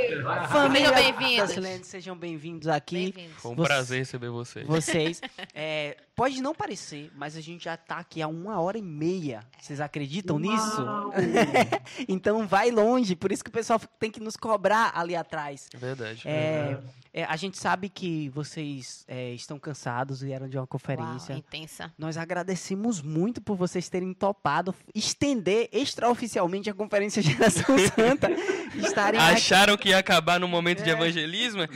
[0.50, 1.86] Família Sejam bem-vindos.
[1.86, 3.12] sejam bem-vindos aqui.
[3.12, 3.42] Bem-vindos.
[3.42, 4.66] Foi um Você- prazer receber vocês.
[4.66, 5.20] Vocês.
[5.56, 9.44] É, pode não parecer, mas a gente já tá aqui há uma hora e meia.
[9.60, 10.82] Vocês acreditam nisso?
[10.82, 11.12] Uau!
[12.08, 15.68] Então vai longe, por isso que o pessoal tem que nos cobrar ali atrás.
[15.72, 16.22] É verdade.
[16.26, 16.78] É,
[17.12, 21.34] é, a gente sabe que vocês é, estão cansados e eram de uma Uau, conferência.
[21.34, 21.92] intensa.
[21.98, 28.30] Nós agradecemos muito por vocês terem topado estender extraoficialmente a Conferência Geração Santa.
[28.76, 30.92] Estarem aqui, Acharam que ia acabar no momento de É.
[30.92, 31.62] evangelismo?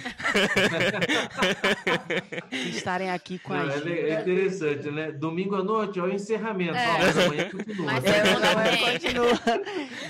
[2.68, 3.92] estarem aqui com a Não, é, gente.
[3.92, 5.12] é interessante, né?
[5.12, 6.74] Domingo à noite, ó, o encerramento.
[6.76, 6.88] É.
[6.88, 7.86] Ó, mas amanhã continua.
[7.86, 8.92] Mas é, é, Também.
[8.92, 9.40] continua.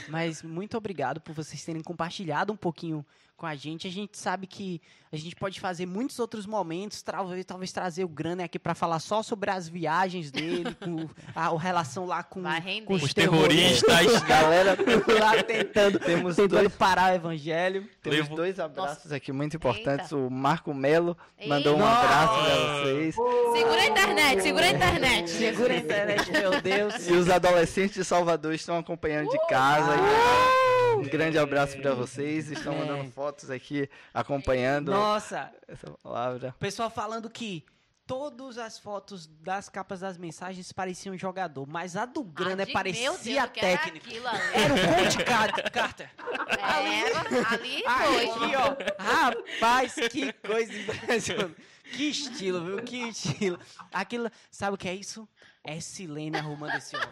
[0.09, 3.05] Mas muito obrigado por vocês terem compartilhado um pouquinho
[3.39, 3.87] com a gente.
[3.87, 8.09] A gente sabe que a gente pode fazer muitos outros momentos, talvez, talvez trazer o
[8.09, 12.43] Grana aqui para falar só sobre as viagens dele, com a, a relação lá com,
[12.85, 13.81] com os, Os terroristas.
[13.89, 14.23] terroristas.
[14.25, 14.77] Galera,
[15.19, 17.89] lá tentando, Temos tentando dois- parar o evangelho.
[18.03, 20.13] temos Levo- dois abraços aqui muito importantes.
[20.13, 20.17] Eita.
[20.17, 21.55] O Marco Melo Eita.
[21.55, 22.01] mandou um Nossa.
[22.03, 23.15] abraço pra vocês.
[23.15, 25.31] Segura a internet, segura a internet.
[25.31, 27.07] Segura a internet, meu Deus.
[27.09, 29.93] E os adolescentes de Salvador estão acompanhando de casa.
[29.95, 30.68] Uh!
[30.99, 32.51] Um grande abraço pra vocês.
[32.51, 32.79] Estão É.
[32.79, 36.49] mandando fotos aqui, acompanhando Nossa, essa palavra.
[36.57, 37.65] o pessoal falando que
[38.07, 43.03] todas as fotos das capas das mensagens pareciam jogador, mas a do Grana Ah, parecia
[43.11, 44.07] meu Deus, era técnico.
[44.07, 44.41] aquilo ali?
[44.55, 46.11] Era o Coach Car- Carter.
[46.59, 48.25] É, ali Ah, foi.
[48.31, 49.03] aqui, ó.
[49.03, 51.57] Rapaz, que coisa impressionante.
[51.93, 52.83] Que estilo, viu?
[52.83, 53.59] Que estilo.
[53.93, 55.27] Aquilo, sabe o que é isso?
[55.71, 57.09] É Silene arrumando esse homem.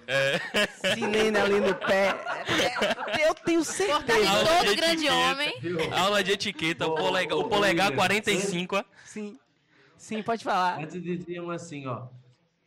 [0.95, 2.15] Silene ali no pé.
[3.19, 4.31] É, Eu tenho certeza.
[4.31, 5.15] Aula todo de grande etiqueta.
[5.31, 5.93] homem.
[5.93, 8.85] Aula de etiqueta, o polegar, o polegar 45, ó.
[9.05, 9.39] Sim.
[9.99, 10.79] Sim, pode falar.
[10.81, 12.09] Antes diziam assim, ó.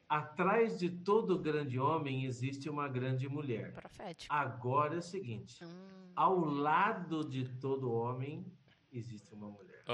[0.07, 3.73] Atrás de todo grande homem existe uma grande mulher.
[3.73, 4.31] Profético.
[4.31, 6.11] Agora é o seguinte: Hum.
[6.15, 8.45] ao lado de todo homem
[8.93, 9.68] existe uma mulher.
[9.91, 9.93] Oh,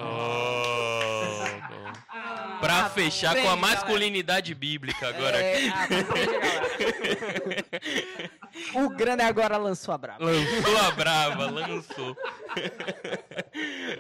[1.70, 2.60] bom.
[2.60, 5.68] pra fechar com a masculinidade bíblica agora aqui.
[5.68, 7.66] É, ah, galera.
[8.76, 10.24] O Grana agora lançou a braba.
[10.24, 12.16] Lançou a brava, lançou.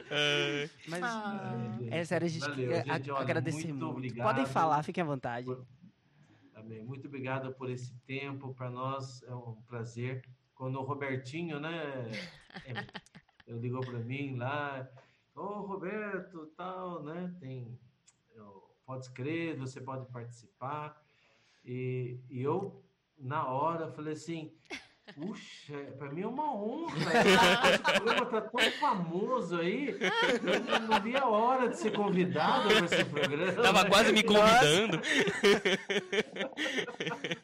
[0.10, 1.78] É, Mas Ah.
[1.92, 3.92] é sério, a gente Valeu, quer gente, olha, agradecer muito muito.
[3.98, 4.28] obrigado.
[4.28, 5.48] Podem falar, fiquem à vontade.
[6.56, 6.84] Amém.
[6.84, 8.54] Muito obrigado por esse tempo.
[8.54, 10.22] Para nós é um prazer.
[10.56, 12.10] Quando o Robertinho, né,
[12.66, 12.74] é,
[13.48, 14.88] ele ligou para mim lá,
[15.36, 17.78] ô Roberto, tal, né, tem,
[18.36, 21.02] eu- pode escrever, você pode participar.
[21.64, 22.84] E, e eu,
[23.18, 24.54] na hora, falei assim,
[25.16, 26.96] puxa, para mim é uma honra.
[27.74, 32.86] Esse programa tá tão famoso aí, eu não- vi a hora de ser convidado para
[32.86, 33.62] esse programa.
[33.64, 35.00] Tava quase me convidando.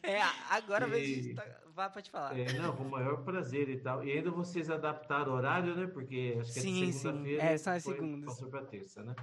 [0.02, 0.20] É,
[0.50, 2.38] agora E- vez isso, tá- vá, pode falar.
[2.38, 4.04] É, não, com o maior prazer e tal.
[4.04, 5.86] E ainda vocês adaptaram o horário, né?
[5.86, 7.42] Porque acho que é Sim, segunda-feira.
[7.42, 8.24] É, são as foi- segundas.
[8.26, 9.14] Passou para terça, né?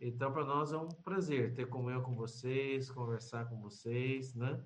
[0.00, 4.62] Então, para nós é um prazer ter comunhão com vocês, conversar com vocês, né?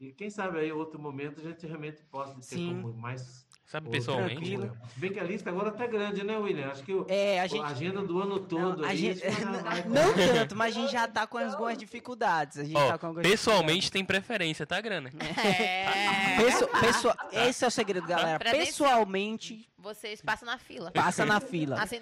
[0.00, 3.46] E quem sabe aí, outro momento, a gente realmente possa ter mais.
[3.72, 4.70] Sabe pessoalmente?
[4.96, 6.66] Bem que a lista agora tá grande, né, William?
[6.68, 7.62] Acho que o- É, a a, gente.
[7.64, 8.82] agenda do ano todo.
[8.82, 9.22] Não, a aí, gente-
[9.88, 12.58] Não tanto, mas a gente já tá com algumas dificuldades.
[12.58, 15.10] A gente Ó, tá com algumas pessoalmente tem preferência, tá, Grana?
[15.42, 16.36] É.
[16.36, 18.38] Pesso- pessoa- esse é o segredo, galera.
[18.38, 18.66] Credencial.
[18.66, 20.90] Pessoalmente, Vocês passam na fila.
[20.90, 21.80] passa na fila.
[21.82, 21.98] Assim,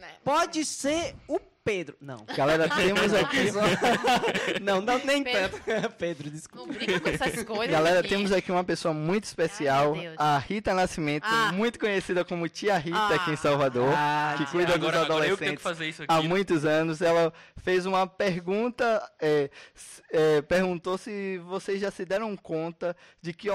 [0.00, 0.16] né?
[0.24, 1.96] Pode ser o Pedro.
[2.00, 2.24] Não.
[2.36, 3.50] Galera, temos aqui.
[4.60, 5.60] Não, não, nem Pedro.
[5.64, 5.92] tanto.
[5.96, 6.66] Pedro, desculpa.
[6.66, 7.70] Não brinca com essas coisas.
[7.70, 8.08] Galera, aqui.
[8.08, 11.52] temos aqui uma pessoa muito especial, Ai, a Rita Nascimento, Ah.
[11.52, 13.14] muito conhecida como Tia Rita Ah.
[13.14, 15.88] aqui em Salvador, Ah, que cuida dos Agora, agora eu que tenho adolescentes que fazer
[15.88, 16.28] isso há aqui.
[16.28, 17.00] muitos anos.
[17.00, 19.50] Ela fez uma pergunta, é,
[20.10, 23.48] é, perguntou se vocês já se deram conta de que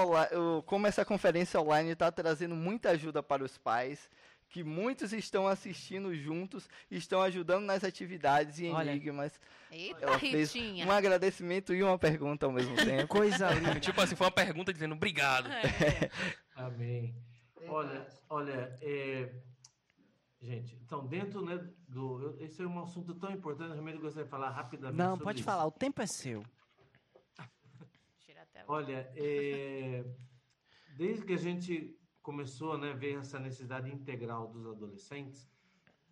[0.65, 4.09] como essa conferência online está trazendo muita ajuda para os pais.
[4.49, 9.39] Que muitos estão assistindo juntos, estão ajudando nas atividades e Olha, enigmas.
[9.69, 10.85] Eita, Ela fez Ritinha.
[10.85, 13.07] um agradecimento e uma pergunta ao mesmo tempo.
[13.07, 13.79] Coisa linda.
[13.79, 15.49] Tipo assim, foi uma pergunta dizendo obrigado.
[15.51, 16.09] É.
[16.55, 17.13] Amém.
[17.67, 19.29] Olha, olha, é,
[20.41, 21.59] gente, então dentro né,
[21.89, 24.97] do, esse é um assunto tão importante, eu realmente gostaria de falar rapidamente.
[24.97, 25.45] Não, sobre pode isso.
[25.45, 26.45] falar, o tempo é seu.
[28.69, 30.03] Olha, é,
[30.97, 35.49] desde que a gente começou né, a ver essa necessidade integral dos adolescentes,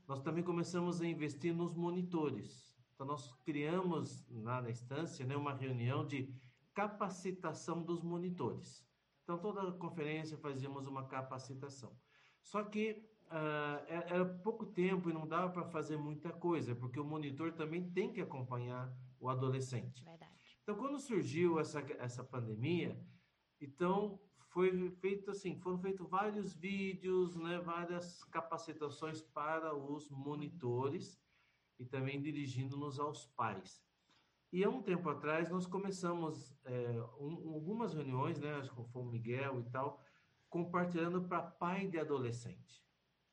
[0.07, 2.73] nós também começamos a investir nos monitores.
[2.93, 6.33] Então, nós criamos lá na instância né, uma reunião de
[6.73, 8.87] capacitação dos monitores.
[9.23, 11.93] Então, toda conferência fazíamos uma capacitação.
[12.41, 17.03] Só que era era pouco tempo e não dava para fazer muita coisa, porque o
[17.03, 18.89] monitor também tem que acompanhar
[19.19, 20.01] o adolescente.
[20.05, 20.31] Verdade.
[20.63, 22.97] Então, quando surgiu essa, essa pandemia,
[23.59, 24.17] então
[24.56, 31.22] foi feito assim, foram feitos vários vídeos, né, várias capacitações para os monitores
[31.77, 33.86] e também dirigindo-nos aos pais.
[34.53, 39.02] E há um tempo atrás nós começamos é, um, algumas reuniões, né, acho que foi
[39.02, 40.02] o Miguel e tal,
[40.48, 42.82] compartilhando para pai de adolescente.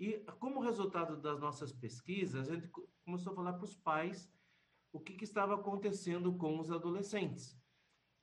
[0.01, 4.29] E como resultado das nossas pesquisas, a gente co- começou a falar para os pais
[4.93, 7.62] o que, que estava acontecendo com os adolescentes.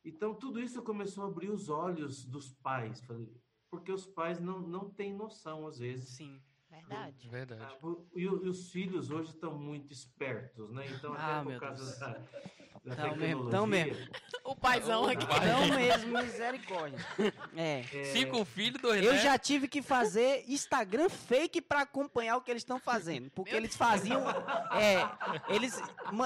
[0.03, 3.29] Então, tudo isso começou a abrir os olhos dos pais, falei,
[3.69, 6.09] porque os pais não, não têm noção, às vezes.
[6.09, 6.41] Sim.
[6.69, 7.27] Verdade.
[7.29, 7.63] Verdade.
[7.63, 7.77] Ah,
[8.15, 10.85] E, o- e os filhos hoje estão muito espertos, né?
[10.87, 11.99] Então, Ah, até meu por causa Deus.
[11.99, 12.07] da,
[12.83, 13.51] da Tão mesmo, tecnologia...
[13.51, 14.11] tão mesmo.
[14.49, 15.27] O paizão aqui.
[15.45, 16.97] Não mesmo, misericórdia.
[17.55, 17.83] É.
[18.11, 22.61] Cinco filhos, dois Eu já tive que fazer Instagram fake pra acompanhar o que eles
[22.63, 23.29] estão fazendo.
[23.29, 24.23] Porque eles faziam.
[24.71, 25.07] É,
[25.53, 25.79] eles,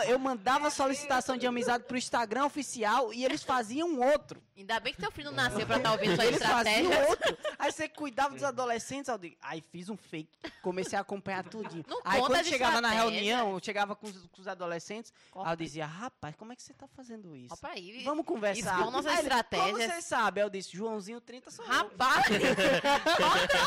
[0.08, 4.42] eu mandava solicitação de amizade pro Instagram oficial e eles faziam outro.
[4.56, 7.10] Ainda bem que teu filho não nasceu pra estar ouvindo sua Eles faziam estratégia.
[7.10, 7.38] outro.
[7.58, 9.10] Aí você cuidava dos adolescentes.
[9.10, 10.30] Aí, eu digo, aí fiz um fake.
[10.62, 11.84] Comecei a acompanhar tudinho.
[11.88, 15.12] Não aí quando chegava na reunião, eu chegava com os, com os adolescentes.
[15.36, 17.54] Aí eu dizia, rapaz, como é que você tá fazendo isso?
[17.54, 18.04] Opa aí.
[18.04, 18.76] Vamos conversar.
[18.76, 19.72] expor nossas Aí ele, estratégias.
[19.72, 20.42] Como você sabe?
[20.42, 21.64] Eu disse, Joãozinho 30 sou.
[21.66, 22.26] Rapaz!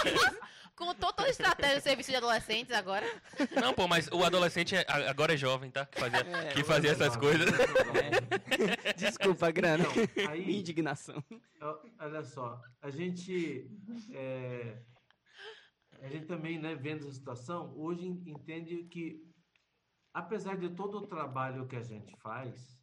[0.05, 0.37] Isso.
[0.77, 3.07] Contou toda a estratégia do serviço de adolescentes agora.
[3.63, 5.87] Não, pô, mas o adolescente é- agora é jovem, tá?
[5.87, 7.49] Que fazia, É, que fazia essas coisas.
[7.49, 8.93] É.
[8.93, 9.85] Desculpa, grana.
[9.97, 11.25] Então, aí- indignação.
[11.99, 13.67] Olha só, a gente,
[14.13, 14.83] é,
[16.03, 19.23] a gente também, né, vendo a situação, hoje en- entende que,
[20.13, 22.76] apesar de todo o trabalho que a gente faz,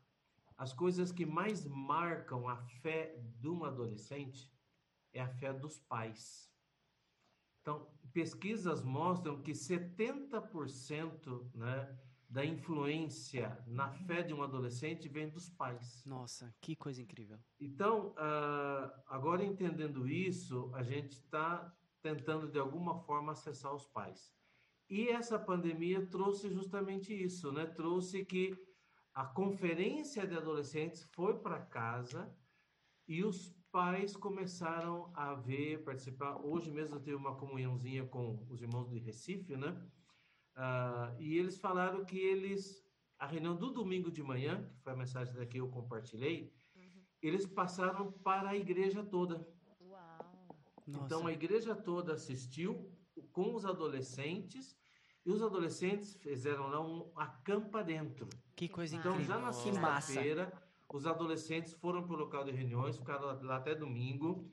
[0.64, 4.50] as coisas que mais marcam a fé de um adolescente
[5.12, 6.50] é a fé dos pais.
[7.62, 12.00] Então, pesquisas mostram que 70% né,
[12.30, 16.02] da influência na fé de um adolescente vem dos pais.
[16.06, 17.38] Nossa, que coisa incrível.
[17.60, 24.34] Então, ah, agora entendendo isso, a gente está tentando de alguma forma acessar os pais.
[24.90, 27.66] E essa pandemia trouxe justamente isso, né?
[27.66, 28.58] Trouxe que
[29.14, 32.36] a conferência de adolescentes foi para casa
[33.08, 36.38] e os pais começaram a ver, participar.
[36.44, 39.76] Hoje mesmo eu tive uma comunhãozinha com os irmãos do Recife, né?
[40.56, 42.84] Ah, e eles falaram que eles,
[43.20, 46.54] a reunião do domingo de manhã, que foi a mensagem daqui que eu compartilhei,
[47.22, 49.48] eles passaram para a igreja toda.
[49.82, 50.58] Uau.
[50.86, 51.06] Nossa.
[51.06, 52.92] Então a igreja toda assistiu
[53.32, 54.78] com os adolescentes
[55.26, 58.28] e os adolescentes fizeram lá um acampa dentro.
[58.56, 59.36] Que coisa Então incrível.
[59.36, 60.54] já na sexta-feira
[60.90, 64.48] os adolescentes foram para o local de reuniões, ficaram lá- até domingo.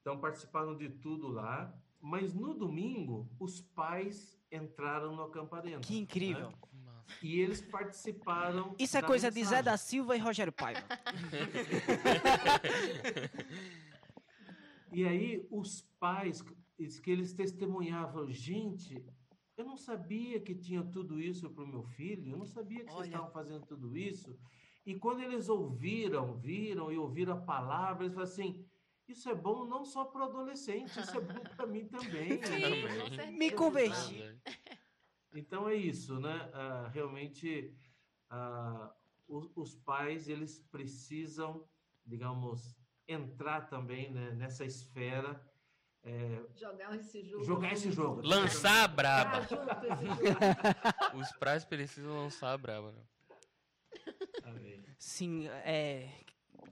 [0.00, 1.72] Então participaram de tudo lá.
[2.00, 5.80] Mas no domingo os pais entraram no acampa dentro.
[5.86, 6.48] Que incrível.
[6.50, 6.56] né?
[7.22, 8.74] E eles participaram.
[8.78, 9.64] Isso é coisa de Zé mensagem.
[9.64, 10.82] da Silva e Rogério Paiva.
[14.90, 16.42] E aí os pais,
[17.02, 19.04] que eles testemunhavam, gente,
[19.58, 22.92] eu não sabia que tinha tudo isso para o meu filho, eu não sabia que
[22.92, 23.06] vocês Olha.
[23.06, 24.38] estavam fazendo tudo isso.
[24.86, 28.64] E quando eles ouviram, viram e ouviram a palavra, eles falaram assim,
[29.08, 32.40] isso é bom não só para o adolescente, isso é bom para mim também.
[32.46, 33.36] Sim.
[33.36, 34.22] Me converti.
[35.34, 36.50] Então é isso, né?
[36.54, 37.76] Ah, realmente,
[38.30, 38.94] ah,
[39.26, 41.68] os, os pais, eles precisam,
[42.06, 42.76] digamos,
[43.08, 45.44] entrar também né, nessa esfera,
[46.56, 47.44] Jogar esse jogo.
[47.44, 48.22] jogar esse jogo.
[48.24, 49.46] Lançar a braba.
[51.14, 52.92] Os pais precisam lançar a braba.
[52.92, 53.02] né?
[54.44, 54.84] Amém.
[54.98, 56.08] Sim, é.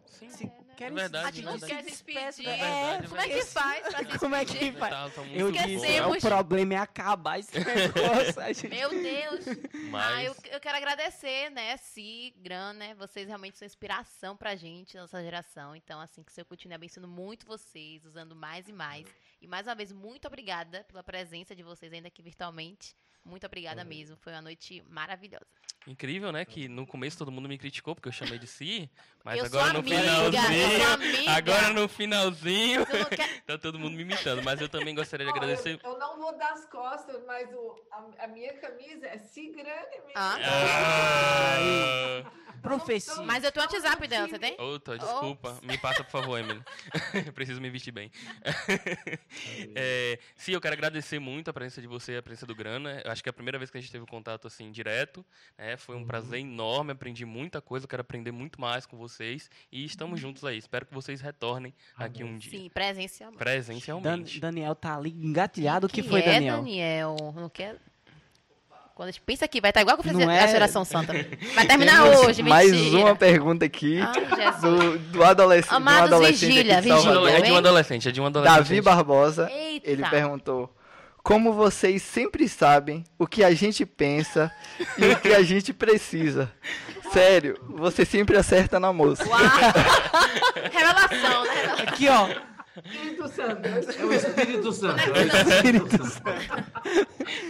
[0.06, 0.30] Sim.
[0.30, 0.46] Se
[0.76, 1.72] querem É verdade, se gente não verdade.
[1.72, 2.20] quer se despedir.
[2.20, 4.78] despeça- É verdade, Como é que faz pra se Como é que despedir?
[4.78, 4.92] faz?
[4.94, 6.16] Tá, tá Eu disse, é, Esquecemos.
[6.18, 8.54] o problema é acabar esse negócio.
[8.54, 9.48] gente- Meu Deus.
[9.48, 12.94] Ah, Mas eu, eu quero agradecer, né, Si, Gran, né?
[12.94, 15.74] Vocês realmente são inspiração pra gente, nossa geração.
[15.74, 19.06] Então, assim, que o Senhor continue abençoando muito vocês, usando mais e mais.
[19.40, 22.94] E mais uma vez, muito obrigada pela presença de vocês ainda aqui virtualmente.
[23.24, 24.16] Muito obrigada mesmo.
[24.16, 25.44] Foi uma noite maravilhosa.
[25.86, 26.44] incrível, né?
[26.44, 28.88] Que no começo todo mundo me criticou porque eu chamei de si,
[29.24, 30.92] mas eu sou agora no amiga, eu sou finalzinho.
[30.92, 31.30] amiga.
[31.32, 34.42] Agora no finalzinho, Tu não quer- tá todo mundo me imitando.
[34.44, 35.80] Mas eu também gostaria de eu- agradecer.
[35.82, 40.12] Eu, não vou dar as costas, mas o, a, a minha camisa é Sigrane mesmo.
[40.14, 40.36] Ah.
[40.40, 42.32] Ah,
[42.62, 43.22] Profecia.
[43.22, 44.56] Mas eu tenho o WhatsApp dela, você tem?
[44.60, 45.58] Outra, desculpa.
[45.62, 46.60] Me passa, por favor, Emily.
[47.26, 48.10] Eu Preciso me vestir bem.
[49.74, 53.00] É, sim, eu quero agradecer muito a presença de você e a presença do Grana.
[53.04, 55.24] Eu acho que é a primeira vez que a gente teve um contato assim direto.
[55.58, 55.76] né?
[55.76, 59.50] Foi um prazer enorme, aprendi muita coisa, eu quero aprender muito mais com vocês.
[59.70, 60.56] E estamos juntos aí.
[60.58, 62.50] Espero que vocês retornem aqui um dia.
[62.58, 63.38] Sim, presencialmente.
[63.38, 64.40] Dan- Presencialmente.
[64.40, 65.86] Daniel tá ali engatilhado.
[65.86, 66.56] O que, Quem foi, é, Daniel?
[66.58, 67.16] Daniel?
[67.34, 67.76] Não quer...
[68.96, 70.48] Quando a gente pensa que vai estar igual a conferência Não da é?
[70.48, 71.12] geração santa.
[71.54, 72.96] Vai terminar Temos hoje, mais mentira.
[73.04, 74.00] uma pergunta aqui
[74.34, 74.62] Jesus.
[74.62, 77.22] do, do adolescente, Amados, adolescente vigília, aqui de Salvador.
[77.24, 77.38] vigília.
[77.38, 78.56] É de um adolescente, é de um adolescente.
[78.56, 79.90] Davi Barbosa, Eita.
[79.90, 80.74] ele perguntou:
[81.22, 84.50] Como vocês sempre sabem o que a gente pensa
[84.96, 86.50] e o que a gente precisa?
[87.12, 89.28] Sério, você sempre acerta na moça.
[89.28, 89.38] Uau.
[90.72, 91.84] Revelação, né?
[91.86, 92.28] Aqui, ó.
[92.84, 93.66] Espírito Santo.
[93.66, 95.00] É o Espírito Santo.
[95.00, 96.66] É Espírito o Espírito Santo.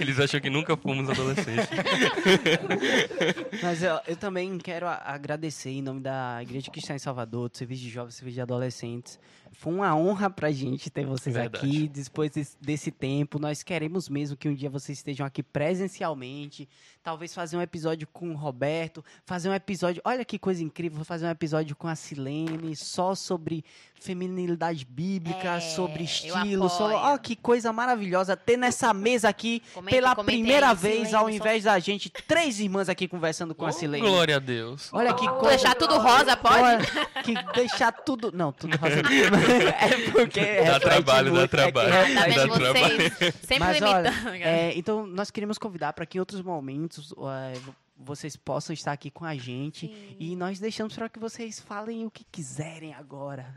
[0.00, 1.68] Eles acham que nunca fomos adolescentes.
[3.62, 7.82] Mas eu, eu também quero agradecer em nome da Igreja Cristã em Salvador, do Serviço
[7.82, 9.18] de Jovens, do Serviço de Adolescentes.
[9.52, 11.64] Foi uma honra pra gente ter vocês Verdade.
[11.66, 13.38] aqui depois desse, desse tempo.
[13.38, 16.68] Nós queremos mesmo que um dia vocês estejam aqui presencialmente.
[17.02, 20.02] Talvez fazer um episódio com o Roberto, fazer um episódio.
[20.04, 23.64] Olha que coisa incrível, vou fazer um episódio com a Silene, só sobre
[24.00, 26.68] feminilidade bíblica, É, sobre estilo.
[26.68, 30.98] Só, ó, que coisa maravilhosa ter nessa mesa aqui Comenta- pela comenta aí, primeira Silene,
[31.02, 34.06] vez, ao só- invés da gente, três irmãs aqui conversando com a Oh, Silene.
[34.06, 34.90] glória a Deus.
[34.92, 35.56] Olha que Vou coisa.
[35.56, 36.56] deixar tudo rosa, pode?
[36.62, 36.78] Olha,
[37.22, 38.32] que deixar tudo.
[38.32, 38.96] Não, tudo rosa.
[39.80, 40.40] é porque.
[40.40, 41.90] Dá reflete trabalho, dá muito, é que trabalho.
[41.90, 42.60] Tá reflete Dá muito.
[42.60, 42.96] trabalho.
[42.96, 43.34] vocês?
[43.42, 44.34] Sempre Mas olha, limitando.
[44.36, 48.92] é, então nós queríamos convidar para que em outros momentos é, vo- vocês possam estar
[48.92, 49.86] aqui com a gente.
[49.88, 50.16] Sim.
[50.18, 53.54] E nós deixamos para que vocês falem o que quiserem agora.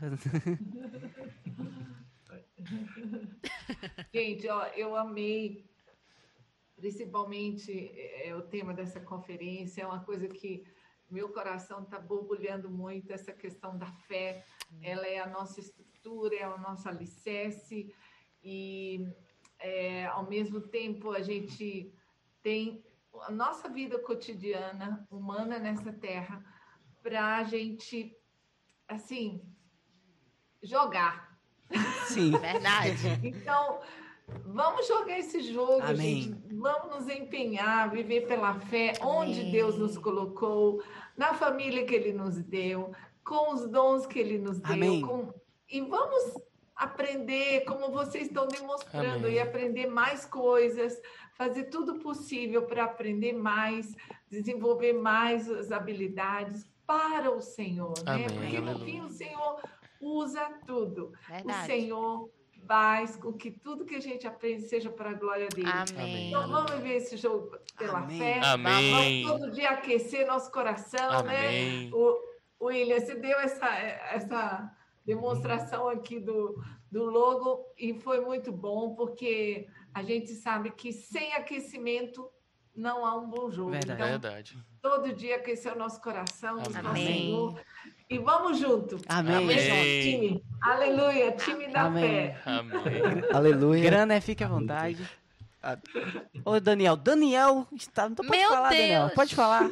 [4.12, 5.64] Gente, ó, eu amei,
[6.76, 10.64] principalmente é, o tema dessa conferência, é uma coisa que
[11.10, 14.44] meu coração está borbulhando muito, essa questão da fé.
[14.82, 17.94] Ela é a nossa estrutura, é o nosso alicerce,
[18.42, 19.06] e
[19.58, 21.92] é, ao mesmo tempo a gente
[22.42, 22.84] tem
[23.22, 26.44] a nossa vida cotidiana, humana nessa terra,
[27.02, 28.16] para a gente,
[28.88, 29.42] assim,
[30.62, 31.38] jogar.
[32.06, 32.32] Sim.
[32.38, 33.20] Verdade.
[33.22, 33.80] Então,
[34.44, 36.22] vamos jogar esse jogo, Amém.
[36.22, 36.54] gente.
[36.54, 39.52] Vamos nos empenhar, viver pela fé, onde Amém.
[39.52, 40.82] Deus nos colocou,
[41.16, 42.92] na família que Ele nos deu,
[43.24, 45.00] com os dons que Ele nos deu.
[45.06, 45.32] Com-
[45.68, 46.34] E vamos
[46.74, 49.34] aprender, como vocês estão demonstrando, Amém.
[49.34, 51.00] e aprender mais coisas,
[51.36, 53.94] fazer tudo possível para aprender mais,
[54.30, 58.12] desenvolver mais as habilidades para o Senhor, né?
[58.12, 59.60] Amém, Porque no fim o Senhor
[60.00, 61.12] usa tudo.
[61.28, 61.66] O Verdade.
[61.66, 62.30] Senhor
[62.70, 65.68] faz com que tudo que a gente aprende seja para a glória dele.
[65.68, 66.28] Amém.
[66.28, 68.16] Então vamos viver esse jogo pela Amém.
[68.16, 68.40] fé.
[68.44, 69.24] Amém.
[69.24, 71.48] Vamos todo dia aquecer nosso coração, né?
[71.48, 71.90] Amém.
[71.92, 74.70] O William, você deu essa, essa
[75.04, 81.32] demonstração aqui do, do logo e foi muito bom, porque a gente sabe que sem
[81.32, 82.30] aquecimento
[82.72, 83.72] não há um bom jogo.
[83.72, 84.00] Verdade.
[84.00, 84.64] Então, Verdade.
[84.80, 87.04] todo dia aquecer o nosso coração, o nosso Amém.
[87.04, 87.60] Senhor.
[88.10, 88.98] E vamos junto.
[89.08, 89.36] Amém.
[89.36, 90.02] Amém.
[90.02, 90.44] Time.
[90.60, 92.02] Aleluia, time da Amém.
[92.02, 92.36] fé.
[92.44, 92.82] Amém.
[93.32, 93.82] Aleluia.
[93.84, 95.08] Grana, fique à vontade.
[96.44, 96.96] Ô, Daniel.
[96.96, 98.08] Daniel está.
[98.08, 99.02] Então pode Meu falar, Daniel.
[99.02, 99.14] Deus.
[99.14, 99.70] Pode falar.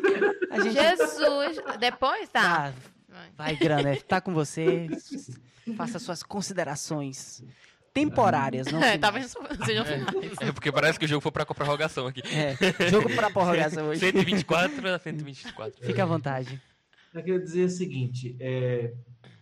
[0.52, 0.72] A gente.
[0.72, 1.56] Jesus.
[1.80, 2.72] Depois, tá?
[3.12, 3.96] Ah, vai, Grana.
[4.06, 4.86] Tá com você.
[5.76, 7.42] Faça suas considerações
[7.92, 9.34] temporárias, não É, talvez
[9.66, 10.36] sejam finais.
[10.40, 12.22] É porque parece que o jogo foi pra prorrogação aqui.
[12.24, 12.56] É,
[12.88, 13.98] jogo para prorrogação hoje.
[13.98, 15.84] 124 a 124.
[15.84, 16.62] Fique à vontade.
[17.14, 18.94] Eu queria dizer o seguinte: é,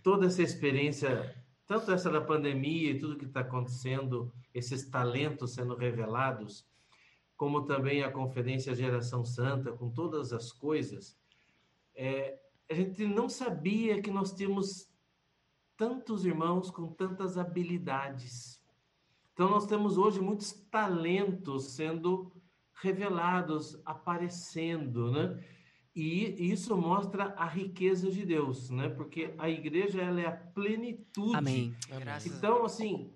[0.03, 1.35] toda essa experiência,
[1.67, 6.67] tanto essa da pandemia e tudo que está acontecendo, esses talentos sendo revelados,
[7.37, 11.19] como também a conferência Geração Santa, com todas as coisas,
[11.95, 12.39] é,
[12.71, 14.89] a gente não sabia que nós tínhamos
[15.77, 18.63] tantos irmãos com tantas habilidades.
[19.35, 22.33] Então, nós temos hoje muitos talentos sendo
[22.75, 25.45] revelados, aparecendo, né?
[25.97, 28.91] E isso mostra a riqueza de Deus, né?
[28.91, 31.35] Porque a igreja ela é a plenitude.
[31.35, 31.75] Amém.
[31.91, 32.05] Amém.
[32.05, 33.11] Graças a Então, assim,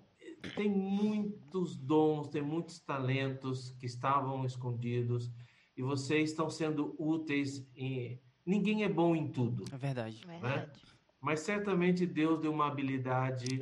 [0.55, 5.31] tem muitos dons, tem muitos talentos que estavam escondidos
[5.77, 7.63] e vocês estão sendo úteis.
[7.75, 8.19] Em...
[8.43, 10.19] Ninguém é bom em tudo, É verdade.
[10.25, 10.71] Verdade.
[11.21, 13.61] mas certamente Deus deu uma habilidade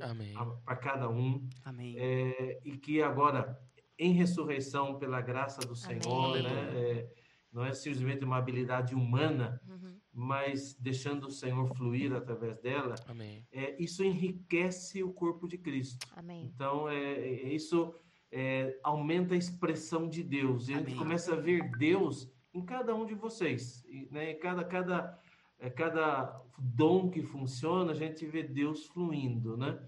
[0.64, 1.94] para cada um Amém.
[1.98, 3.62] é, e que agora,
[3.98, 6.44] em ressurreição, pela graça do Senhor, Amém.
[6.44, 7.19] né, é,
[7.52, 9.98] não é simplesmente uma habilidade humana, Uhum.
[10.14, 13.46] mas deixando o Senhor fluir através dela, Amém.
[13.52, 16.06] é, isso enriquece o corpo de Cristo.
[16.16, 16.46] Amém.
[16.54, 17.94] Então, é, é- isso
[18.32, 20.70] é, aumenta a expressão de Deus.
[20.70, 20.98] E a gente Amém.
[20.98, 23.84] começa a ver Deus em cada um de vocês.
[23.88, 25.20] E, né, em cada, cada,
[25.58, 29.80] é, cada dom que funciona, a gente vê Deus fluindo, né?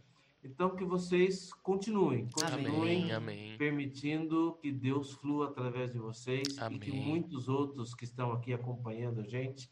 [0.44, 3.12] Então, que vocês continuem, continuem Amém.
[3.12, 3.58] Amém.
[3.58, 7.06] permitindo que Deus flua através de vocês e que Amém.
[7.06, 9.70] muitos outros que estão aqui acompanhando a gente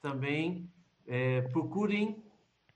[0.00, 0.70] também
[1.06, 2.22] é, procurem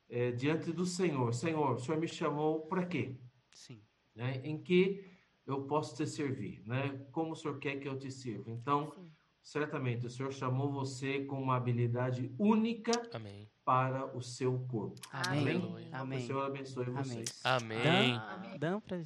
[0.09, 1.33] é, diante do Senhor.
[1.33, 3.15] Senhor, o Senhor me chamou para quê?
[3.53, 3.81] Sim.
[4.15, 4.41] Né?
[4.43, 5.05] Em que
[5.47, 7.07] eu posso te servir, né?
[7.13, 8.51] Como o Senhor quer que eu te sirva?
[8.51, 9.06] Então, Sim.
[9.47, 13.49] Certamente o Senhor chamou você com uma habilidade única Amém.
[13.65, 15.01] para o seu corpo.
[15.13, 15.61] Amém.
[15.61, 16.19] Que Amém.
[16.19, 16.97] o Senhor abençoe Amém.
[17.05, 17.41] vocês.
[17.45, 18.21] Amém.
[18.59, 19.01] Dan pra...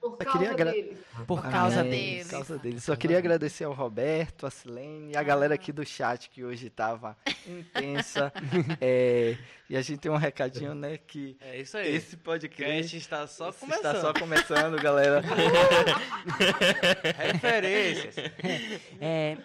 [0.00, 0.96] Por causa queria agra- dele.
[1.26, 1.50] Por Amém.
[1.52, 1.90] causa Amém.
[1.90, 2.24] dele.
[2.24, 2.80] Por causa dele.
[2.80, 6.68] Só queria agradecer ao Roberto, a Silene e a galera aqui do chat que hoje
[6.68, 8.32] estava intensa.
[8.80, 9.36] É,
[9.68, 10.96] e a gente tem um recadinho, né?
[10.96, 11.94] Que É isso aí.
[11.96, 14.00] esse podcast cast está só está começando.
[14.00, 15.20] só começando, galera.
[17.18, 18.14] Referências.
[19.00, 19.36] É,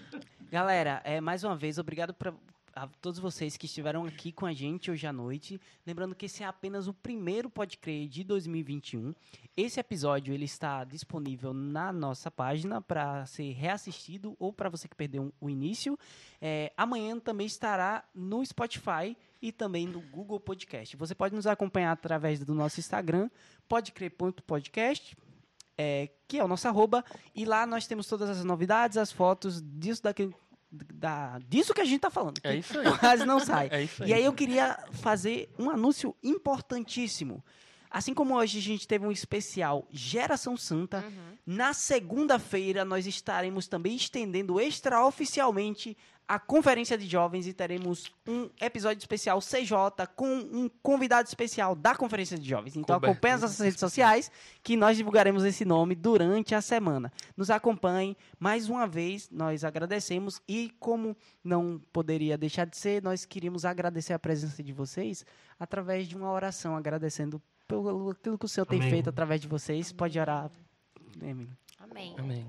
[0.56, 2.34] galera, é, mais uma vez, obrigado pra,
[2.74, 5.60] a todos vocês que estiveram aqui com a gente hoje à noite.
[5.86, 9.14] Lembrando que esse é apenas o primeiro Pode Crer de 2021.
[9.58, 14.96] Esse episódio ele está disponível na nossa página para ser reassistido ou para você que
[14.96, 16.00] perdeu o início.
[16.42, 20.96] É, amanhã também estará no Spotify e também no Google Podcast.
[20.96, 23.30] Você pode nos acompanhar através do nosso Instagram,
[23.68, 25.18] podecrer.podcast
[25.78, 27.04] é, que é o nosso arroba,
[27.34, 30.34] e lá nós temos todas as novidades, as fotos disso, daquele,
[30.72, 32.40] da, disso que a gente tá falando.
[32.44, 32.98] É isso aí.
[32.98, 33.70] Quase não sai.
[33.72, 34.10] É isso aí.
[34.10, 37.44] E aí eu queria fazer um anúncio importantíssimo.
[37.90, 41.38] Assim como hoje a gente teve um especial Geração Santa, Uhum.
[41.46, 45.96] na segunda-feira nós estaremos também estendendo extraoficialmente
[46.28, 51.94] a conferência de jovens e teremos um episódio especial CJ com um convidado especial da
[51.96, 52.76] conferência de jovens.
[52.76, 53.12] Então Coberto.
[53.12, 54.32] acompanhe as nossas redes sociais
[54.64, 57.14] que nós divulgaremos esse nome durante a semana.
[57.38, 58.18] Nos acompanhem.
[58.40, 64.14] Mais uma vez, nós agradecemos e como não poderia deixar de ser, nós queríamos agradecer
[64.14, 65.24] a presença de vocês
[65.60, 68.90] através de uma oração, agradecendo pelo aquilo que o Senhor tem Amém.
[68.92, 69.92] feito através de vocês.
[69.92, 70.50] Pode orar,
[71.22, 71.52] Emily.
[71.80, 72.16] Amém.
[72.18, 72.48] Amém.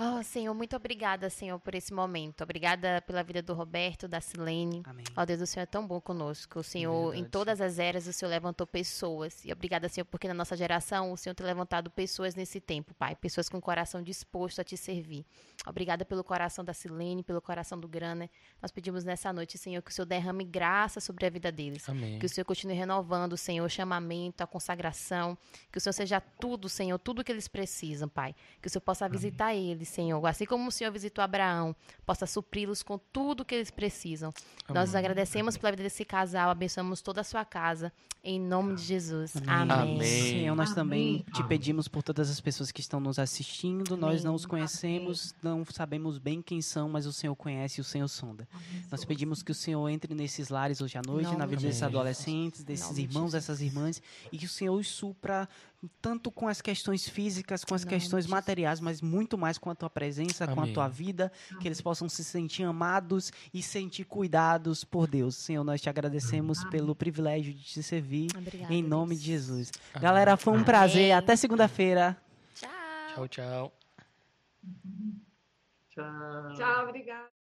[0.00, 2.44] Oh, Senhor, muito obrigada, Senhor, por esse momento.
[2.44, 4.80] Obrigada pela vida do Roberto, da Silene.
[4.84, 5.04] Amém.
[5.16, 6.60] Ó Deus, o Senhor é tão bom conosco.
[6.60, 9.44] O Senhor, em Verdade, todas as eras, o Senhor levantou pessoas.
[9.44, 13.16] E obrigada, Senhor, porque na nossa geração o Senhor tem levantado pessoas nesse tempo, Pai.
[13.16, 15.26] Pessoas com o coração disposto a te servir.
[15.66, 18.30] Obrigada pelo coração da Silene, pelo coração do Grana.
[18.62, 21.88] Nós pedimos nessa noite, Senhor, que o Senhor derrame graça sobre a vida deles.
[21.88, 22.20] Amém.
[22.20, 25.36] Que o Senhor continue renovando, Senhor, o chamamento, a consagração.
[25.72, 28.32] Que o Senhor seja tudo, Senhor, tudo que eles precisam, Pai.
[28.62, 30.24] Que o Senhor possa visitar eles, Senhor.
[30.26, 31.74] Assim como o Senhor visitou Abraão,
[32.06, 34.32] possa supri-los com tudo que eles precisam.
[34.68, 37.92] Nós agradecemos pela vida desse casal, abençoamos toda a sua casa.
[38.22, 39.34] Em nome de Jesus.
[39.46, 39.96] Amém.
[39.96, 40.02] Amém.
[40.02, 41.24] Senhor, nós também Amém.
[41.32, 43.96] te pedimos por todas as pessoas que estão nos assistindo.
[43.96, 44.50] Nós não os Amém.
[44.50, 48.46] conhecemos, não sabemos bem quem são, mas o Senhor conhece e o Senhor sonda.
[48.90, 51.82] Nós pedimos que o Senhor entre nesses lares hoje à noite, na vida de desses
[51.82, 54.02] adolescentes, desses irmãos, dessas irmãs,
[54.32, 55.48] e que o Senhor os supra
[56.02, 58.30] tanto com as questões físicas, com as de questões Jesus.
[58.30, 60.72] materiais, mas muito mais com a tua presença, com a Amém.
[60.74, 61.30] tua vida,
[61.60, 65.36] que eles possam se sentir amados e sentir cuidados por Deus.
[65.36, 68.28] Senhor, nós te agradecemos pelo privilégio de te servir.
[68.36, 69.20] Obrigada, Em nome Deus.
[69.22, 69.72] de Jesus.
[69.94, 70.02] Amém.
[70.02, 70.66] Galera, foi um Amém.
[70.66, 71.12] prazer.
[71.12, 72.16] Até segunda-feira.
[72.54, 72.70] Tchau.
[73.14, 73.72] Tchau, tchau.
[75.90, 76.54] Tchau.
[76.56, 77.37] Tchau, obrigada.